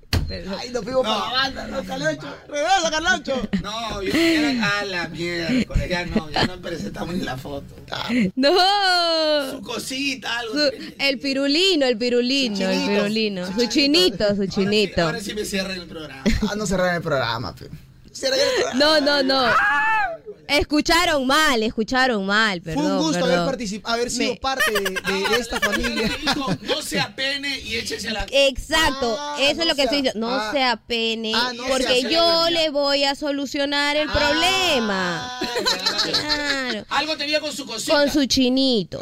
Ay, 0.60 0.70
nos 0.72 0.84
fuimos 0.84 1.04
para 1.04 1.18
la 1.18 1.32
banda, 1.32 1.68
no, 1.68 1.84
Carloncho. 1.84 2.36
Regresa, 2.48 2.92
Carloncho. 2.92 3.50
No, 3.64 4.02
yo 4.02 4.12
era 4.14 4.80
a 4.80 4.86
la 4.86 5.08
mierda. 5.10 5.76
Ya 5.88 6.06
no, 6.06 6.30
ya 6.30 6.46
no 6.48 6.62
presentamos 6.62 7.16
ni 7.16 7.22
la 7.24 7.38
foto. 7.38 7.76
No. 8.36 9.52
Su 9.52 9.62
cosita, 9.62 10.40
algo. 10.40 10.54
Su- 10.54 10.72
el 11.00 11.20
pirulino, 11.20 11.86
el 11.86 11.98
pirulino, 11.98 12.70
el 12.70 12.88
pirulino. 12.88 13.46
Su 13.54 13.68
chinito, 13.68 14.36
su 14.36 14.46
chinito. 14.48 15.02
Ahora 15.04 15.20
sí 15.20 15.34
me 15.34 15.46
cierran 15.46 15.80
el 15.80 15.88
programa. 15.88 16.24
Ah, 16.50 16.56
no 16.56 16.66
cerrar 16.66 16.96
el 16.96 17.02
programa, 17.02 17.54
pe. 17.56 17.68
No, 18.76 19.00
no, 19.02 19.24
no. 19.24 19.46
Escucharon 20.48 21.26
mal, 21.26 21.64
escucharon 21.64 22.26
mal, 22.26 22.62
perdón. 22.62 22.84
Fue 22.84 22.92
un 22.92 22.98
gusto 22.98 23.14
perdón. 23.14 23.32
haber, 23.32 23.46
participado, 23.46 23.96
haber 23.96 24.12
sido 24.12 24.34
Me- 24.34 24.40
parte 24.40 24.72
de, 24.72 25.40
esta 25.40 25.60
familia. 25.62 26.12
No 26.62 26.82
se 26.82 27.00
apene 27.00 27.60
y 27.60 27.76
échese 27.76 28.10
a 28.10 28.14
la. 28.14 28.26
Exacto, 28.30 29.16
Ah, 29.18 29.38
eso 29.40 29.56
no 29.56 29.62
es 29.64 29.68
lo 29.70 29.76
que 29.76 29.76
sea- 29.76 29.84
estoy 29.86 30.02
diciendo. 30.02 30.28
No 30.28 30.34
ah. 30.36 30.50
se 30.52 30.64
apene, 30.64 31.32
Ah, 31.34 31.52
no 31.56 31.64
porque 31.68 32.02
sea- 32.02 32.10
yo 32.10 32.50
le 32.50 32.70
voy 32.70 33.06
a 33.06 33.16
solucionar 33.16 33.96
el 33.96 34.10
problema. 34.10 35.40
Claro. 36.04 36.86
Algo 36.90 37.16
tenía 37.18 37.40
con 37.40 37.54
su 37.54 37.66
cosita. 37.66 37.94
Con 37.94 38.12
su 38.12 38.26
chinito. 38.26 39.00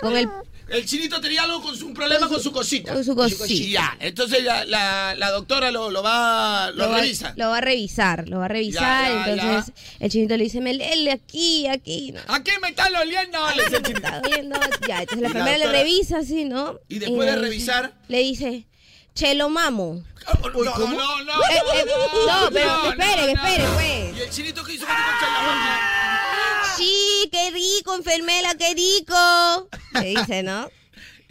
Con 0.00 0.16
el 0.16 0.28
El 0.72 0.86
chinito 0.86 1.20
tenía 1.20 1.42
algo 1.42 1.60
con 1.62 1.76
su, 1.76 1.86
un 1.86 1.94
problema 1.94 2.28
con 2.28 2.42
su, 2.42 2.50
cosita. 2.50 2.94
con 2.94 3.04
su 3.04 3.14
cosita. 3.14 3.46
Ya, 3.46 3.96
entonces 4.00 4.42
la, 4.42 4.64
la, 4.64 5.14
la 5.16 5.30
doctora 5.30 5.70
lo, 5.70 5.90
lo 5.90 6.02
va, 6.02 6.70
lo, 6.70 6.88
va, 6.88 7.00
revisa. 7.00 7.34
lo 7.36 7.50
va 7.50 7.58
a 7.58 7.60
revisar, 7.60 8.26
lo 8.28 8.38
va 8.38 8.46
a 8.46 8.48
revisar. 8.48 8.82
Ya, 8.82 9.26
ya, 9.36 9.42
entonces 9.42 9.74
el 10.00 10.10
chinito 10.10 10.36
le 10.36 10.44
dice, 10.44 10.60
me 10.62 10.72
aquí, 11.12 11.66
aquí. 11.66 12.12
¿no? 12.12 12.20
¿Aquí 12.28 12.50
me 12.62 12.68
está 12.70 12.88
doliendo? 12.88 13.38
Le 13.54 13.64
dice 13.64 13.76
el 13.76 13.82
chinito. 13.82 14.06
Está 14.06 14.20
doliendo. 14.20 14.60
Ya, 14.88 15.00
entonces 15.00 15.20
la 15.20 15.26
enfermera 15.28 15.58
le 15.58 15.66
revisa 15.72 16.18
así, 16.18 16.44
¿no? 16.46 16.78
Y 16.88 16.98
después 17.00 17.28
de 17.30 17.48
dice- 17.48 17.72
revisar- 17.72 17.92
Le 18.08 18.18
dice, 18.20 18.66
chelo 19.14 19.48
mamo. 19.50 20.02
No, 20.42 20.50
no, 20.52 20.64
no, 20.64 21.24
no. 21.24 21.32
Eh, 21.32 21.62
eh, 21.74 21.84
no, 22.26 22.48
pero 22.50 22.66
No, 22.82 22.90
espere, 22.92 23.32
espere, 23.32 23.64
pues. 23.74 24.16
¿Y 24.16 24.20
el 24.22 24.30
chinito 24.30 24.64
qué 24.64 24.72
hizo 24.74 24.86
con 24.86 24.94
tu 24.94 25.02
chinito? 25.02 26.61
Sí, 26.76 27.28
qué 27.30 27.50
rico, 27.50 27.94
enfermera, 27.94 28.54
qué 28.54 28.74
rico. 28.74 29.68
Le 29.94 30.20
dice, 30.20 30.42
¿no? 30.42 30.68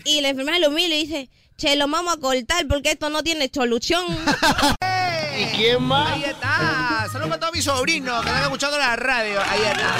Y 0.03 0.21
la 0.21 0.29
enfermera 0.29 0.59
lo 0.59 0.71
mira 0.71 0.87
y 0.87 0.89
le 0.89 0.97
dice, 0.97 1.29
che, 1.57 1.75
lo 1.75 1.87
vamos 1.87 2.15
a 2.15 2.19
cortar 2.19 2.67
porque 2.67 2.91
esto 2.91 3.09
no 3.09 3.23
tiene 3.23 3.49
solución. 3.53 4.05
¿Y 5.37 5.45
quién 5.55 5.83
más? 5.83 6.11
Ahí 6.11 6.23
está. 6.25 7.07
Saludos 7.11 7.29
para 7.29 7.39
todos 7.39 7.53
mis 7.53 7.63
sobrinos 7.63 8.21
que 8.21 8.29
están 8.29 8.43
escuchando 8.43 8.77
la 8.77 8.95
radio. 8.95 9.41
Ahí 9.49 9.61
está. 9.61 9.95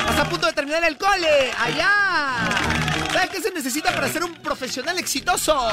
Estás 0.00 0.18
a 0.18 0.28
punto 0.28 0.46
de 0.46 0.52
terminar 0.52 0.84
el 0.84 0.96
cole. 0.96 1.52
Allá. 1.58 2.48
¿Sabes 3.12 3.30
qué 3.30 3.40
se 3.42 3.50
necesita 3.50 3.94
para 3.94 4.08
ser 4.08 4.24
un 4.24 4.34
profesional 4.34 4.98
exitoso? 4.98 5.70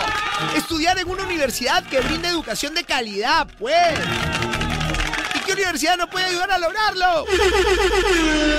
Estudiar 0.56 1.00
en 1.00 1.10
una 1.10 1.24
universidad 1.24 1.84
que 1.86 2.02
brinde 2.02 2.28
educación 2.28 2.74
de 2.74 2.84
calidad, 2.84 3.48
pues. 3.58 3.98
¿Y 5.50 5.52
qué 5.52 5.62
universidad 5.64 5.98
nos 5.98 6.10
puede 6.10 6.26
ayudar 6.26 6.52
a 6.52 6.60
lograrlo? 6.60 7.26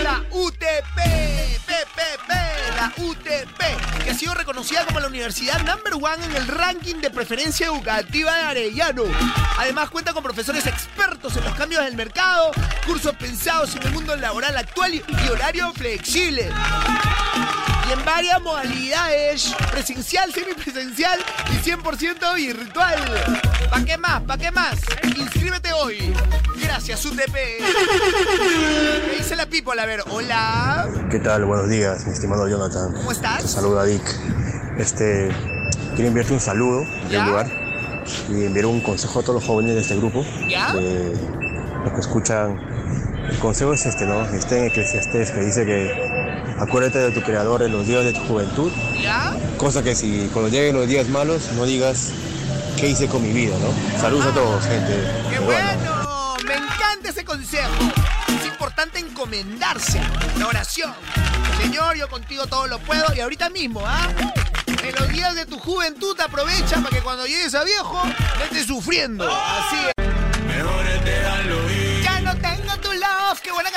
La 0.02 0.24
UTP, 0.28 0.96
PPP, 1.64 2.28
la 2.76 2.92
UTP, 2.96 4.02
que 4.02 4.10
ha 4.10 4.14
sido 4.14 4.34
reconocida 4.34 4.84
como 4.86 4.98
la 4.98 5.06
universidad 5.06 5.62
number 5.62 5.94
one 5.94 6.24
en 6.24 6.34
el 6.34 6.48
ranking 6.48 6.96
de 6.96 7.10
preferencia 7.10 7.66
educativa 7.66 8.34
de 8.34 8.42
Arellano. 8.42 9.04
Además 9.56 9.88
cuenta 9.90 10.12
con 10.12 10.24
profesores 10.24 10.66
expertos 10.66 11.36
en 11.36 11.44
los 11.44 11.54
cambios 11.54 11.84
del 11.84 11.94
mercado, 11.94 12.50
cursos 12.84 13.14
pensados 13.14 13.76
en 13.76 13.84
el 13.84 13.92
mundo 13.92 14.16
laboral 14.16 14.56
actual 14.56 14.94
y 14.94 15.28
horario 15.28 15.72
flexible. 15.72 16.50
Y 17.90 17.92
en 17.92 18.04
varias 18.04 18.40
modalidades, 18.40 19.52
presencial, 19.72 20.32
semipresencial 20.32 21.18
y 21.50 21.68
100% 21.68 22.34
virtual. 22.36 22.98
¿Para 23.68 23.84
qué 23.84 23.98
más? 23.98 24.22
¿Para 24.22 24.40
qué 24.40 24.50
más? 24.52 24.78
Inscríbete 25.16 25.72
hoy. 25.72 26.14
Gracias, 26.62 27.04
UTP. 27.04 27.34
¿Qué 27.34 29.16
dice 29.18 29.34
la 29.34 29.46
people? 29.46 29.80
A 29.80 29.86
ver, 29.86 30.04
hola. 30.08 30.88
¿Qué 31.10 31.18
tal? 31.18 31.46
Buenos 31.46 31.68
días, 31.68 32.06
mi 32.06 32.12
estimado 32.12 32.46
Jonathan. 32.48 32.92
¿Cómo 32.94 33.10
estás? 33.10 33.42
Te 33.42 33.48
saluda 33.48 33.84
Dick. 33.84 34.04
Este, 34.78 35.28
quiero 35.96 36.08
enviarte 36.08 36.32
un 36.32 36.40
saludo 36.40 36.82
en 36.82 37.08
primer 37.08 37.26
lugar 37.26 37.46
y 38.28 38.44
enviar 38.44 38.66
un 38.66 38.82
consejo 38.82 39.18
a 39.18 39.22
todos 39.22 39.40
los 39.40 39.44
jóvenes 39.44 39.74
de 39.74 39.80
este 39.80 39.96
grupo. 39.96 40.24
¿Ya? 40.48 40.72
De 40.74 41.12
los 41.82 41.92
que 41.92 42.00
escuchan. 42.00 42.56
El 43.28 43.38
consejo 43.40 43.72
es 43.72 43.84
este, 43.84 44.06
¿no? 44.06 44.22
Está 44.26 44.58
en 44.58 44.66
Eclesiastés 44.66 45.32
que 45.32 45.40
dice 45.40 45.66
que 45.66 46.19
acuérdate 46.60 46.98
de 46.98 47.10
tu 47.10 47.22
creador 47.22 47.62
en 47.62 47.72
los 47.72 47.86
días 47.86 48.04
de 48.04 48.12
tu 48.12 48.20
juventud. 48.20 48.70
¿Ya? 49.00 49.34
Cosa 49.56 49.82
que 49.82 49.94
si 49.94 50.28
cuando 50.32 50.50
lleguen 50.50 50.76
los 50.76 50.86
días 50.86 51.08
malos 51.08 51.50
no 51.56 51.64
digas 51.64 52.12
qué 52.78 52.90
hice 52.90 53.08
con 53.08 53.22
mi 53.22 53.32
vida, 53.32 53.56
¿no? 53.58 54.00
Saludos 54.00 54.26
a 54.26 54.34
todos, 54.34 54.64
gente. 54.64 54.94
¡Qué 55.30 55.36
peruana. 55.40 55.74
bueno! 55.74 56.36
Me 56.46 56.54
encanta 56.54 57.10
ese 57.10 57.24
consejo. 57.24 57.72
Es 58.28 58.46
importante 58.46 58.98
encomendarse. 58.98 60.00
La 60.38 60.46
oración. 60.46 60.92
Señor, 61.60 61.96
yo 61.96 62.08
contigo 62.08 62.46
todo 62.46 62.66
lo 62.66 62.78
puedo 62.78 63.04
y 63.14 63.20
ahorita 63.20 63.50
mismo, 63.50 63.82
¿ah? 63.84 64.08
En 64.66 64.94
los 64.94 65.08
días 65.08 65.34
de 65.34 65.46
tu 65.46 65.58
juventud 65.58 66.18
aprovecha 66.20 66.76
para 66.76 66.96
que 66.96 67.02
cuando 67.02 67.26
llegues 67.26 67.54
a 67.54 67.64
viejo 67.64 68.02
no 68.04 68.44
estés 68.44 68.66
sufriendo. 68.66 69.28
Así 69.28 69.76
es. 69.88 69.99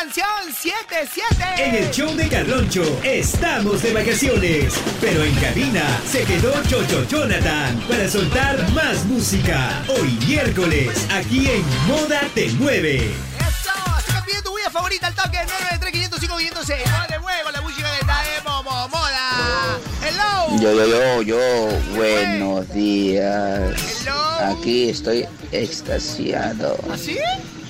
Canción! 0.04 0.26
¡Siete, 0.54 1.08
siete! 1.12 1.45
En 1.58 1.76
el 1.76 1.91
show 1.91 2.14
de 2.16 2.28
Carloncho 2.28 2.84
estamos 3.04 3.82
de 3.84 3.93
vacaciones, 3.93 4.74
pero 4.99 5.24
en 5.24 5.34
cabina 5.36 5.84
se 6.06 6.26
quedó 6.26 6.51
Chocho 6.64 7.08
Jonathan 7.08 7.80
para 7.88 8.10
soltar 8.10 8.70
más 8.72 9.06
música. 9.06 9.82
Hoy 9.88 10.12
miércoles, 10.28 11.08
aquí 11.10 11.49
en 11.49 11.64
Moda 11.88 12.22
Te 12.36 12.49
Mueve. 12.54 13.12
¡Eso! 13.39 14.24
Pide 14.26 14.41
tu 14.41 14.54
huella 14.54 14.70
favorita 14.70 15.08
al 15.08 15.16
toque 15.16 15.38
935 15.38 16.18
No 16.20 17.08
te 17.08 17.20
muevo 17.20 17.51
la 17.51 17.62
música 17.62 17.89
que 17.91 17.99
está 18.01 18.24
de 18.24 18.41
Momo 18.43 18.89
Moda. 18.89 19.80
¡Hello! 20.06 20.60
Yo, 20.60 20.74
yo, 20.74 20.86
yo, 20.86 21.22
yo, 21.22 21.95
buenos 21.95 22.70
días. 22.74 24.06
Aquí 24.41 24.89
estoy 24.89 25.26
extasiado. 25.51 26.78
¿Así? 26.91 27.18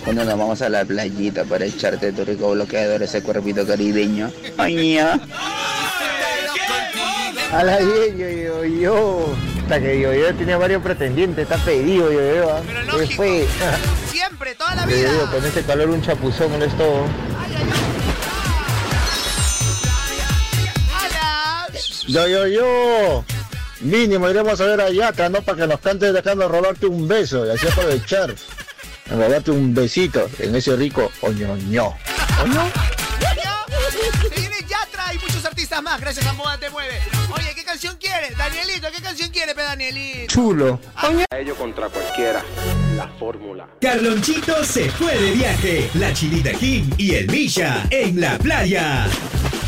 Cuando 0.04 0.26
nos 0.26 0.38
vamos 0.38 0.62
a 0.62 0.70
la 0.70 0.84
playita 0.84 1.46
para 1.46 1.66
echarte 1.66 2.12
tu 2.12 2.26
rico 2.26 2.52
bloqueador, 2.52 3.02
ese 3.04 3.24
cuerpito 3.24 3.66
caribeño. 3.66 4.32
Ay, 4.58 4.96
ya. 4.96 5.20
A 7.54 7.64
la 7.64 7.78
10, 7.78 8.18
yo, 8.18 8.30
yo, 8.30 8.66
yo. 8.66 9.36
Hasta 9.64 9.80
que 9.80 10.00
yo, 10.02 10.14
yo 10.14 10.36
tenía 10.36 10.58
varios 10.58 10.82
pretendientes, 10.84 11.44
está 11.44 11.58
pedido, 11.64 12.12
yo, 12.12 12.36
yo. 12.36 12.52
¿ah? 12.52 12.62
¿Qué 12.98 13.16
fue? 13.16 13.48
Siempre, 14.12 14.56
toda 14.56 14.76
la 14.76 14.82
Yo, 14.88 14.96
yo, 14.96 14.98
vida. 14.98 15.32
con 15.32 15.46
este 15.46 15.62
calor 15.64 15.90
un 15.90 16.02
chapuzón 16.02 16.62
es 16.62 16.76
todo. 16.78 17.06
Yo, 22.08 22.28
yo, 22.28 22.48
yo. 22.48 23.26
Mínimo 23.82 24.30
iremos 24.30 24.60
a 24.62 24.66
ver 24.66 24.82
a 24.82 24.90
Yatra, 24.90 25.30
¿no? 25.30 25.42
Para 25.42 25.58
que 25.62 25.68
nos 25.68 25.80
cantes 25.80 26.14
dejando 26.14 26.48
robarte 26.48 26.86
un 26.86 27.08
beso 27.08 27.46
y 27.46 27.50
así 27.52 27.68
aprovechar. 27.68 28.34
Robarte 29.10 29.52
un 29.52 29.74
besito 29.74 30.30
en 30.40 30.56
ese 30.56 30.76
rico 30.76 31.12
oñoño. 31.22 31.94
Se 33.92 34.40
viene 34.40 34.56
Yatra 34.68 35.14
y 35.14 35.20
muchos 35.20 35.46
artistas 35.46 35.84
más. 35.84 36.00
Gracias 36.00 36.26
a 36.26 36.34
Moda 36.34 36.58
Te 36.58 36.70
Mueve. 36.70 37.00
Oye, 37.36 37.54
¿qué 37.56 37.64
canción 37.64 37.98
quieres? 38.00 38.38
Danielito, 38.38 38.88
¿qué 38.96 39.02
canción 39.02 39.30
quieres, 39.30 39.54
pe 39.54 39.62
Danielito? 39.62 40.34
Chulo. 40.34 40.80
A 40.96 41.38
ello 41.38 41.56
contra 41.56 41.90
cualquiera. 41.90 42.44
La 42.96 43.08
fórmula. 43.20 43.68
Carlonchito 43.82 44.64
se 44.64 44.90
fue 44.92 45.18
de 45.18 45.32
viaje. 45.32 45.90
La 45.96 46.14
Chinita 46.14 46.52
Kim 46.54 46.90
y 46.98 47.16
el 47.16 47.28
Misha 47.30 47.86
en 47.90 48.22
la 48.22 48.38
playa. 48.38 49.08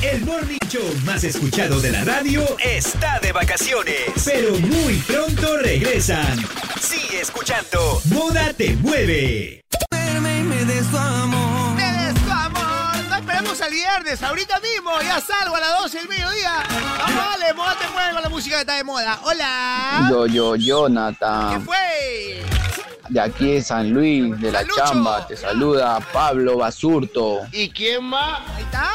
El 0.02 0.26
morning 0.26 0.58
show 0.70 0.84
más 1.06 1.24
escuchado 1.24 1.80
de 1.80 1.92
la 1.92 2.04
radio 2.04 2.44
está 2.64 3.20
de 3.20 3.32
vacaciones, 3.32 4.12
pero 4.24 4.58
muy 4.60 4.96
pronto 5.00 5.58
regresan. 5.58 6.38
Sigue 6.80 7.22
escuchando 7.22 8.02
Moda 8.06 8.54
te 8.54 8.76
mueve. 8.78 9.62
Me 9.92 10.66
des 10.66 10.90
tu 10.90 10.98
amor. 10.98 11.76
Me 11.76 11.84
des 11.84 12.14
tu 12.24 12.32
amor. 12.32 13.10
No 13.10 13.16
esperemos 13.16 13.62
al 13.62 13.72
viernes. 13.72 14.22
Ahorita 14.24 14.60
mismo 14.60 14.92
ya 15.02 15.20
salgo 15.22 15.56
a 15.56 15.60
las 15.60 15.82
12 15.82 15.98
del 16.00 16.10
mediodía. 16.10 16.64
Vamos, 17.00 17.16
dale, 17.16 17.54
moda 17.54 17.76
te 17.80 17.88
mueve 17.90 18.14
con 18.14 18.24
la 18.24 18.30
música 18.30 18.56
que 18.56 18.62
está 18.62 18.76
de 18.76 18.84
moda. 18.84 19.20
Hola. 19.24 20.08
Yo, 20.10 20.28
yo, 20.28 20.56
Jonathan. 20.56 21.60
¿Qué 21.60 21.66
fue? 21.66 22.46
De 23.10 23.20
aquí 23.20 23.54
de 23.54 23.62
San 23.62 23.92
Luis, 23.92 24.40
de 24.40 24.52
la 24.52 24.66
chamba, 24.68 25.28
te 25.28 25.38
saluda 25.38 26.00
Pablo 26.12 26.58
Basurto. 26.58 27.42
¿Y 27.52 27.70
quién 27.70 28.04
más? 28.04 28.40
Ahí 28.56 28.64
está. 28.64 28.92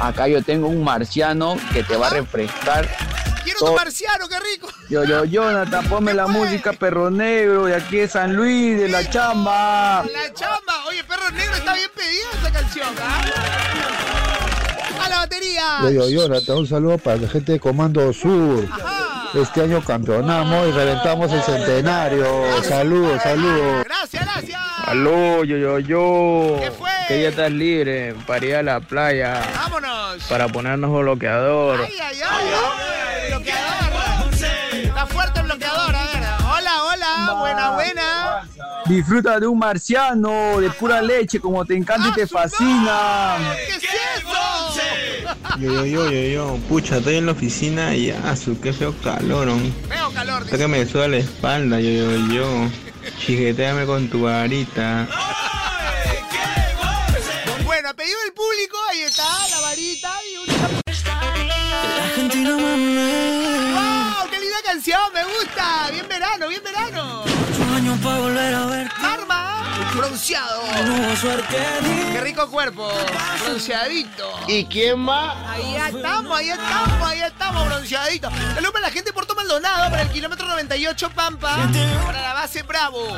Acá 0.00 0.28
yo 0.28 0.42
tengo 0.42 0.68
un 0.68 0.82
marciano 0.84 1.56
que 1.72 1.82
te 1.82 1.96
va 1.96 2.08
a 2.08 2.10
refrescar. 2.10 2.88
Quiero 3.42 3.58
todo. 3.58 3.70
tu 3.70 3.76
marciano, 3.76 4.28
qué 4.28 4.40
rico. 4.40 4.68
Yo, 4.88 5.04
yo, 5.04 5.24
Jonathan, 5.24 5.86
ponme 5.88 6.14
la 6.14 6.26
música 6.26 6.72
Perro 6.72 7.10
Negro 7.10 7.66
de 7.66 7.76
aquí 7.76 7.98
de 7.98 8.08
San 8.08 8.34
Luis, 8.34 8.78
de 8.78 8.88
la 8.88 9.08
chamba. 9.08 10.04
La 10.04 10.32
chamba. 10.32 10.86
Oye, 10.88 11.04
perro 11.04 11.30
negro 11.30 11.54
está 11.54 11.74
bien 11.74 11.90
pedida 11.94 12.26
esta 12.34 12.50
canción, 12.50 12.88
¿ah? 13.00 13.24
A 15.04 15.08
la 15.08 15.18
batería. 15.18 15.80
Yo, 15.82 15.90
yo, 15.90 16.08
Jonathan, 16.08 16.56
un 16.56 16.66
saludo 16.66 16.98
para 16.98 17.16
la 17.18 17.28
gente 17.28 17.52
de 17.52 17.60
Comando 17.60 18.12
Sur. 18.12 18.66
Este 19.34 19.62
año 19.62 19.82
campeonamos 19.82 20.68
y 20.68 20.70
reventamos 20.70 21.32
el 21.32 21.42
centenario. 21.42 22.62
Saludos, 22.62 23.20
saludos. 23.22 23.84
Gracias, 23.84 24.24
gracias. 24.24 24.60
Aló, 24.86 25.42
yo, 25.44 25.56
yo, 25.56 25.78
yo. 25.80 26.56
¿Qué 26.60 26.70
fue? 26.70 26.93
¿Qué 27.08 27.16
día 27.16 27.28
estás 27.28 27.50
libre 27.50 28.14
para 28.26 28.46
ir 28.46 28.54
a 28.56 28.62
la 28.62 28.80
playa? 28.80 29.42
Vámonos. 29.56 30.22
Para 30.24 30.48
ponernos 30.48 30.90
bloqueador. 30.90 31.80
Ay, 31.84 31.94
ay, 32.00 32.18
ay. 32.26 33.30
Bloqueador. 33.30 33.74
Está 34.72 35.06
fuerte 35.06 35.40
el 35.40 35.46
bloqueador, 35.46 35.94
a 35.94 36.04
ver. 36.06 36.22
Hola, 36.46 36.84
hola. 36.84 37.34
Buena, 37.38 37.70
buena. 37.72 38.48
Disfruta 38.86 39.38
de 39.38 39.46
un 39.46 39.58
marciano 39.58 40.60
de 40.60 40.70
pura 40.70 41.02
leche 41.02 41.40
como 41.40 41.64
te 41.64 41.74
encanta 41.74 42.08
y 42.08 42.12
te 42.12 42.26
fascina. 42.26 43.36
¿Qué 43.66 43.76
es 43.76 43.84
eso? 43.84 44.80
Yo, 45.58 45.72
yo, 45.72 45.84
yo, 45.84 46.10
yo, 46.10 46.28
yo. 46.28 46.58
Pucha, 46.68 46.98
estoy 46.98 47.16
en 47.16 47.26
la 47.26 47.32
oficina 47.32 47.94
y 47.94 48.10
ah, 48.10 48.34
su 48.34 48.58
qué 48.60 48.72
feo 48.72 48.94
calorón. 49.02 49.74
Feo 49.88 50.10
calor. 50.12 50.42
Hasta 50.42 50.56
que 50.56 50.68
me 50.68 50.86
suda 50.86 51.08
la 51.08 51.18
espalda, 51.18 51.80
yo, 51.80 51.90
yo, 51.90 52.32
yo. 52.32 52.70
Chiqueteame 53.18 53.84
con 53.84 54.08
tu 54.08 54.22
varita. 54.22 55.06
Pedido 58.04 58.20
del 58.24 58.34
público, 58.34 58.76
ahí 58.90 59.00
está, 59.00 59.48
la 59.48 59.60
varita 59.60 60.12
y 60.30 60.36
una... 60.36 60.52
¡Wow! 63.72 64.28
¡Qué 64.28 64.40
linda 64.40 64.58
canción! 64.62 65.00
¡Me 65.14 65.24
gusta! 65.24 65.88
¡Bien 65.90 66.06
verano, 66.06 66.48
bien 66.48 66.62
verano! 66.62 67.24
Sueño 67.56 67.98
para 68.02 68.18
volver 68.18 68.54
a 68.54 68.66
ver. 68.66 68.90
Arma, 69.02 69.90
bronceado. 69.94 70.64
¡Qué 72.12 72.20
rico 72.20 72.50
cuerpo! 72.50 72.92
Bronceadito. 73.42 74.30
¿Y 74.48 74.66
quién 74.66 74.98
más? 74.98 75.38
Ahí 75.48 75.74
estamos, 75.74 76.38
ahí 76.38 76.50
estamos, 76.50 77.08
ahí 77.08 77.22
estamos, 77.22 77.64
bronceadito. 77.64 78.30
Saludos 78.30 78.72
para 78.72 78.86
la 78.86 78.92
gente 78.92 79.08
de 79.08 79.14
Puerto 79.14 79.34
Maldonado, 79.34 79.88
para 79.88 80.02
el 80.02 80.10
kilómetro 80.10 80.46
98 80.46 81.08
Pampa, 81.08 81.56
para 82.04 82.20
la 82.20 82.34
base 82.34 82.64
Bravo. 82.64 83.16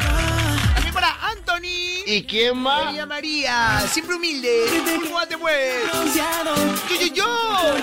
Para 0.96 1.14
Anthony. 1.28 2.04
¿Y 2.06 2.24
quién 2.26 2.56
más? 2.56 2.86
María 2.86 3.04
María, 3.04 3.84
siempre 3.92 4.16
humilde. 4.16 4.64
¿Cómo 5.06 5.26
te 5.26 5.36
mueves? 5.36 5.90
Yo, 6.14 6.96
yo, 6.98 7.06
yo. 7.14 7.74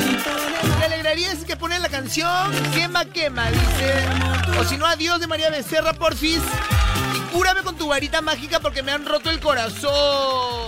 Me 0.80 0.86
alegraría 0.86 1.36
si 1.36 1.46
que 1.46 1.56
ponen 1.56 1.84
la 1.84 1.90
canción 1.90 2.52
Quema, 2.74 3.06
quema, 3.06 3.52
dice. 3.52 3.94
O 4.60 4.64
si 4.64 4.78
no, 4.78 4.88
adiós 4.88 5.20
de 5.20 5.28
María 5.28 5.52
Becerra, 5.52 5.94
porfis. 5.94 6.42
Y 7.16 7.20
cúrame 7.32 7.62
con 7.62 7.78
tu 7.78 7.88
varita 7.88 8.20
mágica 8.22 8.60
porque 8.60 8.82
me 8.82 8.92
han 8.92 9.06
roto 9.06 9.30
el 9.30 9.40
corazón. 9.40 10.66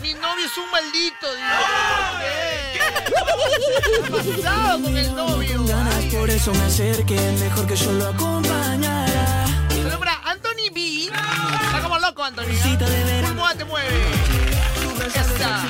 Mi 0.00 0.14
novio 0.14 0.46
es 0.46 0.56
un 0.56 0.70
maldito, 0.70 1.34
dice. 1.34 1.48
¿Qué 2.74 2.80
ha 3.96 4.42
pasado 4.42 4.82
con 4.84 4.96
el 4.96 5.16
novio? 5.16 5.64
Por 6.12 6.30
eso 6.30 6.54
me 6.54 6.62
acerqué. 6.62 7.18
Mejor 7.40 7.66
que 7.66 7.74
yo 7.74 7.90
lo 7.90 8.06
acompañara. 8.06 9.43
Loco, 12.06 12.22
Anthony. 12.22 12.44
¿Cómo 13.28 13.48
te 13.56 13.64
mueve? 13.64 13.88
Ya 15.14 15.20
está. 15.20 15.62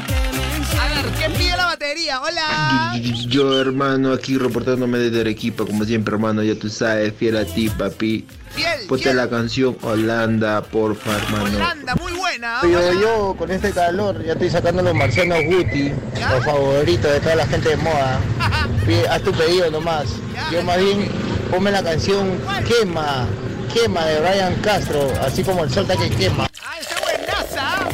A 0.82 0.88
ver, 0.88 1.12
¿quién 1.16 1.32
pide 1.32 1.56
la 1.56 1.66
batería? 1.66 2.20
Hola. 2.20 2.92
Yo, 3.28 3.60
hermano, 3.60 4.12
aquí 4.12 4.36
reportándome 4.36 4.98
desde 4.98 5.20
Arequipa, 5.20 5.64
como 5.64 5.84
siempre, 5.84 6.14
hermano, 6.14 6.42
ya 6.42 6.56
tú 6.56 6.68
sabes, 6.68 7.14
fiel 7.14 7.36
a 7.36 7.44
ti, 7.44 7.68
papi. 7.68 8.26
Fiel, 8.50 8.86
Ponte 8.88 9.04
fiel. 9.04 9.16
la 9.16 9.28
canción 9.28 9.76
Holanda, 9.82 10.62
porfa, 10.62 11.16
hermano. 11.16 11.56
Holanda, 11.56 11.94
muy 11.96 12.12
buena. 12.12 12.60
Yo, 12.62 12.92
yo, 13.00 13.34
con 13.36 13.50
este 13.50 13.70
calor, 13.72 14.24
ya 14.24 14.32
estoy 14.32 14.50
sacando 14.50 14.82
los 14.82 14.94
marcianos 14.94 15.38
Guti, 15.44 15.92
los 16.30 16.44
favoritos 16.44 17.12
de 17.12 17.20
toda 17.20 17.36
la 17.36 17.46
gente 17.46 17.70
de 17.70 17.76
moda. 17.76 18.20
Haz 19.10 19.22
tu 19.22 19.32
pedido 19.32 19.70
nomás. 19.70 20.06
Yo 20.52 20.62
más 20.62 20.78
bien, 20.78 21.08
ponme 21.50 21.70
la 21.70 21.82
canción 21.82 22.38
Quema, 22.66 23.26
Quema 23.74 24.04
de 24.04 24.20
Brian 24.20 24.54
Castro, 24.62 25.12
así 25.20 25.42
como 25.42 25.64
el 25.64 25.70
sol 25.70 25.84
que 25.88 26.08
quema. 26.10 26.46
Ah, 26.64 26.78
esa 26.80 26.94
buenaza. 27.00 27.88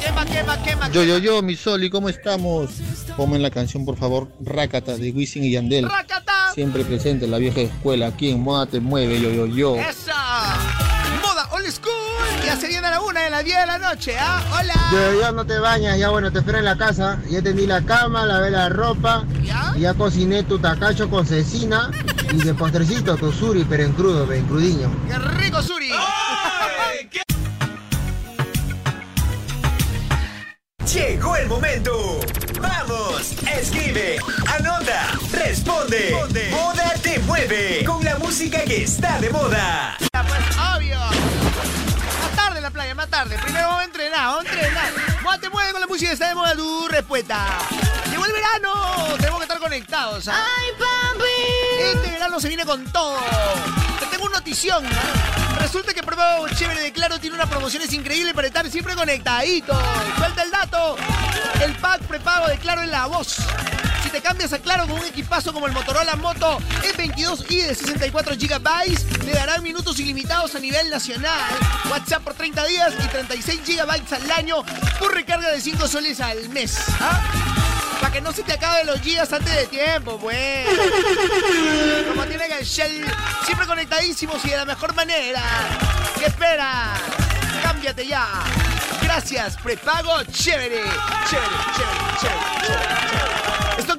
Quema, 0.00 0.24
quema, 0.24 0.62
quema. 0.62 0.88
Yo, 0.92 1.02
yo, 1.02 1.18
yo, 1.18 1.42
mi 1.42 1.56
Sol, 1.56 1.82
¿y 1.82 1.90
cómo 1.90 2.08
estamos? 2.08 2.70
Ponme 3.16 3.40
la 3.40 3.50
canción, 3.50 3.84
por 3.84 3.96
favor, 3.96 4.28
Rakata 4.40 4.96
de 4.96 5.10
Wisin 5.10 5.42
y 5.42 5.50
Yandel. 5.50 5.90
Rakata. 5.90 6.52
Siempre 6.54 6.84
presente 6.84 7.24
en 7.24 7.32
la 7.32 7.38
vieja 7.38 7.60
escuela, 7.62 8.06
aquí 8.06 8.30
en 8.30 8.40
Moda 8.40 8.66
Te 8.66 8.78
Mueve, 8.78 9.20
yo, 9.20 9.30
yo, 9.30 9.46
yo. 9.46 9.74
Esa. 9.74 10.14
Moda 11.20 11.48
old 11.50 11.72
school. 11.72 11.92
Ya 12.44 12.54
se 12.54 12.68
viene 12.68 12.86
a 12.86 12.92
la 12.92 13.00
una 13.00 13.22
de 13.22 13.30
las 13.30 13.44
10 13.44 13.58
de 13.58 13.66
la 13.66 13.78
noche, 13.78 14.16
¿ah? 14.16 14.40
Hola. 14.60 14.74
Yo, 14.92 15.20
ya 15.20 15.32
no 15.32 15.44
te 15.44 15.58
bañas, 15.58 15.98
ya 15.98 16.08
bueno, 16.10 16.30
te 16.30 16.38
espero 16.38 16.58
en 16.58 16.64
la 16.64 16.78
casa. 16.78 17.18
Ya 17.28 17.42
tendí 17.42 17.66
la 17.66 17.84
cama, 17.84 18.24
lavé 18.26 18.52
la 18.52 18.68
ropa. 18.68 19.24
Ya 19.76 19.92
cociné 19.94 20.44
tu 20.44 20.58
tacacho 20.58 21.10
con 21.10 21.26
cecina. 21.26 21.90
Y 22.36 22.42
de 22.42 22.52
postrecito 22.52 23.16
tu 23.16 23.32
suri, 23.32 23.64
pero 23.64 23.84
en 23.84 23.94
crudo, 23.94 24.30
en 24.30 24.44
crudiño. 24.44 24.92
¡Qué 25.08 25.18
rico, 25.18 25.62
Suri! 25.62 25.88
Llegó 30.92 31.34
el 31.36 31.48
momento. 31.48 32.20
Vamos, 32.60 33.32
escribe, 33.58 34.18
anota, 34.54 35.18
responde. 35.32 36.14
Moda 36.50 36.92
te 37.02 37.18
mueve 37.20 37.82
con 37.86 38.04
la 38.04 38.18
música 38.18 38.62
que 38.64 38.82
está 38.82 39.18
de 39.18 39.30
moda. 39.30 39.96
Pues 40.12 40.58
obvio. 40.76 40.98
Tarde 42.46 42.58
en 42.58 42.62
la 42.62 42.70
playa, 42.70 42.94
más 42.94 43.08
tarde. 43.08 43.36
Primero 43.42 43.66
vamos 43.66 43.80
a 43.80 43.84
entrenar, 43.86 44.26
vamos 44.26 44.44
a 44.44 44.48
entrenar. 44.48 44.92
Moda 45.24 45.38
te 45.38 45.50
mueve 45.50 45.72
con 45.72 45.80
la 45.80 45.88
música 45.88 46.12
está 46.12 46.28
de 46.28 46.36
moda 46.36 46.54
tu 46.54 46.86
respuesta. 46.86 47.44
Llegó 48.08 48.24
el 48.24 48.30
verano. 48.30 49.16
Tenemos 49.16 49.38
que 49.38 49.42
estar 49.42 49.58
conectados. 49.58 50.28
¿ah? 50.28 50.46
¡Ay, 50.56 50.68
papi! 50.78 51.96
Este 51.96 52.12
verano 52.12 52.38
se 52.38 52.46
viene 52.46 52.64
con 52.64 52.84
todo. 52.92 53.18
Te 53.98 54.06
tengo 54.06 54.26
una 54.26 54.38
notición. 54.38 54.84
Resulta 55.58 55.92
que 55.92 56.04
Prepago 56.04 56.48
Chévere 56.50 56.82
de 56.82 56.92
Claro 56.92 57.18
tiene 57.18 57.34
unas 57.34 57.48
promociones 57.48 57.92
increíbles 57.92 58.32
para 58.32 58.46
estar 58.46 58.70
siempre 58.70 58.94
conectaditos. 58.94 59.76
Suelta 60.16 60.42
el 60.44 60.50
dato. 60.52 60.96
El 61.64 61.74
pack 61.74 62.02
prepago 62.02 62.46
de 62.46 62.58
Claro 62.58 62.82
en 62.82 62.92
la 62.92 63.06
voz. 63.06 63.38
Te 64.16 64.22
cambias 64.22 64.54
a 64.54 64.58
Claro 64.58 64.86
con 64.86 64.98
un 64.98 65.04
equipazo 65.04 65.52
como 65.52 65.66
el 65.66 65.74
Motorola 65.74 66.16
Moto 66.16 66.58
E22i 66.80 67.66
de 67.66 67.74
64 67.74 68.34
GB, 68.34 69.26
le 69.26 69.32
darán 69.34 69.62
minutos 69.62 70.00
ilimitados 70.00 70.54
a 70.54 70.58
nivel 70.58 70.88
nacional. 70.88 71.38
WhatsApp 71.90 72.22
por 72.24 72.32
30 72.32 72.64
días 72.64 72.94
y 73.04 73.08
36 73.08 73.60
GB 73.66 74.14
al 74.14 74.30
año 74.30 74.64
por 74.98 75.12
recarga 75.12 75.50
de 75.50 75.60
5 75.60 75.86
soles 75.86 76.18
al 76.20 76.48
mes. 76.48 76.78
¿Ah? 76.98 77.20
Para 78.00 78.14
que 78.14 78.22
no 78.22 78.32
se 78.32 78.42
te 78.42 78.54
acaben 78.54 78.86
los 78.86 79.02
gigas 79.02 79.30
antes 79.34 79.54
de 79.54 79.66
tiempo, 79.66 80.16
pues. 80.18 80.66
Como 82.08 82.24
tienen 82.24 82.52
el 82.52 82.64
Shell, 82.64 83.04
siempre 83.44 83.66
conectadísimos 83.66 84.42
y 84.46 84.48
de 84.48 84.56
la 84.56 84.64
mejor 84.64 84.94
manera. 84.94 85.42
¿Qué 86.18 86.24
esperas? 86.24 86.98
Cámbiate 87.62 88.06
ya. 88.06 88.26
Gracias, 89.02 89.58
prepago 89.58 90.22
chévere, 90.32 90.84
chévere, 91.28 91.56
chévere, 91.76 92.18
chévere. 92.18 93.45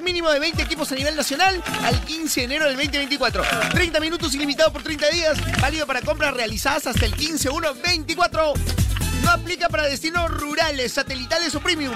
Mínimo 0.08 0.30
de 0.30 0.38
20 0.38 0.62
equipos 0.62 0.90
a 0.90 0.94
nivel 0.94 1.14
nacional 1.14 1.62
al 1.84 2.00
15 2.00 2.40
de 2.40 2.44
enero 2.46 2.64
del 2.64 2.76
2024. 2.76 3.42
30 3.74 4.00
minutos 4.00 4.34
ilimitado 4.34 4.72
por 4.72 4.82
30 4.82 5.10
días. 5.10 5.38
Válido 5.60 5.86
para 5.86 6.00
compras 6.00 6.32
realizadas 6.32 6.86
hasta 6.86 7.04
el 7.04 7.14
15-1-24. 7.14 8.54
No 9.22 9.30
aplica 9.30 9.68
para 9.68 9.82
destinos 9.82 10.30
rurales, 10.30 10.94
satelitales 10.94 11.54
o 11.56 11.60
premium. 11.60 11.92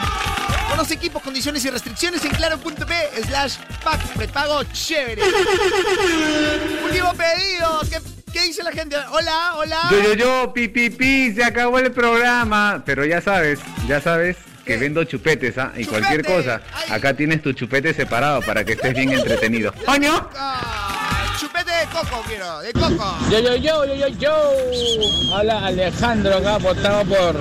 Conoce 0.69 0.93
equipos, 0.93 1.23
condiciones 1.23 1.65
y 1.65 1.71
restricciones 1.71 2.23
en 2.27 2.33
claro.p 2.33 2.95
slash 3.27 3.57
pack 3.83 4.07
prepago 4.09 4.63
chévere. 4.65 5.23
Último 6.85 7.15
pedido. 7.15 7.81
¿Qué, 7.89 7.99
qué 8.31 8.43
dice 8.43 8.63
la 8.63 8.73
gente? 8.73 8.95
Hola, 9.11 9.55
hola. 9.55 9.89
Yo, 9.91 10.03
yo, 10.03 10.13
yo, 10.13 10.53
pi, 10.53 10.69
pi, 10.69 10.91
pi, 10.91 11.33
se 11.33 11.43
acabó 11.43 11.79
el 11.79 11.91
programa. 11.93 12.83
Pero 12.85 13.07
ya 13.07 13.23
sabes, 13.23 13.59
ya 13.89 14.03
sabes, 14.03 14.37
que 14.65 14.77
vendo 14.77 15.05
chupetes, 15.05 15.59
¿ah? 15.59 15.73
Y 15.77 15.85
cualquier 15.85 16.25
cosa, 16.25 16.61
acá 16.91 17.15
tienes 17.15 17.43
tu 17.43 17.53
chupete 17.53 17.93
separado 17.95 18.41
para 18.43 18.65
que 18.65 18.73
estés 18.73 18.95
bien 18.95 19.13
entretenido. 19.13 19.73
¡Coño! 19.85 20.29
Ah, 20.37 21.35
chupete 21.41 21.71
de 21.71 21.87
coco 21.87 22.23
quiero, 22.27 22.61
de 22.61 22.73
coco. 22.73 23.19
Yo, 23.31 23.41
yo, 23.41 23.57
yo, 23.57 23.85
yo, 23.87 23.95
yo, 23.95 24.09
yo. 24.19 24.53
Hola, 25.33 25.67
Alejandro 25.67 26.37
acá, 26.37 26.59
votado 26.59 27.05
por, 27.05 27.37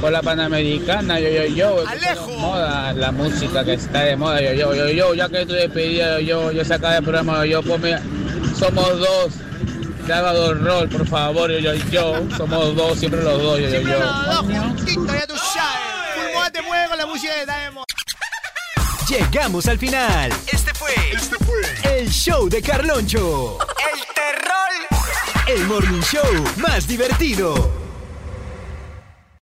por 0.00 0.12
la 0.12 0.22
Panamericana. 0.22 1.18
Yo, 1.18 1.28
yo, 1.28 1.44
yo. 1.46 1.88
Alejo. 1.88 2.30
Moda, 2.38 2.92
la 2.92 3.10
música 3.10 3.64
que 3.64 3.74
está 3.74 4.04
de 4.04 4.16
moda. 4.16 4.40
Yo, 4.40 4.52
yo, 4.54 4.74
yo, 4.74 4.88
yo. 4.90 5.14
Ya 5.14 5.28
que 5.28 5.44
tu 5.46 5.54
despedida, 5.54 6.20
yo, 6.20 6.52
yo 6.52 6.64
saca 6.64 6.96
el 6.96 7.02
programa. 7.02 7.44
Yo, 7.46 7.62
ponme. 7.62 7.96
Somos 8.56 8.98
dos. 8.98 9.32
Sábado 10.06 10.54
rol, 10.54 10.88
por 10.88 11.06
favor. 11.06 11.50
Yo, 11.50 11.58
yo, 11.58 11.74
yo. 11.90 12.36
Somos 12.36 12.74
dos, 12.76 12.98
siempre 12.98 13.22
los 13.22 13.40
dos. 13.40 13.58
Yo, 13.58 13.64
yo, 13.64 13.70
Siempre 13.70 13.92
yo. 13.92 13.98
los 13.98 14.26
dos 14.26 14.58
juntitos, 14.64 15.06
ya 15.06 15.26
tú 15.26 15.34
te 16.50 16.62
mueve 16.62 16.88
con 16.88 16.98
la. 16.98 17.10
Llegamos 19.08 19.66
al 19.66 19.78
final. 19.78 20.32
Este 20.46 20.72
fue, 20.72 20.94
el 21.82 22.08
show 22.08 22.48
de 22.48 22.62
Carloncho. 22.62 23.58
El 23.92 24.00
terror. 24.14 25.48
El 25.48 25.66
morning 25.66 26.00
show 26.02 26.44
más 26.58 26.86
divertido. 26.86 27.79